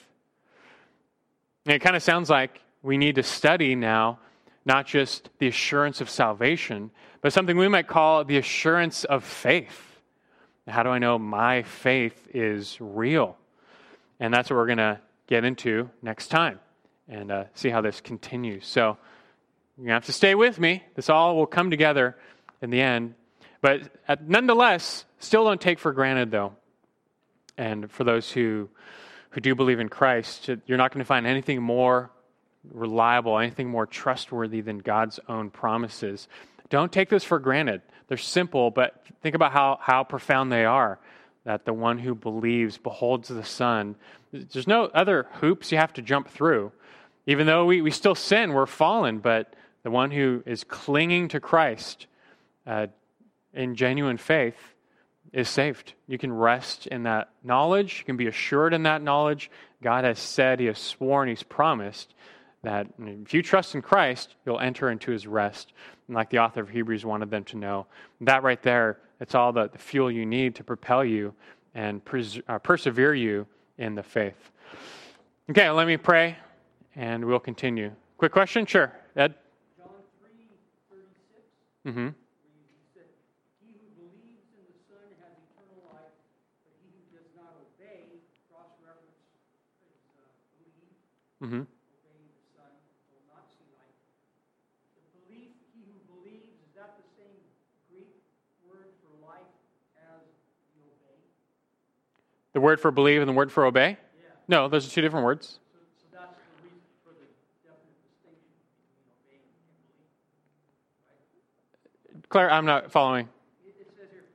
And 1.65 1.73
it 1.73 1.79
kind 1.79 1.95
of 1.95 2.03
sounds 2.03 2.29
like 2.29 2.61
we 2.81 2.97
need 2.97 3.15
to 3.15 3.23
study 3.23 3.75
now 3.75 4.19
not 4.65 4.87
just 4.87 5.29
the 5.37 5.47
assurance 5.47 6.01
of 6.01 6.09
salvation, 6.09 6.89
but 7.21 7.31
something 7.31 7.57
we 7.57 7.67
might 7.67 7.87
call 7.87 8.23
the 8.23 8.37
assurance 8.37 9.03
of 9.03 9.23
faith. 9.23 9.99
How 10.67 10.81
do 10.81 10.89
I 10.89 10.97
know 10.97 11.19
my 11.19 11.61
faith 11.61 12.27
is 12.33 12.77
real? 12.79 13.37
And 14.19 14.33
that's 14.33 14.49
what 14.49 14.55
we're 14.55 14.65
going 14.65 14.77
to 14.79 14.99
get 15.27 15.43
into 15.43 15.89
next 16.01 16.27
time 16.29 16.59
and 17.07 17.31
uh, 17.31 17.43
see 17.53 17.69
how 17.69 17.81
this 17.81 18.01
continues. 18.01 18.65
So 18.65 18.97
you 19.77 19.91
have 19.91 20.05
to 20.05 20.13
stay 20.13 20.33
with 20.33 20.59
me. 20.59 20.83
This 20.95 21.09
all 21.09 21.35
will 21.35 21.45
come 21.45 21.69
together 21.69 22.17
in 22.61 22.71
the 22.71 22.81
end. 22.81 23.13
But 23.61 23.81
uh, 24.07 24.15
nonetheless, 24.25 25.05
still 25.19 25.43
don't 25.43 25.61
take 25.61 25.77
for 25.77 25.91
granted, 25.91 26.31
though, 26.31 26.53
and 27.57 27.89
for 27.91 28.03
those 28.03 28.31
who, 28.31 28.69
who 29.31 29.41
do 29.41 29.55
believe 29.55 29.79
in 29.79 29.89
Christ, 29.89 30.49
you're 30.65 30.77
not 30.77 30.91
going 30.91 31.03
to 31.03 31.07
find 31.07 31.25
anything 31.25 31.61
more 31.61 32.11
reliable, 32.71 33.37
anything 33.37 33.69
more 33.69 33.85
trustworthy 33.85 34.61
than 34.61 34.79
God's 34.79 35.19
own 35.27 35.49
promises 35.49 36.27
don't 36.69 36.91
take 36.91 37.09
this 37.09 37.23
for 37.23 37.39
granted. 37.39 37.81
They're 38.07 38.17
simple, 38.17 38.71
but 38.71 39.03
think 39.21 39.35
about 39.35 39.51
how, 39.51 39.79
how 39.81 40.03
profound 40.03 40.51
they 40.51 40.65
are. 40.65 40.99
That 41.43 41.65
the 41.65 41.73
one 41.73 41.99
who 41.99 42.15
believes 42.15 42.77
beholds 42.77 43.29
the 43.29 43.43
Son. 43.43 43.95
There's 44.31 44.67
no 44.67 44.85
other 44.85 45.27
hoops 45.33 45.71
you 45.71 45.77
have 45.77 45.93
to 45.93 46.01
jump 46.01 46.27
through. 46.27 46.71
Even 47.27 47.45
though 47.45 47.65
we, 47.65 47.81
we 47.81 47.91
still 47.91 48.15
sin, 48.15 48.53
we're 48.53 48.65
fallen, 48.65 49.19
but 49.19 49.55
the 49.83 49.91
one 49.91 50.11
who 50.11 50.43
is 50.45 50.63
clinging 50.63 51.27
to 51.29 51.39
Christ 51.39 52.07
uh, 52.65 52.87
in 53.53 53.75
genuine 53.75 54.17
faith 54.17 54.74
is 55.35 55.49
saved. 55.49 55.93
You 56.07 56.17
can 56.17 56.31
rest 56.31 56.87
in 56.87 57.03
that 57.03 57.29
knowledge. 57.43 57.99
You 57.99 58.05
can 58.05 58.15
be 58.15 58.27
assured 58.27 58.73
in 58.73 58.83
that 58.83 59.01
knowledge. 59.01 59.51
God 59.83 60.05
has 60.05 60.17
said, 60.17 60.61
He 60.61 60.67
has 60.67 60.79
sworn, 60.79 61.27
He's 61.27 61.43
promised 61.43 62.15
that 62.63 62.87
if 62.97 63.33
you 63.33 63.43
trust 63.43 63.75
in 63.75 63.81
Christ, 63.81 64.33
you'll 64.45 64.61
enter 64.61 64.89
into 64.89 65.11
His 65.11 65.27
rest. 65.27 65.73
And 66.07 66.15
like 66.15 66.29
the 66.29 66.39
author 66.39 66.61
of 66.61 66.69
Hebrews 66.69 67.05
wanted 67.05 67.29
them 67.29 67.43
to 67.45 67.57
know, 67.57 67.85
that 68.21 68.43
right 68.43 68.61
there, 68.63 68.97
it's 69.19 69.35
all 69.35 69.51
the, 69.51 69.67
the 69.67 69.77
fuel 69.77 70.09
you 70.09 70.25
need 70.25 70.55
to 70.55 70.63
propel 70.63 71.03
you 71.03 71.33
and 71.75 72.03
pres- 72.03 72.39
uh, 72.47 72.57
persevere 72.59 73.13
you 73.13 73.45
in 73.77 73.93
the 73.93 74.03
faith. 74.03 74.51
Okay, 75.49 75.69
let 75.69 75.85
me 75.85 75.97
pray 75.97 76.37
and 76.95 77.25
we'll 77.25 77.39
continue. 77.39 77.91
Quick 78.17 78.31
question? 78.31 78.65
Sure. 78.65 78.91
Ed? 79.17 79.35
John 79.77 79.89
3 80.21 80.29
36. 80.89 81.97
Mm-hmm. 81.97 81.99
Mm-hmm. 81.99 82.07
Obeying 82.07 82.79
the 82.79 82.85
Son 84.87 85.01
will 85.09 85.19
not 85.19 85.35
see 85.59 85.81
life. 85.91 86.15
The 86.29 86.71
belief, 86.79 87.05
he 87.11 87.19
who 87.19 87.35
believes, 89.19 89.83
is 89.85 90.15
that 90.15 90.31
the 90.31 91.24
same 97.17 97.35
Greek 97.89 98.15
word 98.67 98.95
for 99.03 99.11
life 99.25 99.51
as 99.99 100.21
the 100.75 100.83
obey? 100.87 101.19
The 102.53 102.61
word 102.61 102.79
for 102.79 102.91
believe 102.91 103.21
and 103.21 103.29
the 103.29 103.33
word 103.33 103.51
for 103.51 103.65
obey? 103.65 103.97
Yeah. 104.15 104.29
No, 104.47 104.67
those 104.67 104.87
are 104.87 104.91
two 104.91 105.01
different 105.01 105.25
words. 105.25 105.59
So, 105.73 105.79
so 105.99 106.17
the 106.17 106.63
reason 106.63 106.79
for 107.03 107.11
the 107.11 107.27
definite 107.63 107.99
distinction 108.07 108.51
between 108.79 109.03
obeying 109.11 109.43
and 109.43 109.79
believing. 109.91 110.11
Right? 111.09 112.29
Claire, 112.29 112.51
I'm 112.51 112.65
not 112.65 112.91
following. 112.91 113.27
It, 113.65 113.75
it 113.79 113.91
says 113.95 114.07
here, 114.11 114.25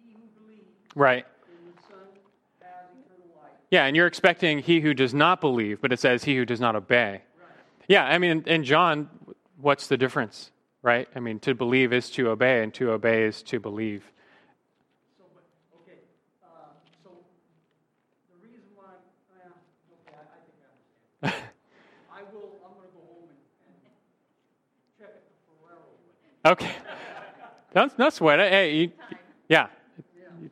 he 0.00 0.12
who 0.12 0.24
believes 0.40 0.72
Right. 0.94 1.26
in 1.52 1.60
the 1.68 1.76
Son 1.84 2.08
has 2.64 2.88
eternal 2.96 3.28
life. 3.36 3.55
Yeah, 3.70 3.86
and 3.86 3.96
you're 3.96 4.06
expecting 4.06 4.60
he 4.60 4.80
who 4.80 4.94
does 4.94 5.12
not 5.12 5.40
believe, 5.40 5.80
but 5.80 5.92
it 5.92 5.98
says 5.98 6.22
he 6.22 6.36
who 6.36 6.44
does 6.44 6.60
not 6.60 6.76
obey. 6.76 7.22
Right. 7.38 7.50
Yeah, 7.88 8.04
I 8.04 8.18
mean, 8.18 8.44
in 8.46 8.62
John, 8.62 9.08
what's 9.60 9.88
the 9.88 9.96
difference, 9.96 10.52
right? 10.82 11.08
I 11.16 11.20
mean, 11.20 11.40
to 11.40 11.54
believe 11.54 11.92
is 11.92 12.08
to 12.10 12.28
obey, 12.30 12.62
and 12.62 12.72
to 12.74 12.92
obey 12.92 13.24
is 13.24 13.42
to 13.44 13.58
believe. 13.58 14.04
Okay, 15.82 15.98
um, 16.44 16.50
so 17.02 17.10
the 18.30 18.46
reason 18.46 18.62
why, 18.76 18.84
I, 19.34 19.48
I 19.48 19.50
think 19.88 20.14
I 20.14 21.28
understand. 21.28 21.44
I 22.12 22.22
will, 22.32 22.60
I'm 22.64 22.72
gonna 22.76 22.86
go 22.94 23.00
home 23.00 23.28
and, 23.28 23.36
and 23.66 23.76
check 24.96 25.08
it 25.08 25.24
for 25.44 25.66
Ferrero. 25.66 26.52
Okay. 26.52 26.72
Don't, 27.74 27.94
don't 27.98 28.14
sweat 28.14 28.40
it. 28.40 28.50
Hey, 28.50 28.74
you, 28.74 28.92
yeah. 29.50 29.66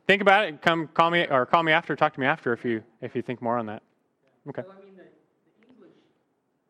Think 0.07 0.21
about 0.21 0.45
it. 0.45 0.61
Come 0.61 0.87
call 0.87 1.09
me 1.09 1.25
or 1.27 1.45
call 1.45 1.63
me 1.63 1.71
after. 1.71 1.95
Talk 1.95 2.13
to 2.13 2.19
me 2.19 2.27
after 2.27 2.53
if 2.53 2.63
you 2.63 2.83
if 3.01 3.15
you 3.15 3.21
think 3.21 3.41
more 3.41 3.57
on 3.57 3.65
that. 3.65 3.81
Okay. 4.47 4.61
Well, 4.61 4.75
I 4.77 4.85
mean, 4.85 4.95
the, 4.95 5.03
the 5.03 5.67
English 5.67 5.93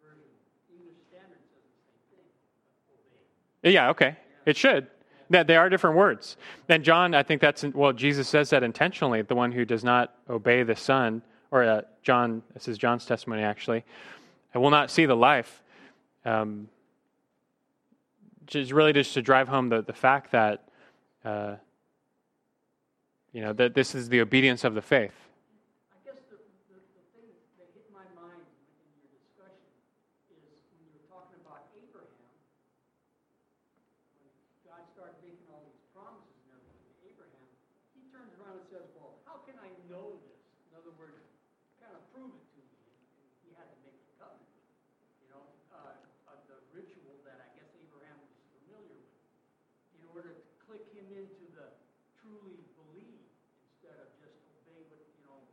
version, 0.02 0.24
English 0.72 0.96
standard 1.10 1.40
says 1.52 1.64
the 2.02 2.96
same 2.96 3.64
thing. 3.64 3.74
Yeah. 3.74 3.90
Okay. 3.90 4.16
It 4.46 4.56
should. 4.56 4.88
That 5.30 5.48
they 5.48 5.58
are 5.58 5.70
different 5.70 5.98
words. 5.98 6.38
And 6.70 6.84
John, 6.84 7.14
I 7.14 7.24
think 7.24 7.42
that's 7.42 7.64
well. 7.64 7.92
Jesus 7.92 8.30
says 8.30 8.52
that 8.52 8.64
intentionally. 8.64 9.22
The 9.22 9.36
one 9.36 9.52
who 9.52 9.66
does 9.66 9.84
not 9.84 10.14
obey 10.30 10.64
the 10.64 10.76
Son, 10.76 11.22
or 11.52 11.64
uh, 11.64 11.82
John, 12.04 12.42
this 12.54 12.70
is 12.70 12.78
John's 12.78 13.06
testimony 13.06 13.42
actually, 13.42 13.84
I 14.54 14.60
will 14.60 14.70
not 14.70 14.92
see 14.92 15.06
the 15.06 15.16
life. 15.16 15.62
Um, 16.24 16.70
just 18.46 18.72
really 18.72 18.94
just 18.94 19.14
to 19.16 19.22
drive 19.22 19.50
home 19.50 19.68
the 19.68 19.82
the 19.82 19.94
fact 19.94 20.32
that. 20.32 20.70
Uh, 21.26 21.56
you 23.36 23.44
know 23.44 23.52
that 23.52 23.76
this 23.76 23.92
is 23.92 24.08
the 24.08 24.24
obedience 24.24 24.64
of 24.64 24.80
the 24.80 24.82
faith. 24.82 25.12
I 25.92 26.00
guess 26.08 26.24
the, 26.32 26.40
the, 26.72 26.80
the 26.80 27.04
thing 27.12 27.36
that 27.60 27.68
hit 27.76 27.84
my 27.92 28.08
mind 28.16 28.48
in 28.48 28.88
your 28.96 29.12
discussion 29.12 29.76
is 30.32 30.40
when 30.72 30.80
you 30.88 30.96
were 30.96 31.04
talking 31.12 31.36
about 31.44 31.68
Abraham, 31.76 32.32
when 34.24 34.32
God 34.64 34.88
started 34.96 35.20
making 35.20 35.44
all 35.52 35.68
these 35.68 35.84
promises 35.92 36.32
and 36.48 36.56
everything 36.56 36.80
to 36.80 37.12
Abraham, 37.12 37.48
he 37.92 38.08
turns 38.08 38.32
around 38.40 38.64
and 38.64 38.68
says, 38.72 38.88
Well, 38.96 39.20
how 39.28 39.44
can 39.44 39.60
I 39.60 39.68
know 39.92 40.16
this? 40.24 40.40
In 40.72 40.80
other 40.80 40.96
words, 40.96 41.20
kind 41.84 41.92
of 41.92 42.08
prove 42.16 42.32
it 42.32 42.46
to 42.56 42.60
me. 42.72 42.88
And 43.20 43.28
he 43.44 43.52
had 43.60 43.68
to 43.68 43.78
make 43.84 44.00
the 44.00 44.16
covenant. 44.16 44.48
You 45.28 45.36
know, 45.36 45.44
uh, 45.76 46.00
uh, 46.32 46.40
the 46.48 46.56
ritual 46.72 47.20
that 47.28 47.44
I 47.44 47.52
guess 47.60 47.68
Abraham 47.84 48.16
was 48.16 48.32
familiar 48.64 48.96
with 48.96 49.12
in 50.00 50.08
order 50.16 50.32
to 50.32 50.44
click 50.64 50.88
him 50.96 51.12
into 51.12 51.52
the 51.52 51.68
truly 52.26 52.58
believe 52.74 53.22
instead 53.70 54.02
of 54.02 54.10
just 54.18 54.34
obey 54.50 54.82
what, 54.90 54.98
you 55.14 55.22
know, 55.30 55.46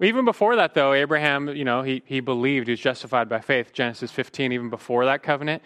Even 0.00 0.24
before 0.24 0.56
that, 0.56 0.74
though, 0.74 0.92
Abraham, 0.92 1.48
you 1.48 1.64
know, 1.64 1.82
he, 1.82 2.02
he 2.06 2.20
believed, 2.20 2.66
he 2.66 2.72
was 2.72 2.80
justified 2.80 3.28
by 3.28 3.40
faith. 3.40 3.72
Genesis 3.72 4.10
15, 4.10 4.52
even 4.52 4.70
before 4.70 5.04
that 5.04 5.22
covenant. 5.22 5.62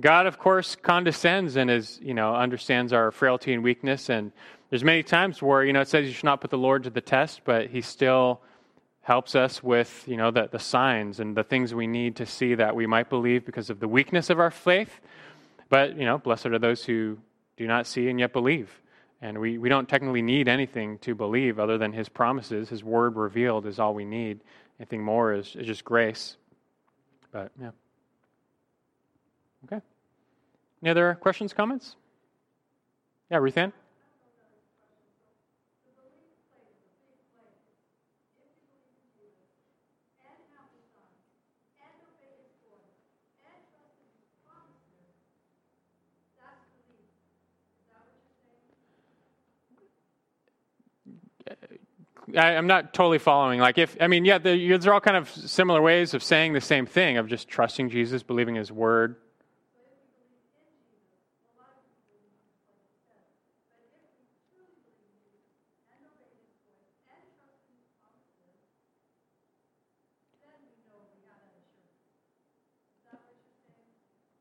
God, 0.00 0.26
of 0.26 0.38
course, 0.38 0.76
condescends 0.76 1.56
and 1.56 1.70
is, 1.70 1.98
you 2.02 2.14
know, 2.14 2.34
understands 2.34 2.92
our 2.92 3.10
frailty 3.10 3.52
and 3.52 3.62
weakness. 3.62 4.08
And 4.08 4.32
there's 4.70 4.84
many 4.84 5.02
times 5.02 5.42
where, 5.42 5.64
you 5.64 5.72
know, 5.72 5.80
it 5.80 5.88
says 5.88 6.06
you 6.06 6.12
should 6.12 6.24
not 6.24 6.40
put 6.40 6.50
the 6.50 6.58
Lord 6.58 6.84
to 6.84 6.90
the 6.90 7.00
test, 7.00 7.42
but 7.44 7.68
he 7.68 7.80
still 7.80 8.40
helps 9.02 9.34
us 9.34 9.62
with, 9.62 10.04
you 10.06 10.16
know, 10.16 10.30
the, 10.30 10.48
the 10.50 10.58
signs 10.58 11.20
and 11.20 11.36
the 11.36 11.42
things 11.42 11.74
we 11.74 11.86
need 11.86 12.16
to 12.16 12.26
see 12.26 12.54
that 12.54 12.74
we 12.76 12.86
might 12.86 13.10
believe 13.10 13.44
because 13.44 13.68
of 13.68 13.80
the 13.80 13.88
weakness 13.88 14.30
of 14.30 14.38
our 14.38 14.50
faith. 14.50 15.00
But, 15.68 15.96
you 15.96 16.04
know, 16.04 16.18
blessed 16.18 16.46
are 16.46 16.58
those 16.58 16.84
who 16.84 17.18
do 17.56 17.66
not 17.66 17.86
see 17.86 18.08
and 18.08 18.18
yet 18.18 18.32
believe. 18.32 18.80
And 19.22 19.38
we, 19.38 19.58
we 19.58 19.68
don't 19.68 19.88
technically 19.88 20.22
need 20.22 20.48
anything 20.48 20.98
to 20.98 21.14
believe 21.14 21.58
other 21.58 21.76
than 21.76 21.92
his 21.92 22.08
promises. 22.08 22.68
His 22.68 22.82
word 22.82 23.16
revealed 23.16 23.66
is 23.66 23.78
all 23.78 23.94
we 23.94 24.04
need. 24.04 24.40
Anything 24.78 25.02
more 25.02 25.34
is, 25.34 25.54
is 25.56 25.66
just 25.66 25.84
grace. 25.84 26.36
But, 27.30 27.52
yeah. 27.60 27.70
Okay. 29.66 29.80
Any 30.82 30.90
other 30.90 31.18
questions, 31.20 31.52
comments? 31.52 31.96
Yeah, 33.30 33.38
Ruthann? 33.38 33.72
I, 52.36 52.56
I'm 52.56 52.66
not 52.66 52.94
totally 52.94 53.18
following. 53.18 53.60
Like, 53.60 53.78
if, 53.78 53.96
I 54.00 54.06
mean, 54.06 54.24
yeah, 54.24 54.38
the, 54.38 54.50
these 54.50 54.86
are 54.86 54.94
all 54.94 55.00
kind 55.00 55.16
of 55.16 55.28
similar 55.28 55.80
ways 55.80 56.14
of 56.14 56.22
saying 56.22 56.52
the 56.52 56.60
same 56.60 56.86
thing, 56.86 57.16
of 57.16 57.28
just 57.28 57.48
trusting 57.48 57.90
Jesus, 57.90 58.22
believing 58.22 58.54
his 58.54 58.70
word. 58.70 59.16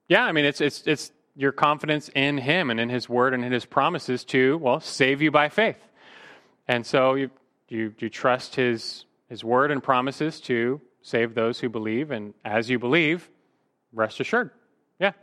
Yeah, 0.07 0.23
I 0.23 0.31
mean, 0.31 0.45
it's, 0.45 0.59
it's, 0.59 0.81
it's 0.87 1.11
your 1.35 1.51
confidence 1.51 2.09
in 2.15 2.39
him 2.39 2.71
and 2.71 2.79
in 2.79 2.89
his 2.89 3.07
word 3.07 3.35
and 3.35 3.45
in 3.45 3.51
his 3.51 3.65
promises 3.65 4.25
to, 4.25 4.57
well, 4.57 4.79
save 4.79 5.21
you 5.21 5.29
by 5.29 5.49
faith. 5.49 5.77
And 6.67 6.85
so 6.85 7.13
you, 7.13 7.29
you, 7.69 7.93
you 7.99 8.09
trust 8.09 8.55
his, 8.55 9.05
his 9.29 9.43
word 9.43 9.71
and 9.71 9.81
promises 9.81 10.39
to 10.41 10.81
save 11.01 11.33
those 11.33 11.59
who 11.59 11.69
believe. 11.69 12.11
And 12.11 12.33
as 12.43 12.69
you 12.69 12.79
believe, 12.79 13.29
rest 13.93 14.19
assured. 14.19 14.51
Yeah. 14.99 15.13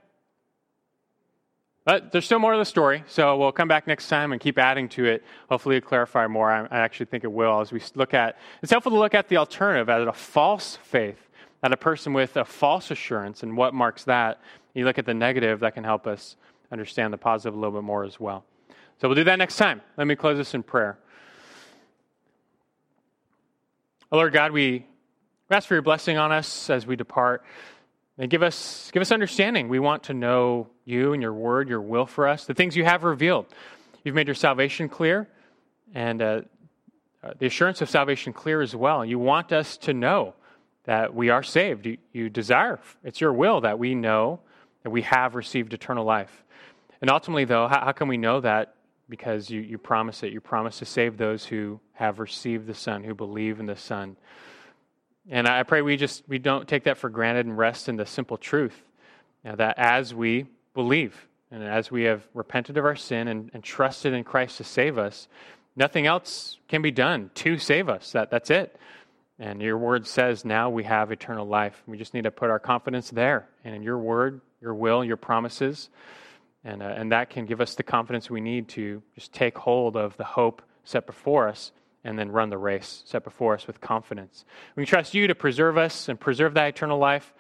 But 1.85 2.11
there's 2.11 2.25
still 2.25 2.39
more 2.39 2.53
to 2.53 2.59
the 2.59 2.65
story, 2.65 3.05
so 3.07 3.37
we'll 3.37 3.53
come 3.53 3.69
back 3.69 3.87
next 3.87 4.09
time 4.09 4.33
and 4.33 4.41
keep 4.41 4.59
adding 4.59 4.89
to 4.91 5.05
it. 5.05 5.23
Hopefully, 5.49 5.77
it'll 5.77 5.89
clarify 5.89 6.27
more. 6.27 6.51
I, 6.51 6.67
I 6.67 6.79
actually 6.81 7.07
think 7.07 7.25
it 7.25 7.33
will 7.33 7.61
as 7.61 7.71
we 7.73 7.81
look 7.95 8.15
at. 8.15 8.39
It's 8.63 8.73
helpful 8.73 8.91
to 8.91 8.99
look 8.99 9.15
at 9.15 9.29
the 9.29 9.37
alternative, 9.37 9.89
at 9.89 10.09
a 10.09 10.13
false 10.13 10.77
faith, 10.83 11.29
at 11.63 11.73
a 11.73 11.77
person 11.77 12.13
with 12.13 12.37
a 12.37 12.45
false 12.45 12.91
assurance, 12.91 13.43
and 13.43 13.57
what 13.57 13.73
marks 13.73 14.05
that. 14.05 14.41
You 14.75 14.85
look 14.85 14.99
at 14.99 15.07
the 15.07 15.15
negative, 15.15 15.61
that 15.61 15.75
can 15.75 15.85
help 15.85 16.07
us 16.07 16.37
understand 16.73 17.13
the 17.13 17.19
positive 17.19 17.55
a 17.55 17.57
little 17.57 17.79
bit 17.79 17.85
more 17.85 18.05
as 18.05 18.19
well. 18.19 18.45
So 19.01 19.09
we'll 19.09 19.15
do 19.15 19.25
that 19.25 19.37
next 19.37 19.57
time. 19.57 19.81
Let 19.97 20.07
me 20.07 20.17
close 20.17 20.39
this 20.39 20.55
in 20.55 20.63
prayer. 20.63 20.99
Lord 24.17 24.33
God, 24.33 24.53
we 24.53 24.87
ask 25.51 25.69
for 25.69 25.75
your 25.75 25.83
blessing 25.83 26.17
on 26.17 26.33
us 26.33 26.71
as 26.71 26.87
we 26.87 26.97
depart. 26.97 27.45
And 28.17 28.31
give 28.31 28.43
us, 28.43 28.91
give 28.95 29.03
us 29.03 29.13
understanding. 29.13 29.69
We 29.69 29.79
want 29.79 30.05
to 30.05 30.15
know 30.15 30.69
you 30.87 31.13
and 31.13 31.21
your 31.21 31.35
word, 31.35 31.69
your 31.69 31.83
will 31.83 32.07
for 32.07 32.27
us, 32.27 32.47
the 32.47 32.55
things 32.55 32.75
you 32.75 32.85
have 32.87 33.05
revealed. 33.05 33.45
You've 34.05 34.15
made 34.15 34.27
your 34.27 34.35
salvation 34.35 34.89
clear, 34.89 35.29
and 35.95 36.23
uh, 36.23 36.41
uh, 37.23 37.33
the 37.39 37.45
assurance 37.45 37.83
of 37.83 37.91
salvation 37.91 38.33
clear 38.33 38.63
as 38.63 38.75
well. 38.75 39.05
You 39.05 39.19
want 39.19 39.53
us 39.53 39.77
to 39.79 39.93
know 39.93 40.33
that 40.85 41.15
we 41.15 41.29
are 41.29 41.43
saved. 41.43 41.85
You, 41.85 41.99
you 42.15 42.31
desire, 42.31 42.81
it's 43.05 43.21
your 43.21 43.35
will 43.35 43.61
that 43.61 43.79
we 43.79 43.95
know 43.95 44.41
that 44.83 44.89
we 44.89 45.03
have 45.03 45.35
received 45.35 45.75
eternal 45.75 46.07
life. 46.07 46.43
And 47.03 47.11
ultimately, 47.11 47.45
though, 47.45 47.69
how, 47.69 47.85
how 47.85 47.93
can 47.93 48.09
we 48.09 48.17
know 48.17 48.41
that? 48.41 48.76
Because 49.09 49.51
you, 49.51 49.61
you 49.61 49.79
promise 49.79 50.23
it. 50.23 50.33
You 50.33 50.41
promise 50.41 50.79
to 50.81 50.85
save 50.85 51.17
those 51.17 51.45
who 51.45 51.81
have 51.93 52.19
received 52.19 52.67
the 52.67 52.75
Son, 52.75 53.05
who 53.05 53.15
believe 53.15 53.61
in 53.61 53.67
the 53.67 53.77
Son. 53.77 54.17
And 55.31 55.47
I 55.47 55.63
pray 55.63 55.83
we 55.83 55.97
just 55.97 56.23
we 56.29 56.39
don't 56.39 56.69
take 56.69 56.85
that 56.85 56.99
for 56.99 57.09
granted 57.09 57.47
and 57.47 57.57
rest 57.57 57.89
in 57.89 57.97
the 57.97 58.07
simple 58.07 58.37
truth 58.37 58.81
you 59.45 59.51
know, 59.51 59.57
that 59.57 59.79
as 59.79 60.15
we 60.15 60.47
believe 60.75 61.29
and 61.51 61.63
as 61.63 61.91
we 61.91 62.05
have 62.05 62.23
repented 62.35 62.77
of 62.77 62.85
our 62.85 62.97
sin 62.97 63.29
and, 63.29 63.51
and 63.55 63.63
trusted 63.63 64.13
in 64.13 64.25
Christ 64.25 64.59
to 64.59 64.65
save 64.65 64.99
us, 64.99 65.29
nothing 65.77 66.07
else 66.07 66.59
can 66.69 66.83
be 66.83 66.91
done 66.91 67.31
to 67.35 67.59
save 67.59 67.89
us. 67.89 68.13
That, 68.13 68.31
that's 68.31 68.51
it. 68.51 68.77
And 69.39 69.61
your 69.61 69.79
word 69.79 70.07
says 70.07 70.45
now 70.45 70.71
we 70.71 70.85
have 70.85 71.13
eternal 71.13 71.47
life. 71.47 71.83
We 71.87 71.99
just 71.99 72.15
need 72.15 72.25
to 72.25 72.31
put 72.31 72.51
our 72.51 72.59
confidence 72.59 73.11
there 73.11 73.49
and 73.65 73.75
in 73.75 73.83
your 73.83 73.99
word, 73.99 74.41
your 74.61 74.75
will, 74.75 75.05
your 75.05 75.17
promises. 75.17 75.91
And, 76.67 76.83
uh, 76.83 76.87
and 76.87 77.13
that 77.13 77.31
can 77.31 77.47
give 77.47 77.61
us 77.61 77.77
the 77.77 77.85
confidence 77.85 78.29
we 78.29 78.41
need 78.41 78.67
to 78.71 79.01
just 79.15 79.33
take 79.33 79.57
hold 79.57 79.97
of 79.97 80.17
the 80.17 80.25
hope 80.25 80.63
set 80.83 81.07
before 81.07 81.49
us 81.49 81.71
and 82.03 82.19
then 82.19 82.31
run 82.31 82.51
the 82.51 82.59
race 82.59 83.05
set 83.07 83.23
before 83.23 83.55
us 83.55 83.69
with 83.69 83.81
confidence. 83.81 84.45
We 84.75 84.85
trust 84.85 85.15
you 85.15 85.29
to 85.29 85.35
preserve 85.35 85.79
us 85.79 86.09
and 86.09 86.19
preserve 86.19 86.55
that 86.55 86.67
eternal 86.67 86.99
life. 86.99 87.33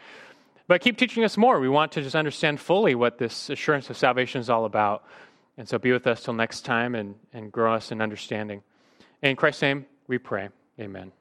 But 0.68 0.80
keep 0.80 0.96
teaching 0.96 1.24
us 1.24 1.36
more. 1.36 1.58
We 1.58 1.68
want 1.68 1.92
to 1.92 2.02
just 2.02 2.14
understand 2.14 2.60
fully 2.60 2.94
what 2.94 3.18
this 3.18 3.50
assurance 3.50 3.90
of 3.90 3.96
salvation 3.96 4.40
is 4.40 4.48
all 4.48 4.64
about. 4.64 5.04
And 5.58 5.68
so 5.68 5.78
be 5.78 5.90
with 5.90 6.06
us 6.06 6.22
till 6.22 6.34
next 6.34 6.60
time 6.60 6.94
and, 6.94 7.16
and 7.32 7.50
grow 7.50 7.74
us 7.74 7.90
in 7.90 8.00
understanding. 8.00 8.62
In 9.22 9.34
Christ's 9.34 9.62
name, 9.62 9.86
we 10.06 10.18
pray. 10.18 10.50
Amen. 10.78 11.15